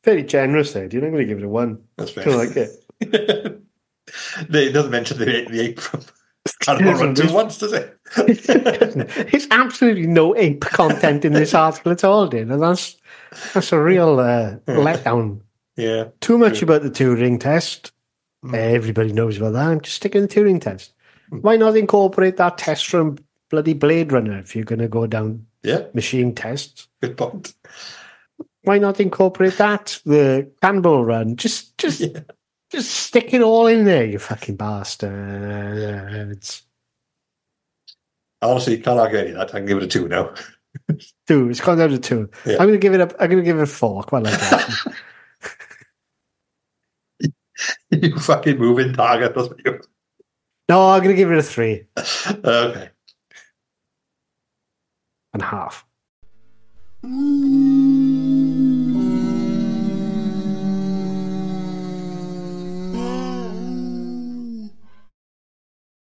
very 0.04 0.24
generous 0.24 0.74
there. 0.74 0.88
You're 0.88 1.02
not 1.04 1.10
going 1.12 1.22
to 1.22 1.26
give 1.28 1.38
it 1.40 1.44
a 1.46 1.50
one. 1.50 1.84
That's 1.98 2.12
fair. 2.12 2.28
I 2.30 2.36
like 2.36 2.56
it. 2.56 3.60
They- 4.50 4.66
it 4.68 4.72
doesn't 4.74 4.92
mention 4.92 5.18
the, 5.18 5.26
the 5.50 5.62
ape 5.62 5.80
from 5.80 6.02
Animal 6.68 6.94
Run 6.96 7.16
2 7.16 7.34
once, 7.34 7.58
does 7.58 7.72
it? 7.72 7.98
There's 9.32 9.48
absolutely 9.50 10.08
no 10.08 10.36
ape 10.36 10.62
content 10.62 11.24
in 11.24 11.32
this 11.34 11.54
article 11.54 11.92
at 11.94 12.04
all, 12.04 12.28
Dean, 12.28 12.52
and 12.52 12.62
that's 12.62 12.98
that's 13.54 13.72
a 13.72 13.80
real 13.80 14.20
uh, 14.20 14.58
letdown. 14.68 15.40
yeah. 15.78 16.06
Too 16.20 16.38
much 16.38 16.62
about 16.62 16.84
the 16.84 16.90
Turing 16.92 17.40
test. 17.40 17.94
Everybody 18.54 19.14
knows 19.14 19.38
about 19.38 19.54
that. 19.54 19.68
I'm 19.68 19.80
Just 19.82 19.96
sticking 19.96 20.22
the 20.24 20.28
Turing 20.28 20.60
test. 20.60 20.94
Hmm. 21.34 21.40
Why 21.40 21.58
not 21.58 21.76
incorporate 21.76 22.38
that 22.38 22.58
test 22.60 22.88
from 22.88 23.18
bloody 23.50 23.74
Blade 23.74 24.12
Runner 24.12 24.38
if 24.38 24.56
you're 24.56 24.66
going 24.66 24.80
to 24.80 24.88
go 24.88 25.08
down 25.08 25.46
Yeah. 25.64 25.86
machine 25.94 26.36
tests? 26.36 26.88
Good 27.02 27.18
point. 27.18 27.56
Why 28.62 28.78
not 28.78 29.00
incorporate 29.00 29.58
that? 29.58 30.00
The 30.06 30.50
Cannonball 30.62 31.06
Run. 31.06 31.36
Just, 31.36 31.78
just, 31.78 32.02
Yeah. 32.02 32.20
just 32.72 32.92
stick 32.92 33.34
it 33.34 33.42
all 33.42 33.68
in 33.68 33.86
there, 33.86 34.06
you 34.06 34.20
fucking 34.20 34.56
bastards. 34.58 36.64
Honestly, 38.42 38.78
can't 38.78 39.00
argue 39.00 39.20
any 39.20 39.30
of 39.32 39.38
that. 39.38 39.50
I 39.56 39.60
can 39.60 39.66
give 39.66 39.78
it 39.78 39.84
a 39.84 39.88
two 39.88 40.08
now. 40.08 40.34
Two. 41.28 41.50
It's 41.50 41.62
gone 41.62 41.78
down 41.78 41.90
to 41.92 42.00
two. 42.00 42.30
Yeah. 42.46 42.54
I'm 42.54 42.68
going 42.68 42.74
to 42.74 42.78
give 42.80 42.94
it 42.94 43.02
up. 43.02 43.14
I'm 43.20 43.30
going 43.30 43.44
to 43.44 43.46
give 43.46 43.58
it 43.58 43.64
a 43.64 43.68
four. 43.68 44.04
Quite 44.04 44.24
like 44.24 44.40
that. 44.40 44.96
you 47.92 48.18
fucking 48.18 48.58
moving 48.58 48.94
target. 48.94 49.36
That's 49.36 49.50
what 49.50 49.60
you. 49.64 49.80
No, 50.70 50.90
I'm 50.92 51.04
going 51.04 51.16
to 51.16 51.18
give 51.18 51.32
it 51.32 51.38
a 51.38 51.44
three 51.44 51.86
Okay. 51.98 52.90
and 55.34 55.42
a 55.42 55.46
half. 55.46 55.86
Mm. 57.04 57.83